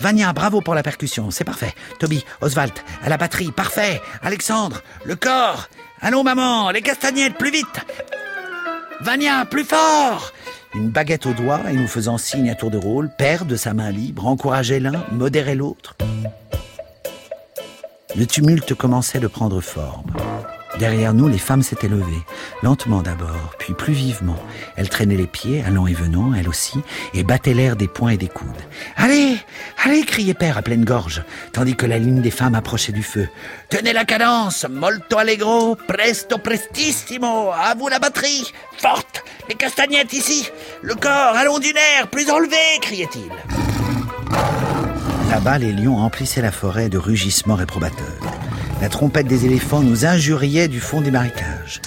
Vania, 0.00 0.32
bravo 0.32 0.62
pour 0.62 0.74
la 0.74 0.82
percussion, 0.82 1.30
c'est 1.30 1.44
parfait. 1.44 1.74
Toby, 1.98 2.24
Oswald, 2.40 2.72
à 3.02 3.10
la 3.10 3.18
batterie, 3.18 3.52
parfait. 3.52 4.00
Alexandre, 4.22 4.82
le 5.04 5.16
corps. 5.16 5.68
Allons, 6.06 6.22
maman, 6.22 6.70
les 6.70 6.82
castagnettes, 6.82 7.38
plus 7.38 7.50
vite. 7.50 7.80
Vania, 9.00 9.46
plus 9.46 9.64
fort. 9.64 10.34
Une 10.74 10.90
baguette 10.90 11.24
au 11.24 11.32
doigt 11.32 11.62
et 11.70 11.72
nous 11.72 11.88
faisant 11.88 12.18
signe 12.18 12.50
à 12.50 12.54
tour 12.54 12.70
de 12.70 12.76
rôle, 12.76 13.08
père 13.16 13.46
de 13.46 13.56
sa 13.56 13.72
main 13.72 13.90
libre, 13.90 14.26
encourageait 14.26 14.80
l'un, 14.80 15.02
modérait 15.12 15.54
l'autre. 15.54 15.96
Le 18.14 18.26
tumulte 18.26 18.74
commençait 18.74 19.18
de 19.18 19.28
prendre 19.28 19.62
forme. 19.62 20.12
Derrière 20.78 21.14
nous, 21.14 21.28
les 21.28 21.38
femmes 21.38 21.62
s'étaient 21.62 21.88
levées, 21.88 22.22
lentement 22.62 23.02
d'abord, 23.02 23.54
puis 23.58 23.74
plus 23.74 23.92
vivement. 23.92 24.38
Elles 24.76 24.88
traînaient 24.88 25.16
les 25.16 25.26
pieds, 25.26 25.62
allant 25.64 25.86
et 25.86 25.92
venant, 25.92 26.34
elles 26.34 26.48
aussi, 26.48 26.80
et 27.12 27.22
battaient 27.22 27.54
l'air 27.54 27.76
des 27.76 27.86
poings 27.86 28.10
et 28.10 28.16
des 28.16 28.28
coudes. 28.28 28.48
Allez, 28.96 29.36
allez, 29.84 30.04
criait 30.04 30.34
Père 30.34 30.58
à 30.58 30.62
pleine 30.62 30.84
gorge, 30.84 31.22
tandis 31.52 31.76
que 31.76 31.86
la 31.86 31.98
ligne 31.98 32.20
des 32.20 32.32
femmes 32.32 32.56
approchait 32.56 32.92
du 32.92 33.02
feu. 33.02 33.28
Tenez 33.68 33.92
la 33.92 34.04
cadence, 34.04 34.66
molto 34.68 35.18
allegro, 35.18 35.76
presto 35.76 36.38
prestissimo, 36.38 37.50
à 37.52 37.74
vous 37.74 37.88
la 37.88 38.00
batterie, 38.00 38.52
forte, 38.78 39.22
les 39.48 39.54
castagnettes 39.54 40.12
ici, 40.12 40.48
le 40.82 40.94
corps, 40.94 41.36
allons 41.36 41.60
du 41.60 41.72
nerf, 41.72 42.08
plus 42.10 42.28
enlevé, 42.30 42.56
criait-il. 42.80 43.30
Là-bas, 45.30 45.58
les 45.58 45.72
lions 45.72 45.98
emplissaient 45.98 46.42
la 46.42 46.52
forêt 46.52 46.88
de 46.88 46.98
rugissements 46.98 47.56
réprobateurs. 47.56 48.20
La 48.84 48.90
trompette 48.90 49.26
des 49.26 49.46
éléphants 49.46 49.80
nous 49.80 50.04
injuriait 50.04 50.68
du 50.68 50.78
fond 50.78 51.00
des 51.00 51.10
marécages. 51.10 51.80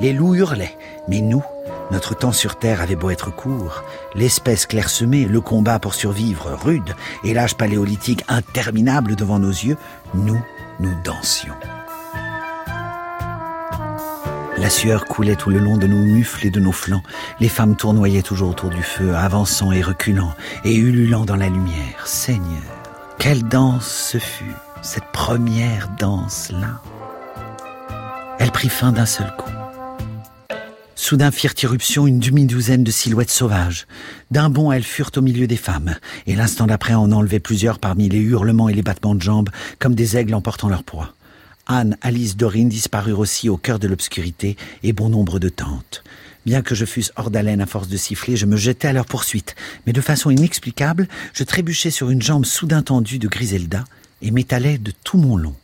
Les 0.00 0.12
loups 0.12 0.34
hurlaient, 0.34 0.76
mais 1.08 1.22
nous, 1.22 1.42
notre 1.90 2.14
temps 2.14 2.30
sur 2.30 2.58
Terre 2.58 2.82
avait 2.82 2.94
beau 2.94 3.08
être 3.08 3.34
court, 3.34 3.82
l'espèce 4.14 4.66
clairsemée, 4.66 5.24
le 5.24 5.40
combat 5.40 5.78
pour 5.78 5.94
survivre 5.94 6.52
rude 6.62 6.94
et 7.24 7.32
l'âge 7.32 7.54
paléolithique 7.54 8.22
interminable 8.28 9.16
devant 9.16 9.38
nos 9.38 9.48
yeux, 9.48 9.78
nous, 10.12 10.42
nous 10.78 10.92
dansions. 11.02 11.54
La 14.58 14.68
sueur 14.68 15.06
coulait 15.06 15.36
tout 15.36 15.48
le 15.48 15.58
long 15.58 15.78
de 15.78 15.86
nos 15.86 16.04
mufles 16.04 16.48
et 16.48 16.50
de 16.50 16.60
nos 16.60 16.70
flancs. 16.70 17.02
Les 17.40 17.48
femmes 17.48 17.76
tournoyaient 17.76 18.20
toujours 18.20 18.50
autour 18.50 18.68
du 18.68 18.82
feu, 18.82 19.16
avançant 19.16 19.72
et 19.72 19.80
reculant, 19.80 20.34
et 20.66 20.74
ululant 20.74 21.24
dans 21.24 21.36
la 21.36 21.48
lumière. 21.48 22.06
Seigneur, 22.06 22.60
Quelle 23.18 23.42
danse 23.42 23.86
ce 23.86 24.18
fut, 24.18 24.52
cette 24.82 25.12
première 25.12 25.88
danse-là. 25.98 26.82
Elle 28.40 28.50
prit 28.50 28.68
fin 28.68 28.90
d'un 28.92 29.06
seul 29.06 29.32
coup. 29.36 29.50
Soudain 30.96 31.30
firent 31.30 31.54
irruption 31.62 32.06
une 32.06 32.18
demi-douzaine 32.18 32.84
de 32.84 32.90
silhouettes 32.90 33.30
sauvages. 33.30 33.86
D'un 34.30 34.50
bond, 34.50 34.72
elles 34.72 34.82
furent 34.82 35.12
au 35.16 35.20
milieu 35.20 35.46
des 35.46 35.56
femmes, 35.56 35.96
et 36.26 36.34
l'instant 36.34 36.66
d'après 36.66 36.94
on 36.94 37.12
enlevait 37.12 37.40
plusieurs 37.40 37.78
parmi 37.78 38.08
les 38.08 38.18
hurlements 38.18 38.68
et 38.68 38.74
les 38.74 38.82
battements 38.82 39.14
de 39.14 39.22
jambes, 39.22 39.50
comme 39.78 39.94
des 39.94 40.16
aigles 40.16 40.34
emportant 40.34 40.68
leur 40.68 40.82
proie. 40.82 41.14
Anne, 41.66 41.96
Alice, 42.02 42.36
Dorine 42.36 42.68
disparurent 42.68 43.20
aussi 43.20 43.48
au 43.48 43.56
cœur 43.56 43.78
de 43.78 43.88
l'obscurité, 43.88 44.56
et 44.82 44.92
bon 44.92 45.08
nombre 45.08 45.38
de 45.38 45.48
tentes. 45.48 46.02
Bien 46.44 46.62
que 46.62 46.74
je 46.74 46.84
fusse 46.84 47.12
hors 47.14 47.30
d'haleine 47.30 47.60
à 47.60 47.66
force 47.66 47.86
de 47.86 47.96
siffler, 47.96 48.36
je 48.36 48.46
me 48.46 48.56
jetai 48.56 48.88
à 48.88 48.92
leur 48.92 49.06
poursuite, 49.06 49.54
mais 49.86 49.92
de 49.92 50.00
façon 50.00 50.30
inexplicable, 50.30 51.08
je 51.34 51.44
trébuchai 51.44 51.90
sur 51.90 52.10
une 52.10 52.22
jambe 52.22 52.44
soudain 52.44 52.82
tendue 52.82 53.20
de 53.20 53.28
Griselda 53.28 53.84
et 54.22 54.30
m'étalai 54.30 54.78
de 54.78 54.92
tout 55.04 55.18
mon 55.18 55.36
long. 55.36 55.54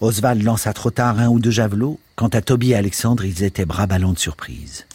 Oswald 0.00 0.42
lança 0.42 0.72
trop 0.72 0.90
tard 0.90 1.18
un 1.20 1.28
ou 1.28 1.38
deux 1.38 1.50
javelots. 1.50 2.00
Quant 2.16 2.28
à 2.28 2.40
Toby 2.40 2.72
et 2.72 2.74
Alexandre, 2.74 3.24
ils 3.24 3.44
étaient 3.44 3.64
bras 3.64 3.86
ballants 3.86 4.12
de 4.12 4.18
surprise. 4.18 4.86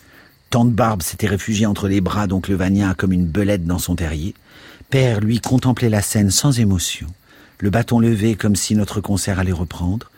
Tante 0.50 0.72
Barbe 0.72 1.02
s'était 1.02 1.28
réfugiée 1.28 1.66
entre 1.66 1.88
les 1.88 2.02
bras 2.02 2.28
d'oncle 2.28 2.54
Vania 2.54 2.94
comme 2.96 3.14
une 3.14 3.26
belette 3.26 3.66
dans 3.66 3.80
son 3.80 3.96
terrier. 3.96 4.36
Père, 4.90 5.22
lui, 5.22 5.40
contemplait 5.40 5.90
la 5.90 6.02
scène 6.02 6.32
sans 6.32 6.60
émotion, 6.60 7.08
le 7.60 7.70
bâton 7.70 8.00
levé 8.00 8.36
comme 8.36 8.56
si 8.56 8.76
notre 8.76 9.02
concert 9.02 9.40
allait 9.40 9.52
reprendre. 9.52 10.12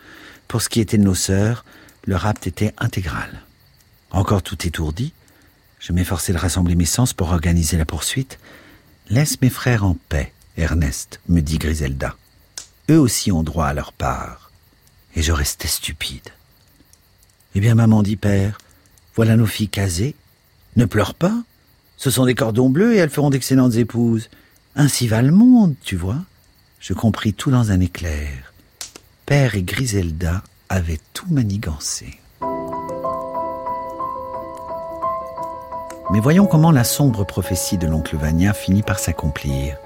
Pour 0.46 0.62
ce 0.62 0.68
qui 0.68 0.80
était 0.80 0.98
de 0.98 1.02
nos 1.02 1.14
sœurs, 1.14 1.64
le 2.04 2.16
rapt 2.16 2.46
était 2.46 2.74
intégral. 2.78 3.42
Encore 4.10 4.42
tout 4.42 4.66
étourdi, 4.66 5.12
je 5.80 5.92
m'efforçais 5.92 6.32
de 6.32 6.38
rassembler 6.38 6.74
mes 6.74 6.84
sens 6.84 7.12
pour 7.12 7.30
organiser 7.30 7.76
la 7.76 7.84
poursuite. 7.84 8.38
Laisse 9.10 9.40
mes 9.40 9.50
frères 9.50 9.84
en 9.84 9.96
paix, 10.08 10.32
Ernest, 10.56 11.20
me 11.28 11.40
dit 11.40 11.58
Griselda. 11.58 12.16
Eux 12.90 12.98
aussi 12.98 13.32
ont 13.32 13.42
droit 13.42 13.66
à 13.66 13.74
leur 13.74 13.92
part. 13.92 14.50
Et 15.14 15.22
je 15.22 15.32
restais 15.32 15.68
stupide. 15.68 16.28
Eh 17.54 17.60
bien, 17.60 17.74
maman 17.74 18.02
dit 18.02 18.16
père, 18.16 18.58
voilà 19.14 19.36
nos 19.36 19.46
filles 19.46 19.68
casées. 19.68 20.14
Ne 20.76 20.84
pleure 20.84 21.14
pas. 21.14 21.42
Ce 21.96 22.10
sont 22.10 22.24
des 22.24 22.34
cordons 22.34 22.70
bleus 22.70 22.94
et 22.94 22.98
elles 22.98 23.10
feront 23.10 23.30
d'excellentes 23.30 23.74
épouses. 23.74 24.30
Ainsi 24.76 25.08
va 25.08 25.22
le 25.22 25.32
monde, 25.32 25.74
tu 25.82 25.96
vois. 25.96 26.22
Je 26.78 26.92
compris 26.92 27.32
tout 27.34 27.50
dans 27.50 27.72
un 27.72 27.80
éclair. 27.80 28.52
Père 29.26 29.56
et 29.56 29.62
Griselda 29.62 30.42
avaient 30.68 31.00
tout 31.12 31.26
manigancé. 31.30 32.20
Mais 36.10 36.20
voyons 36.20 36.46
comment 36.46 36.70
la 36.70 36.84
sombre 36.84 37.24
prophétie 37.24 37.76
de 37.76 37.86
l'oncle 37.86 38.16
Vania 38.16 38.54
finit 38.54 38.82
par 38.82 38.98
s'accomplir. 38.98 39.76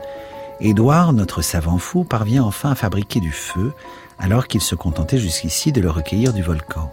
Édouard, 0.64 1.12
notre 1.12 1.42
savant 1.42 1.78
fou, 1.78 2.04
parvient 2.04 2.44
enfin 2.44 2.70
à 2.70 2.74
fabriquer 2.76 3.18
du 3.18 3.32
feu, 3.32 3.72
alors 4.20 4.46
qu'il 4.46 4.60
se 4.60 4.76
contentait 4.76 5.18
jusqu'ici 5.18 5.72
de 5.72 5.80
le 5.80 5.90
recueillir 5.90 6.32
du 6.32 6.40
volcan. 6.40 6.92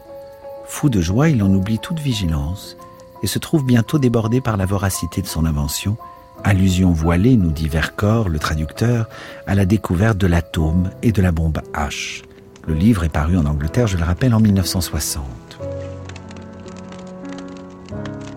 Fou 0.65 0.89
de 0.89 1.01
joie, 1.01 1.29
il 1.29 1.43
en 1.43 1.53
oublie 1.53 1.77
toute 1.77 1.99
vigilance 1.99 2.77
et 3.21 3.27
se 3.27 3.37
trouve 3.37 3.63
bientôt 3.63 3.99
débordé 3.99 4.41
par 4.41 4.57
la 4.57 4.65
voracité 4.65 5.21
de 5.21 5.27
son 5.27 5.45
invention, 5.45 5.97
allusion 6.43 6.91
voilée, 6.91 7.37
nous 7.37 7.51
dit 7.51 7.67
Vercors, 7.67 8.27
le 8.27 8.39
traducteur, 8.39 9.07
à 9.45 9.53
la 9.53 9.65
découverte 9.65 10.17
de 10.17 10.25
l'atome 10.25 10.89
et 11.03 11.11
de 11.11 11.21
la 11.21 11.31
bombe 11.31 11.61
H. 11.75 12.23
Le 12.65 12.73
livre 12.73 13.03
est 13.03 13.09
paru 13.09 13.37
en 13.37 13.45
Angleterre, 13.45 13.85
je 13.85 13.97
le 13.97 14.03
rappelle, 14.03 14.33
en 14.33 14.39
1960. 14.39 15.23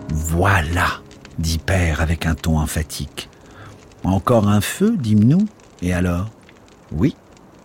Voilà, 0.09 1.01
dit 1.39 1.57
Père 1.57 2.01
avec 2.01 2.27
un 2.27 2.35
ton 2.35 2.59
emphatique. 2.59 3.29
Encore 4.03 4.49
un 4.49 4.61
feu, 4.61 4.97
dîmes-nous 4.97 5.47
Et 5.81 5.93
alors? 5.93 6.29
Oui, 6.91 7.15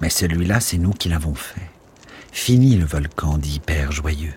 mais 0.00 0.08
celui-là, 0.08 0.60
c'est 0.60 0.78
nous 0.78 0.92
qui 0.92 1.08
l'avons 1.08 1.34
fait. 1.34 1.68
Fini 2.30 2.76
le 2.76 2.84
volcan, 2.84 3.38
dit 3.38 3.60
Père 3.60 3.90
joyeux. 3.90 4.34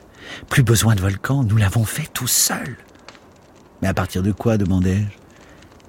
Plus 0.50 0.64
besoin 0.64 0.96
de 0.96 1.02
volcan, 1.02 1.44
nous 1.44 1.58
l'avons 1.58 1.86
fait 1.86 2.10
tout 2.12 2.28
seul. 2.28 2.78
Mais 3.82 3.88
à 3.88 3.94
partir 3.94 4.24
de 4.24 4.32
quoi 4.32 4.58
demandai-je? 4.58 5.18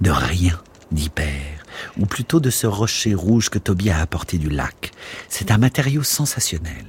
De 0.04 0.10
rien, 0.10 0.60
dit 0.90 1.08
Père, 1.08 1.64
ou 1.98 2.04
plutôt 2.04 2.40
de 2.40 2.50
ce 2.50 2.66
rocher 2.66 3.14
rouge 3.14 3.48
que 3.48 3.58
Toby 3.58 3.88
a 3.90 4.00
apporté 4.00 4.36
du 4.36 4.50
lac. 4.50 4.90
C'est 5.28 5.50
un 5.50 5.58
matériau 5.58 6.02
sensationnel. 6.02 6.86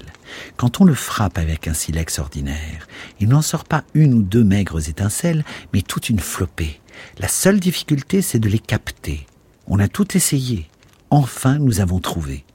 Quand 0.57 0.81
on 0.81 0.85
le 0.85 0.95
frappe 0.95 1.37
avec 1.37 1.67
un 1.67 1.73
silex 1.73 2.19
ordinaire, 2.19 2.87
il 3.19 3.29
n'en 3.29 3.41
sort 3.41 3.63
pas 3.65 3.83
une 3.93 4.13
ou 4.13 4.21
deux 4.21 4.43
maigres 4.43 4.89
étincelles, 4.89 5.45
mais 5.73 5.81
toute 5.81 6.09
une 6.09 6.19
flopée. 6.19 6.81
La 7.19 7.27
seule 7.27 7.59
difficulté, 7.59 8.21
c'est 8.21 8.39
de 8.39 8.49
les 8.49 8.59
capter. 8.59 9.25
On 9.67 9.79
a 9.79 9.87
tout 9.87 10.15
essayé. 10.17 10.69
Enfin, 11.09 11.59
nous 11.59 11.79
avons 11.79 11.99
trouvé. 11.99 12.45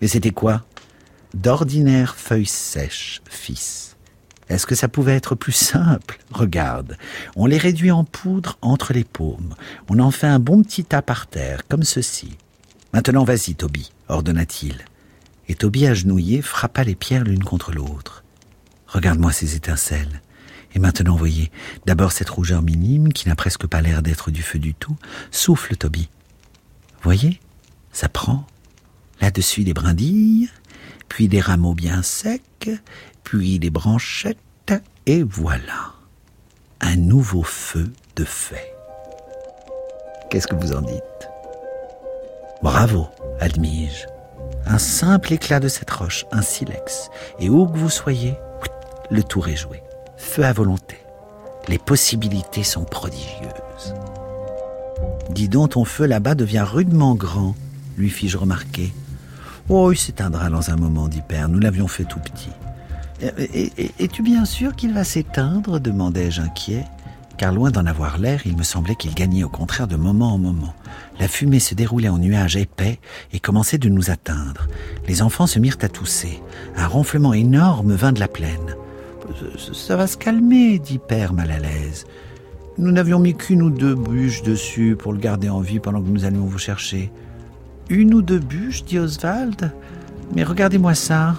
Et 0.00 0.08
c'était 0.08 0.30
quoi? 0.30 0.64
D'ordinaires 1.34 2.16
feuilles 2.16 2.46
sèches, 2.46 3.20
fils. 3.28 3.96
Est-ce 4.48 4.66
que 4.66 4.74
ça 4.74 4.88
pouvait 4.88 5.16
être 5.16 5.34
plus 5.34 5.52
simple? 5.52 6.18
Regarde, 6.30 6.96
on 7.34 7.46
les 7.46 7.58
réduit 7.58 7.90
en 7.90 8.04
poudre 8.04 8.58
entre 8.62 8.92
les 8.92 9.04
paumes. 9.04 9.54
On 9.88 9.98
en 9.98 10.10
fait 10.10 10.28
un 10.28 10.38
bon 10.38 10.62
petit 10.62 10.84
tas 10.84 11.02
par 11.02 11.26
terre, 11.26 11.62
comme 11.68 11.82
ceci. 11.82 12.36
Maintenant, 12.92 13.24
vas-y, 13.24 13.54
Toby, 13.54 13.90
ordonna-t-il 14.08 14.84
et 15.48 15.54
Toby 15.54 15.86
agenouillé 15.86 16.42
frappa 16.42 16.84
les 16.84 16.94
pierres 16.94 17.24
l'une 17.24 17.44
contre 17.44 17.72
l'autre. 17.72 18.24
Regarde-moi 18.86 19.32
ces 19.32 19.54
étincelles. 19.56 20.22
Et 20.76 20.78
maintenant, 20.78 21.16
voyez, 21.16 21.50
d'abord 21.86 22.12
cette 22.12 22.28
rougeur 22.28 22.60
minime, 22.60 23.10
qui 23.10 23.28
n'a 23.28 23.34
presque 23.34 23.66
pas 23.66 23.80
l'air 23.80 24.02
d'être 24.02 24.30
du 24.30 24.42
feu 24.42 24.58
du 24.58 24.74
tout. 24.74 24.94
Souffle, 25.30 25.74
Toby. 25.74 26.10
Voyez, 27.02 27.40
ça 27.92 28.10
prend. 28.10 28.46
Là-dessus 29.22 29.64
des 29.64 29.72
brindilles, 29.72 30.50
puis 31.08 31.28
des 31.28 31.40
rameaux 31.40 31.72
bien 31.72 32.02
secs, 32.02 32.70
puis 33.24 33.58
des 33.58 33.70
branchettes, 33.70 34.74
et 35.06 35.22
voilà. 35.22 35.94
Un 36.82 36.96
nouveau 36.96 37.42
feu 37.42 37.90
de 38.14 38.24
fait. 38.24 38.74
Qu'est-ce 40.28 40.46
que 40.46 40.56
vous 40.56 40.72
en 40.72 40.82
dites? 40.82 41.28
Bravo, 42.62 43.08
admis-je 43.40 44.06
un 44.68 44.78
simple 44.78 45.32
éclat 45.32 45.60
de 45.60 45.68
cette 45.68 45.90
roche, 45.90 46.26
un 46.32 46.42
silex, 46.42 47.08
et 47.38 47.48
où 47.48 47.66
que 47.66 47.78
vous 47.78 47.88
soyez, 47.88 48.34
le 49.10 49.22
tour 49.22 49.46
est 49.48 49.56
joué. 49.56 49.80
Feu 50.26 50.44
à 50.44 50.52
volonté. 50.52 50.98
Les 51.66 51.78
possibilités 51.78 52.62
sont 52.62 52.84
prodigieuses. 52.84 53.94
Dis 55.30 55.48
donc, 55.48 55.70
ton 55.70 55.86
feu 55.86 56.04
là-bas 56.04 56.34
devient 56.34 56.64
rudement 56.66 57.14
grand, 57.14 57.54
lui 57.96 58.10
fis-je 58.10 58.36
remarquer. 58.36 58.92
Oh, 59.70 59.92
il 59.92 59.96
s'éteindra 59.96 60.50
dans 60.50 60.70
un 60.70 60.76
moment, 60.76 61.08
dit 61.08 61.22
Père. 61.26 61.48
Nous 61.48 61.58
l'avions 61.58 61.88
fait 61.88 62.04
tout 62.04 62.18
petit. 62.18 62.50
Es-tu 63.98 64.22
bien 64.22 64.44
sûr 64.44 64.76
qu'il 64.76 64.92
va 64.92 65.04
s'éteindre 65.04 65.80
demandai-je 65.80 66.42
inquiet 66.42 66.84
car 67.38 67.52
loin 67.52 67.70
d'en 67.70 67.84
avoir 67.84 68.16
l'air, 68.16 68.40
il 68.46 68.56
me 68.56 68.62
semblait 68.62 68.94
qu'il 68.94 69.14
gagnait 69.14 69.44
au 69.44 69.50
contraire 69.50 69.86
de 69.86 69.96
moment 69.96 70.32
en 70.32 70.38
moment. 70.38 70.74
La 71.20 71.28
fumée 71.28 71.60
se 71.60 71.74
déroulait 71.74 72.08
en 72.08 72.16
nuages 72.16 72.56
épais 72.56 72.98
et 73.34 73.40
commençait 73.40 73.76
de 73.76 73.90
nous 73.90 74.10
atteindre. 74.10 74.68
Les 75.06 75.20
enfants 75.20 75.46
se 75.46 75.58
mirent 75.58 75.76
à 75.82 75.90
tousser. 75.90 76.42
Un 76.76 76.86
ronflement 76.86 77.34
énorme 77.34 77.92
vint 77.92 78.12
de 78.12 78.20
la 78.20 78.28
plaine. 78.28 78.74
Ça 79.72 79.96
va 79.96 80.06
se 80.06 80.16
calmer, 80.16 80.78
dit 80.78 80.98
Père 80.98 81.32
mal 81.32 81.50
à 81.50 81.58
l'aise. 81.58 82.04
Nous 82.78 82.92
n'avions 82.92 83.18
mis 83.18 83.34
qu'une 83.34 83.62
ou 83.62 83.70
deux 83.70 83.94
bûches 83.94 84.42
dessus 84.42 84.96
pour 84.98 85.12
le 85.12 85.18
garder 85.18 85.48
en 85.48 85.60
vie 85.60 85.80
pendant 85.80 86.02
que 86.02 86.08
nous 86.08 86.24
allions 86.24 86.44
vous 86.44 86.58
chercher. 86.58 87.10
Une 87.88 88.12
ou 88.14 88.22
deux 88.22 88.38
bûches, 88.38 88.84
dit 88.84 88.98
Oswald. 88.98 89.72
Mais 90.34 90.44
regardez-moi 90.44 90.94
ça. 90.94 91.36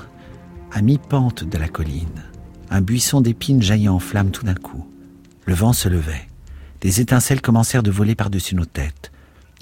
À 0.72 0.82
mi-pente 0.82 1.44
de 1.44 1.58
la 1.58 1.68
colline, 1.68 2.24
un 2.70 2.82
buisson 2.82 3.22
d'épines 3.22 3.62
jaillit 3.62 3.90
en 3.90 4.00
flammes 4.00 4.32
tout 4.32 4.46
d'un 4.46 4.56
coup. 4.56 4.86
Le 5.46 5.54
vent 5.54 5.74
se 5.74 5.90
levait. 5.90 6.28
Des 6.82 7.02
étincelles 7.02 7.42
commencèrent 7.42 7.84
de 7.84 7.92
voler 7.92 8.16
par-dessus 8.16 8.56
nos 8.56 8.66
têtes. 8.66 9.12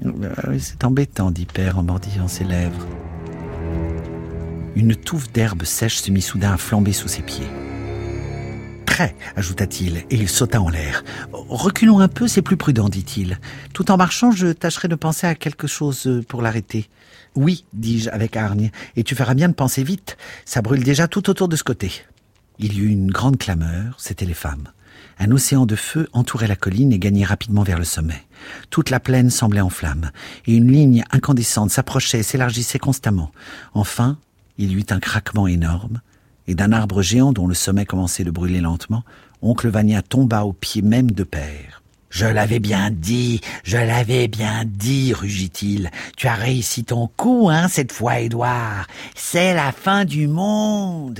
Euh, 0.06 0.58
c'est 0.60 0.84
embêtant, 0.84 1.32
dit 1.32 1.46
Père 1.46 1.78
en 1.78 1.84
mordillant 1.84 2.28
ses 2.28 2.44
lèvres. 2.44 2.88
Une 4.76 4.96
touffe 4.96 5.32
d'herbe 5.32 5.64
sèche 5.64 5.98
se 5.98 6.12
mit 6.12 6.22
soudain 6.22 6.54
à 6.54 6.58
flamber 6.58 6.92
sous 6.92 7.08
ses 7.08 7.22
pieds. 7.22 7.48
Ajouta-t-il, 9.36 9.98
et 9.98 10.06
il 10.16 10.30
sauta 10.30 10.62
en 10.62 10.70
l'air. 10.70 11.04
Reculons 11.32 12.00
un 12.00 12.08
peu, 12.08 12.28
c'est 12.28 12.42
plus 12.42 12.58
prudent, 12.58 12.90
dit-il. 12.90 13.40
Tout 13.74 13.92
en 13.92 13.98
marchant, 13.98 14.32
je 14.32 14.48
tâcherai 14.48 14.88
de 14.88 14.96
penser 14.96 15.28
à 15.28 15.36
quelque 15.36 15.68
chose 15.68 16.24
pour 16.28 16.42
l'arrêter. 16.42 16.90
Oui, 17.36 17.66
dis-je 17.74 18.10
avec 18.10 18.38
hargne, 18.38 18.72
et 18.96 19.04
tu 19.04 19.16
feras 19.16 19.34
bien 19.34 19.50
de 19.50 19.54
penser 19.54 19.84
vite. 19.84 20.18
Ça 20.46 20.62
brûle 20.62 20.84
déjà 20.84 21.08
tout 21.08 21.30
autour 21.30 21.48
de 21.48 21.56
ce 21.56 21.64
côté. 21.64 21.92
Il 22.60 22.74
y 22.74 22.80
eut 22.80 22.90
une 22.90 23.12
grande 23.12 23.38
clameur, 23.38 23.96
c'étaient 23.98 24.26
les 24.26 24.34
femmes. 24.34 24.70
Un 25.20 25.32
océan 25.32 25.66
de 25.66 25.76
feu 25.76 26.08
entourait 26.14 26.48
la 26.48 26.56
colline 26.56 26.94
et 26.94 27.00
gagnait 27.00 27.26
rapidement 27.26 27.64
vers 27.64 27.78
le 27.78 27.86
sommet. 27.86 28.24
Toute 28.70 28.90
la 28.90 29.00
plaine 29.00 29.30
semblait 29.30 29.62
en 29.62 29.70
flammes, 29.70 30.12
et 30.46 30.54
une 30.54 30.72
ligne 30.72 31.04
incandescente 31.12 31.72
s'approchait 31.72 32.20
et 32.20 32.24
s'élargissait 32.24 32.80
constamment. 32.80 33.32
Enfin, 33.74 34.18
il 34.58 34.72
y 34.72 34.76
eut 34.76 34.86
un 34.90 35.00
craquement 35.00 35.48
énorme, 35.48 36.02
et 36.48 36.56
d'un 36.56 36.72
arbre 36.72 37.02
géant 37.02 37.32
dont 37.32 37.48
le 37.48 37.54
sommet 37.54 37.86
commençait 37.86 38.24
de 38.24 38.32
brûler 38.32 38.62
lentement, 38.62 39.04
oncle 39.42 39.70
Vania 39.70 40.02
tomba 40.02 40.44
au 40.44 40.54
pied 40.54 40.82
même 40.82 41.12
de 41.12 41.24
Père. 41.24 41.82
Je 42.10 42.26
l'avais 42.26 42.60
bien 42.60 42.92
dit, 42.92 43.42
je 43.64 43.78
l'avais 43.78 44.28
bien 44.28 44.64
dit, 44.66 45.14
rugit-il. 45.14 45.92
Tu 46.16 46.28
as 46.28 46.36
réussi 46.36 46.86
ton 46.86 47.10
coup, 47.18 47.50
hein, 47.52 47.68
cette 47.68 47.92
fois, 47.92 48.20
Édouard. 48.20 48.88
C'est 49.16 49.54
la 49.54 49.72
fin 49.72 50.06
du 50.06 50.28
monde. 50.28 51.20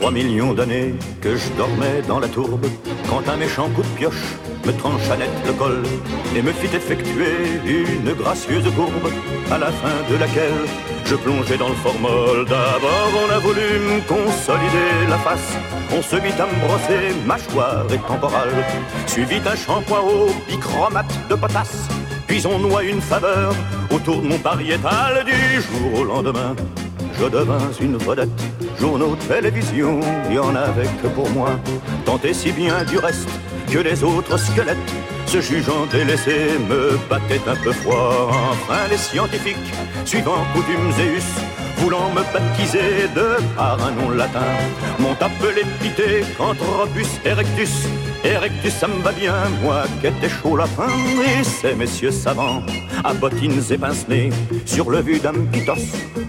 Trois 0.00 0.10
millions 0.10 0.52
d'années 0.52 0.94
que 1.22 1.36
je 1.36 1.48
dans 2.06 2.20
la 2.20 2.28
tourbe, 2.28 2.66
quand 3.08 3.28
un 3.28 3.36
méchant 3.36 3.68
coup 3.70 3.82
de 3.82 3.88
pioche 3.96 4.36
me 4.66 4.72
trancha 4.72 5.16
net 5.16 5.30
le 5.46 5.52
col 5.52 5.82
et 6.34 6.42
me 6.42 6.52
fit 6.52 6.74
effectuer 6.74 7.60
une 7.66 8.12
gracieuse 8.14 8.68
courbe, 8.74 9.10
à 9.50 9.58
la 9.58 9.70
fin 9.70 9.96
de 10.10 10.16
laquelle 10.16 10.66
je 11.04 11.14
plongeais 11.14 11.56
dans 11.56 11.68
le 11.68 11.74
formol. 11.76 12.44
D'abord 12.46 13.10
on 13.24 13.30
a 13.32 13.38
voulu 13.38 13.68
me 13.88 14.00
consolider 14.08 14.90
la 15.08 15.18
face, 15.18 15.52
on 15.96 16.02
se 16.02 16.16
mit 16.16 16.32
à 16.32 16.46
me 16.46 16.66
brosser 16.66 17.14
mâchoire 17.24 17.86
et 17.92 17.98
temporale, 17.98 18.56
suivi 19.06 19.38
d'un 19.40 19.54
shampoing 19.54 20.00
au 20.00 20.30
bichromate 20.48 21.14
de 21.30 21.36
potasse, 21.36 21.88
puis 22.26 22.44
on 22.46 22.58
noie 22.58 22.82
une 22.82 23.00
faveur 23.00 23.54
autour 23.94 24.20
de 24.20 24.26
mon 24.26 24.38
pariétal 24.38 25.24
du 25.24 25.60
jour 25.62 26.00
au 26.00 26.04
lendemain. 26.04 26.54
Je 27.18 27.26
devins 27.28 27.70
une 27.80 27.96
vedette, 27.96 28.42
journaux, 28.78 29.16
télévision, 29.26 30.00
y 30.30 30.38
en 30.38 30.54
avait 30.54 30.90
que 31.02 31.06
pour 31.08 31.30
moi. 31.30 31.50
Tant 32.04 32.20
et 32.22 32.34
si 32.34 32.52
bien 32.52 32.84
du 32.84 32.98
reste 32.98 33.30
que 33.70 33.78
les 33.78 34.02
autres 34.02 34.38
squelettes, 34.38 34.92
se 35.26 35.40
jugeant 35.40 35.86
délaissés, 35.90 36.58
me 36.68 36.96
battaient 37.08 37.40
un 37.46 37.56
peu 37.56 37.72
froid. 37.72 38.30
Enfin, 38.52 38.88
les 38.90 38.96
scientifiques, 38.96 39.72
suivant 40.04 40.44
coutumes 40.54 40.92
et 41.00 41.16
us, 41.16 41.30
voulant 41.78 42.10
me 42.10 42.22
baptiser 42.32 43.08
de 43.14 43.36
par 43.56 43.78
un 43.84 43.92
nom 43.92 44.10
latin, 44.10 44.52
m'ont 44.98 45.16
appelé 45.20 45.62
pité 45.80 46.24
Canthropus 46.36 47.08
erectus. 47.24 47.86
Erectus, 48.24 48.74
ça 48.74 48.88
me 48.88 49.02
va 49.02 49.12
bien, 49.12 49.34
moi 49.62 49.84
qui 50.00 50.08
étais 50.08 50.28
chaud 50.28 50.56
la 50.56 50.66
fin. 50.66 50.88
Et 50.88 51.44
ces 51.44 51.74
messieurs 51.74 52.10
savants, 52.10 52.62
à 53.04 53.14
bottines 53.14 53.62
et 53.70 53.78
pince-nez, 53.78 54.30
sur 54.64 54.90
le 54.90 55.00
vu 55.00 55.18
d'un 55.18 55.34
pitos 55.52 55.74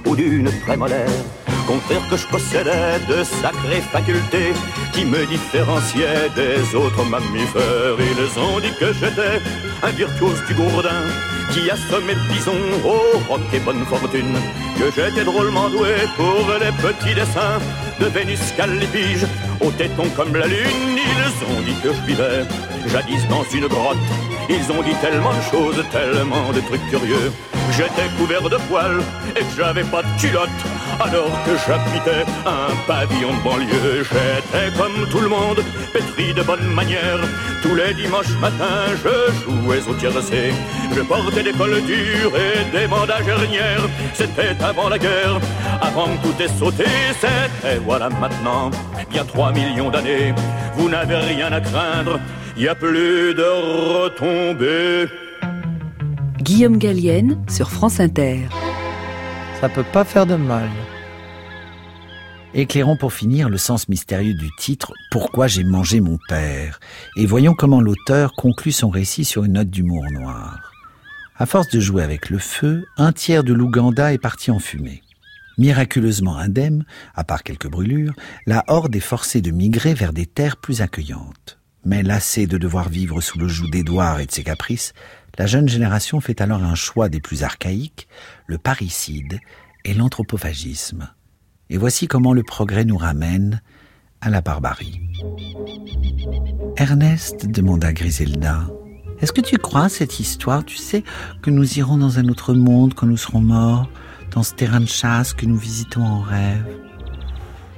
ou 0.05 0.15
d'une 0.15 0.51
prémolaire, 0.65 1.09
confèrent 1.68 2.07
que 2.09 2.18
je 2.18 2.26
possédais 2.28 2.99
de 3.09 3.24
sacrées 3.24 3.82
facultés 3.91 4.53
qui 4.93 5.03
me 5.05 5.26
différenciaient 5.26 6.30
des 6.36 6.76
autres 6.76 7.03
mammifères. 7.05 7.97
Ils 7.99 8.39
ont 8.39 8.59
dit 8.59 8.74
que 8.80 8.93
j'étais 8.93 9.41
un 9.84 9.91
virtuose 9.91 10.41
du 10.47 10.53
gourdin 10.55 11.03
qui 11.51 11.70
assommait 11.70 12.15
bison 12.32 12.57
au 12.84 13.20
roc 13.30 13.41
et 13.53 13.59
bonne 13.59 13.86
fortune, 13.86 14.36
que 14.80 14.86
j'étais 14.95 15.24
drôlement 15.24 15.70
doué 15.70 15.95
pour 16.15 16.45
les 16.61 16.74
petits 16.84 17.15
dessins 17.15 17.59
de 17.99 18.05
Vénus 18.05 18.51
Calipige, 18.55 19.26
au 19.61 19.72
téton 19.72 20.07
comme 20.15 20.36
la 20.36 20.47
lune. 20.47 20.95
Ils 20.95 21.55
ont 21.55 21.61
dit 21.61 21.76
que 21.84 21.89
je 21.93 22.01
vivais 22.07 22.45
jadis 22.88 23.28
dans 23.28 23.43
une 23.53 23.67
grotte. 23.67 23.97
Ils 24.49 24.71
ont 24.71 24.82
dit 24.82 24.95
tellement 25.01 25.34
de 25.34 25.41
choses, 25.51 25.84
tellement 25.91 26.51
de 26.53 26.61
trucs 26.61 26.88
curieux. 26.89 27.32
J'étais 27.71 28.09
couvert 28.17 28.49
de 28.49 28.57
poils 28.69 29.01
et 29.36 29.43
j'avais 29.55 29.84
pas 29.84 30.01
de 30.01 30.19
culotte, 30.19 30.49
alors 30.99 31.32
que 31.45 31.51
j'habitais 31.65 32.25
un 32.45 32.73
pavillon 32.88 33.34
de 33.34 33.43
banlieue. 33.43 34.03
J'étais 34.03 34.75
comme 34.78 35.07
tout 35.11 35.19
le 35.19 35.28
monde, 35.28 35.61
pétri 35.91 36.34
de 36.34 36.41
bonne 36.43 36.65
manière. 36.73 37.19
Tous 37.61 37.75
les 37.75 37.93
dimanches 37.93 38.36
matins, 38.39 38.88
je 39.03 39.34
jouais 39.43 39.82
au 39.88 39.93
tiercé. 39.95 40.53
Je 40.95 41.01
portais 41.01 41.43
des 41.43 41.51
cols 41.51 41.82
durs 41.82 42.32
et 42.36 42.78
des 42.78 42.88
bandages 42.88 43.28
hernières. 43.28 43.88
C'était 44.13 44.55
avant 44.63 44.89
la 44.89 44.97
guerre, 44.97 45.39
avant 45.82 46.05
que 46.05 46.28
tout 46.28 46.41
ait 46.41 46.47
sauté. 46.47 46.86
C'était 47.19 47.80
voilà 47.86 48.09
maintenant, 48.09 48.71
a 49.19 49.23
trois 49.23 49.51
millions 49.51 49.89
d'années. 49.89 50.34
Vous 50.75 50.89
n'avez 50.89 51.15
rien 51.15 51.51
à 51.51 51.59
craindre, 51.59 52.19
y 52.58 52.68
a 52.68 52.76
plus 52.76 53.36
de 53.36 53.43
retombées. 54.01 55.08
Guillaume 56.41 56.78
Gallienne 56.78 57.43
sur 57.49 57.70
France 57.70 57.99
Inter. 57.99 58.47
Ça 59.62 59.70
peut 59.70 59.84
pas 59.84 60.03
faire 60.03 60.26
de 60.26 60.36
mal. 60.36 60.70
Éclairons 62.53 62.97
pour 62.97 63.14
finir 63.14 63.49
le 63.49 63.58
sens 63.58 63.89
mystérieux 63.89 64.34
du 64.34 64.49
titre 64.58 64.93
Pourquoi 65.12 65.47
j'ai 65.47 65.64
mangé 65.64 65.99
mon 65.99 66.18
père? 66.28 66.80
Et 67.18 67.26
voyons 67.26 67.53
comment 67.53 67.82
l'auteur 67.82 68.34
conclut 68.34 68.72
son 68.72 68.89
récit 68.89 69.26
sur 69.26 69.43
une 69.43 69.53
note 69.53 69.70
d'humour 69.70 70.05
noir. 70.12 70.72
À 71.38 71.45
force 71.45 71.70
de 71.70 71.80
jouer 71.80 72.01
avec 72.01 72.30
le 72.32 72.39
feu, 72.39 72.86
un 72.97 73.12
tiers 73.12 73.43
de 73.43 73.53
l'Ouganda 73.53 74.14
est 74.14 74.18
parti 74.18 74.49
en 74.49 74.60
fumée. 74.60 75.03
Miraculeusement 75.60 76.38
indemne, 76.38 76.86
à 77.14 77.24
part 77.24 77.43
quelques 77.43 77.70
brûlures, 77.70 78.14
la 78.47 78.64
horde 78.68 78.95
est 78.95 78.99
forcée 78.99 79.41
de 79.41 79.51
migrer 79.51 79.93
vers 79.93 80.14
des 80.14 80.26
terres 80.26 80.58
plus 80.58 80.82
accueillantes. 80.82 81.57
Mais 81.88 82.03
lassée 82.03 82.47
de 82.47 82.57
devoir 82.57 82.89
vivre 82.89 83.21
sous 83.21 83.39
le 83.39 83.47
joug 83.47 83.69
d'Édouard 83.69 84.19
et 84.19 84.25
de 84.25 84.31
ses 84.33 84.43
caprices, 84.43 84.91
la 85.38 85.47
jeune 85.47 85.69
génération 85.69 86.19
fait 86.19 86.41
alors 86.41 86.61
un 86.61 86.75
choix 86.75 87.07
des 87.07 87.21
plus 87.21 87.43
archaïques, 87.43 88.09
le 88.45 88.57
parricide 88.57 89.39
et 89.85 89.93
l'anthropophagisme. 89.93 91.07
Et 91.69 91.77
voici 91.77 92.09
comment 92.09 92.33
le 92.33 92.43
progrès 92.43 92.83
nous 92.83 92.97
ramène 92.97 93.61
à 94.19 94.29
la 94.29 94.41
barbarie. 94.41 94.99
Ernest 96.75 97.47
demanda 97.47 97.93
Griselda, 97.93 98.67
Est-ce 99.21 99.31
que 99.31 99.39
tu 99.39 99.57
crois 99.57 99.85
à 99.85 99.89
cette 99.89 100.19
histoire 100.19 100.65
Tu 100.65 100.75
sais 100.75 101.05
que 101.41 101.49
nous 101.51 101.79
irons 101.79 101.95
dans 101.95 102.19
un 102.19 102.27
autre 102.27 102.53
monde 102.53 102.95
quand 102.95 103.07
nous 103.07 103.15
serons 103.15 103.39
morts, 103.39 103.89
dans 104.31 104.43
ce 104.43 104.53
terrain 104.53 104.81
de 104.81 104.88
chasse 104.88 105.33
que 105.33 105.45
nous 105.45 105.57
visitons 105.57 106.03
en 106.03 106.19
rêve? 106.19 106.67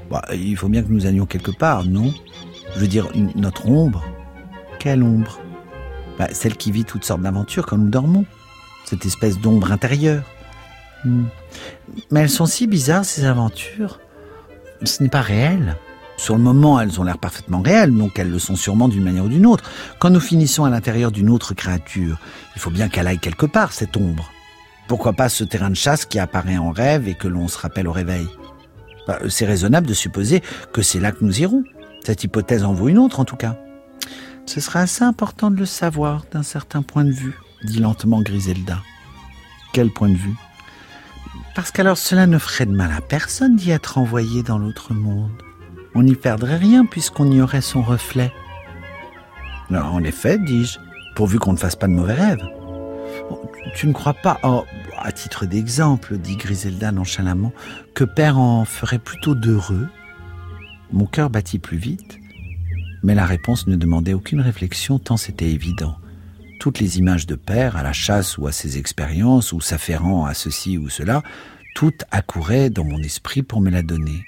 Bah, 0.10 0.26
Il 0.34 0.58
faut 0.58 0.68
bien 0.68 0.82
que 0.82 0.92
nous 0.92 1.06
allions 1.06 1.28
quelque 1.28 1.52
part, 1.52 1.86
non? 1.86 2.12
Je 2.76 2.80
veux 2.80 2.88
dire, 2.88 3.10
notre 3.36 3.68
ombre. 3.68 4.04
Quelle 4.80 5.04
ombre? 5.04 5.40
Bah, 6.18 6.28
Celle 6.32 6.56
qui 6.56 6.72
vit 6.72 6.86
toutes 6.86 7.06
sortes 7.06 7.22
d'aventures 7.22 7.66
quand 7.66 7.78
nous 7.78 7.90
dormons. 7.90 8.26
Cette 8.86 9.06
espèce 9.06 9.40
d'ombre 9.40 9.72
intérieure. 9.72 10.24
Hmm. 11.06 11.26
Mais 12.12 12.22
elles 12.22 12.30
sont 12.30 12.46
si 12.46 12.68
bizarres, 12.68 13.06
ces 13.06 13.26
aventures. 13.26 14.00
Ce 14.84 15.04
n'est 15.04 15.10
pas 15.10 15.22
réel. 15.22 15.76
Sur 16.18 16.36
le 16.36 16.42
moment, 16.42 16.80
elles 16.82 17.00
ont 17.00 17.04
l'air 17.04 17.18
parfaitement 17.18 17.62
réelles, 17.62 17.96
donc 17.96 18.20
elles 18.20 18.30
le 18.30 18.40
sont 18.40 18.58
sûrement 18.58 18.90
d'une 18.90 19.04
manière 19.04 19.24
ou 19.24 19.30
d'une 19.30 19.46
autre. 19.46 19.64
Quand 20.00 20.10
nous 20.10 20.20
finissons 20.20 20.66
à 20.66 20.70
l'intérieur 20.70 21.12
d'une 21.12 21.30
autre 21.30 21.54
créature, 21.54 22.18
il 22.56 22.62
faut 22.62 22.72
bien 22.72 22.90
qu'elle 22.90 23.08
aille 23.08 23.20
quelque 23.20 23.46
part, 23.46 23.72
cette 23.72 23.96
ombre. 23.96 24.30
Pourquoi 24.90 25.14
pas 25.14 25.30
ce 25.30 25.46
terrain 25.46 25.70
de 25.70 25.76
chasse 25.76 26.04
qui 26.06 26.20
apparaît 26.20 26.58
en 26.58 26.72
rêve 26.72 27.08
et 27.08 27.14
que 27.14 27.30
l'on 27.30 27.48
se 27.48 27.58
rappelle 27.58 27.88
au 27.88 27.94
réveil? 27.94 28.28
Bah, 29.08 29.20
C'est 29.30 29.46
raisonnable 29.46 29.88
de 29.88 29.94
supposer 29.94 30.42
que 30.74 30.82
c'est 30.82 31.00
là 31.00 31.14
que 31.14 31.24
nous 31.24 31.40
irons. 31.40 31.64
Cette 32.04 32.24
hypothèse 32.24 32.64
en 32.64 32.74
vaut 32.74 32.88
une 32.88 32.98
autre, 32.98 33.20
en 33.20 33.26
tout 33.26 33.36
cas. 33.36 33.58
Ce 34.46 34.60
serait 34.60 34.80
assez 34.80 35.04
important 35.04 35.52
de 35.52 35.58
le 35.58 35.66
savoir 35.66 36.24
d'un 36.32 36.44
certain 36.44 36.82
point 36.82 37.04
de 37.04 37.12
vue, 37.12 37.38
dit 37.64 37.80
lentement 37.80 38.22
Griselda. 38.22 38.80
Quel 39.74 39.92
point 39.92 40.10
de 40.10 40.18
vue? 40.18 40.36
Parce 41.56 41.72
qu'alors 41.72 41.98
cela 41.98 42.26
ne 42.26 42.38
ferait 42.38 42.66
de 42.66 42.72
mal 42.72 42.92
à 42.92 43.02
personne 43.02 43.56
d'y 43.56 43.72
être 43.72 43.98
envoyé 43.98 44.44
dans 44.44 44.58
l'autre 44.58 44.94
monde. 44.94 45.32
On 45.94 46.04
n'y 46.04 46.16
perdrait 46.16 46.58
rien 46.58 46.86
puisqu'on 46.86 47.32
y 47.32 47.42
aurait 47.42 47.62
son 47.62 47.82
reflet. 47.82 48.32
Non, 49.70 49.82
en 49.82 50.04
effet, 50.04 50.40
dis-je, 50.40 50.80
pourvu 51.16 51.38
qu'on 51.38 51.54
ne 51.54 51.58
fasse 51.58 51.76
pas 51.76 51.88
de 51.88 51.94
mauvais 51.94 52.14
rêves. 52.14 52.44
Tu 53.76 53.88
ne 53.88 53.94
crois 53.94 54.14
pas, 54.14 54.40
oh, 54.44 54.64
à 54.98 55.12
titre 55.12 55.46
d'exemple, 55.46 56.18
dit 56.18 56.38
Griselda 56.38 56.92
nonchalamment, 56.92 57.52
que 57.94 58.04
père 58.04 58.40
en 58.40 58.66
ferait 58.66 59.00
plutôt 59.00 59.36
d'heureux? 59.36 59.88
Mon 60.92 61.06
cœur 61.06 61.30
battit 61.30 61.60
plus 61.60 61.78
vite, 61.78 62.20
mais 63.04 63.16
la 63.16 63.26
réponse 63.26 63.68
ne 63.68 63.76
demandait 63.76 64.14
aucune 64.14 64.42
réflexion 64.42 64.98
tant 64.98 65.18
c'était 65.18 65.52
évident. 65.52 65.98
Toutes 66.60 66.80
les 66.80 66.98
images 66.98 67.28
de 67.28 67.36
père, 67.36 67.78
à 67.78 67.84
la 67.84 67.94
chasse 67.94 68.38
ou 68.38 68.48
à 68.48 68.52
ses 68.52 68.78
expériences, 68.78 69.54
ou 69.54 69.62
s'afférant 69.62 70.26
à 70.26 70.34
ceci 70.34 70.78
ou 70.78 70.90
cela, 70.90 71.24
toutes 71.76 72.04
accouraient 72.12 72.70
dans 72.70 72.84
mon 72.84 73.02
esprit 73.02 73.44
pour 73.44 73.62
me 73.62 73.70
la 73.70 73.84
donner. 73.84 74.26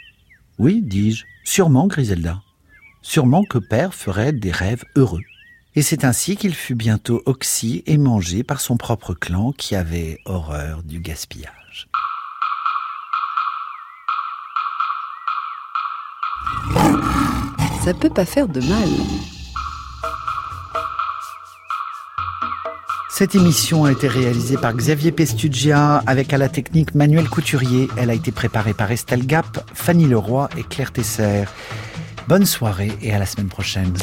Oui, 0.60 0.82
dis-je, 0.82 1.26
sûrement, 1.44 1.88
Griselda. 1.88 2.42
Sûrement 3.02 3.44
que 3.44 3.58
père 3.58 3.94
ferait 3.94 4.32
des 4.32 4.52
rêves 4.52 4.86
heureux. 4.96 5.24
Et 5.76 5.82
c'est 5.82 6.06
ainsi 6.06 6.36
qu'il 6.36 6.54
fut 6.54 6.76
bientôt 6.76 7.24
oxy 7.26 7.82
et 7.88 7.98
mangé 7.98 8.44
par 8.44 8.62
son 8.62 8.78
propre 8.78 9.14
clan 9.14 9.52
qui 9.52 9.76
avait 9.76 10.20
horreur 10.26 10.84
du 10.84 11.00
gaspillage. 11.00 11.61
Ça 17.84 17.94
peut 17.94 18.10
pas 18.10 18.26
faire 18.26 18.48
de 18.48 18.62
mal. 18.62 18.90
Cette 23.10 23.36
émission 23.36 23.86
a 23.86 23.92
été 23.92 24.08
réalisée 24.08 24.58
par 24.58 24.74
Xavier 24.74 25.12
Pestugia 25.12 26.02
avec 26.08 26.34
à 26.34 26.38
la 26.38 26.50
technique 26.50 26.96
Manuel 26.96 27.30
Couturier. 27.30 27.88
Elle 27.98 28.10
a 28.10 28.14
été 28.14 28.32
préparée 28.32 28.74
par 28.74 28.92
Estelle 28.92 29.28
Gap, 29.28 29.70
Fanny 29.74 30.06
Leroy 30.06 30.50
et 30.58 30.64
Claire 30.64 30.92
Tesser. 30.92 31.44
Bonne 32.28 32.46
soirée 32.46 32.92
et 33.02 33.14
à 33.14 33.20
la 33.20 33.26
semaine 33.26 33.50
prochaine. 33.50 33.94